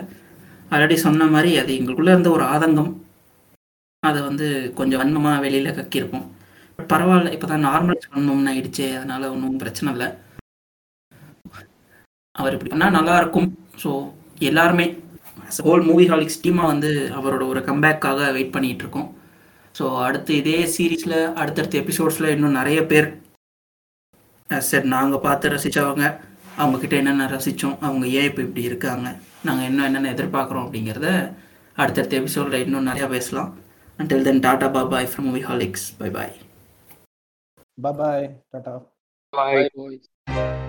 ஆல்ரெடி 0.71 0.95
சொன்ன 1.05 1.27
மாதிரி 1.35 1.51
அது 1.61 1.71
எங்களுக்குள்ளே 1.77 2.13
இருந்த 2.15 2.29
ஒரு 2.37 2.43
ஆதங்கம். 2.53 2.91
அதை 4.03 4.19
வந்து 4.29 4.47
கொஞ்சம் 4.79 5.01
வன்மமாக 5.01 5.43
வெளியில் 5.45 5.77
கக்கியிருப்போம். 5.77 6.27
பட் 6.75 6.89
பரவாயில்ல 6.91 7.31
இப்போ 7.35 7.47
தான் 7.51 7.65
நார்மலைஸ் 7.67 8.11
பண்ணணும்னு 8.11 8.51
ஆயிடுச்சு 8.51 8.85
அதனால் 8.97 9.31
ஒன்றும் 9.33 9.61
பிரச்சனை 9.63 9.89
இல்லை. 9.95 10.09
அவர் 12.35 12.55
இப்படி 12.55 12.71
பண்ணால் 12.73 12.97
நல்லா 12.97 13.15
இருக்கும். 13.21 13.49
ஸோ 13.83 13.91
எல்லாருமே 14.49 14.85
ஹோல் 15.67 15.87
மூவி 15.89 16.05
ஹாலிக்ஸ் 16.11 16.41
டீமாக 16.43 16.71
வந்து 16.73 16.91
அவரோட 17.19 17.43
ஒரு 17.53 17.61
கம்பேக்காக 17.69 18.19
வெயிட் 18.35 18.55
பண்ணிட்டு 18.55 18.83
இருக்கோம். 18.85 19.09
ஸோ 19.75 19.85
அடுத்து 20.07 20.31
இதே 20.41 20.59
சீரீஸில் 20.75 21.17
அடுத்தடுத்த 21.41 21.75
எபிசோட்ஸில் 21.83 22.33
இன்னும் 22.35 22.57
நிறைய 22.59 22.79
பேர் 22.91 23.09
சார் 24.49 24.85
நாங்கள் 24.87 25.19
பார்த்து 25.19 25.49
ரசித்தவங்க 25.49 26.05
அவங்கக்கிட்ட 26.57 26.95
என்னென்ன 26.95 27.27
ரசித்தோம் 27.27 27.77
அவங்க 27.81 28.05
ஏன் 28.13 28.27
இப்போ 28.29 28.41
இப்படி 28.41 28.63
இருக்காங்க 28.63 29.07
நாங்கள் 29.45 29.67
இன்னும் 29.69 29.85
என்னென்ன 29.85 30.11
எதிர்பார்க்குறோம் 30.11 30.65
அப்படிங்கிறத 30.65 31.09
அடுத்தடுத்த 31.77 32.19
எபிசோடில் 32.19 32.63
இன்னும் 32.65 32.87
நிறையா 32.87 33.09
பேசலாம் 33.09 33.51
until 33.99 34.21
then 34.23 34.39
tata 34.41 34.69
bye bye 34.69 35.09
from 35.11 35.27
movie 35.27 35.41
holics 35.41 35.89
bye 35.97 36.11
bye 36.11 36.35
bye 38.01 38.27
tata 38.51 38.75
Bye. 39.33 39.53
Bye, 39.55 39.69
boys. 39.75 40.65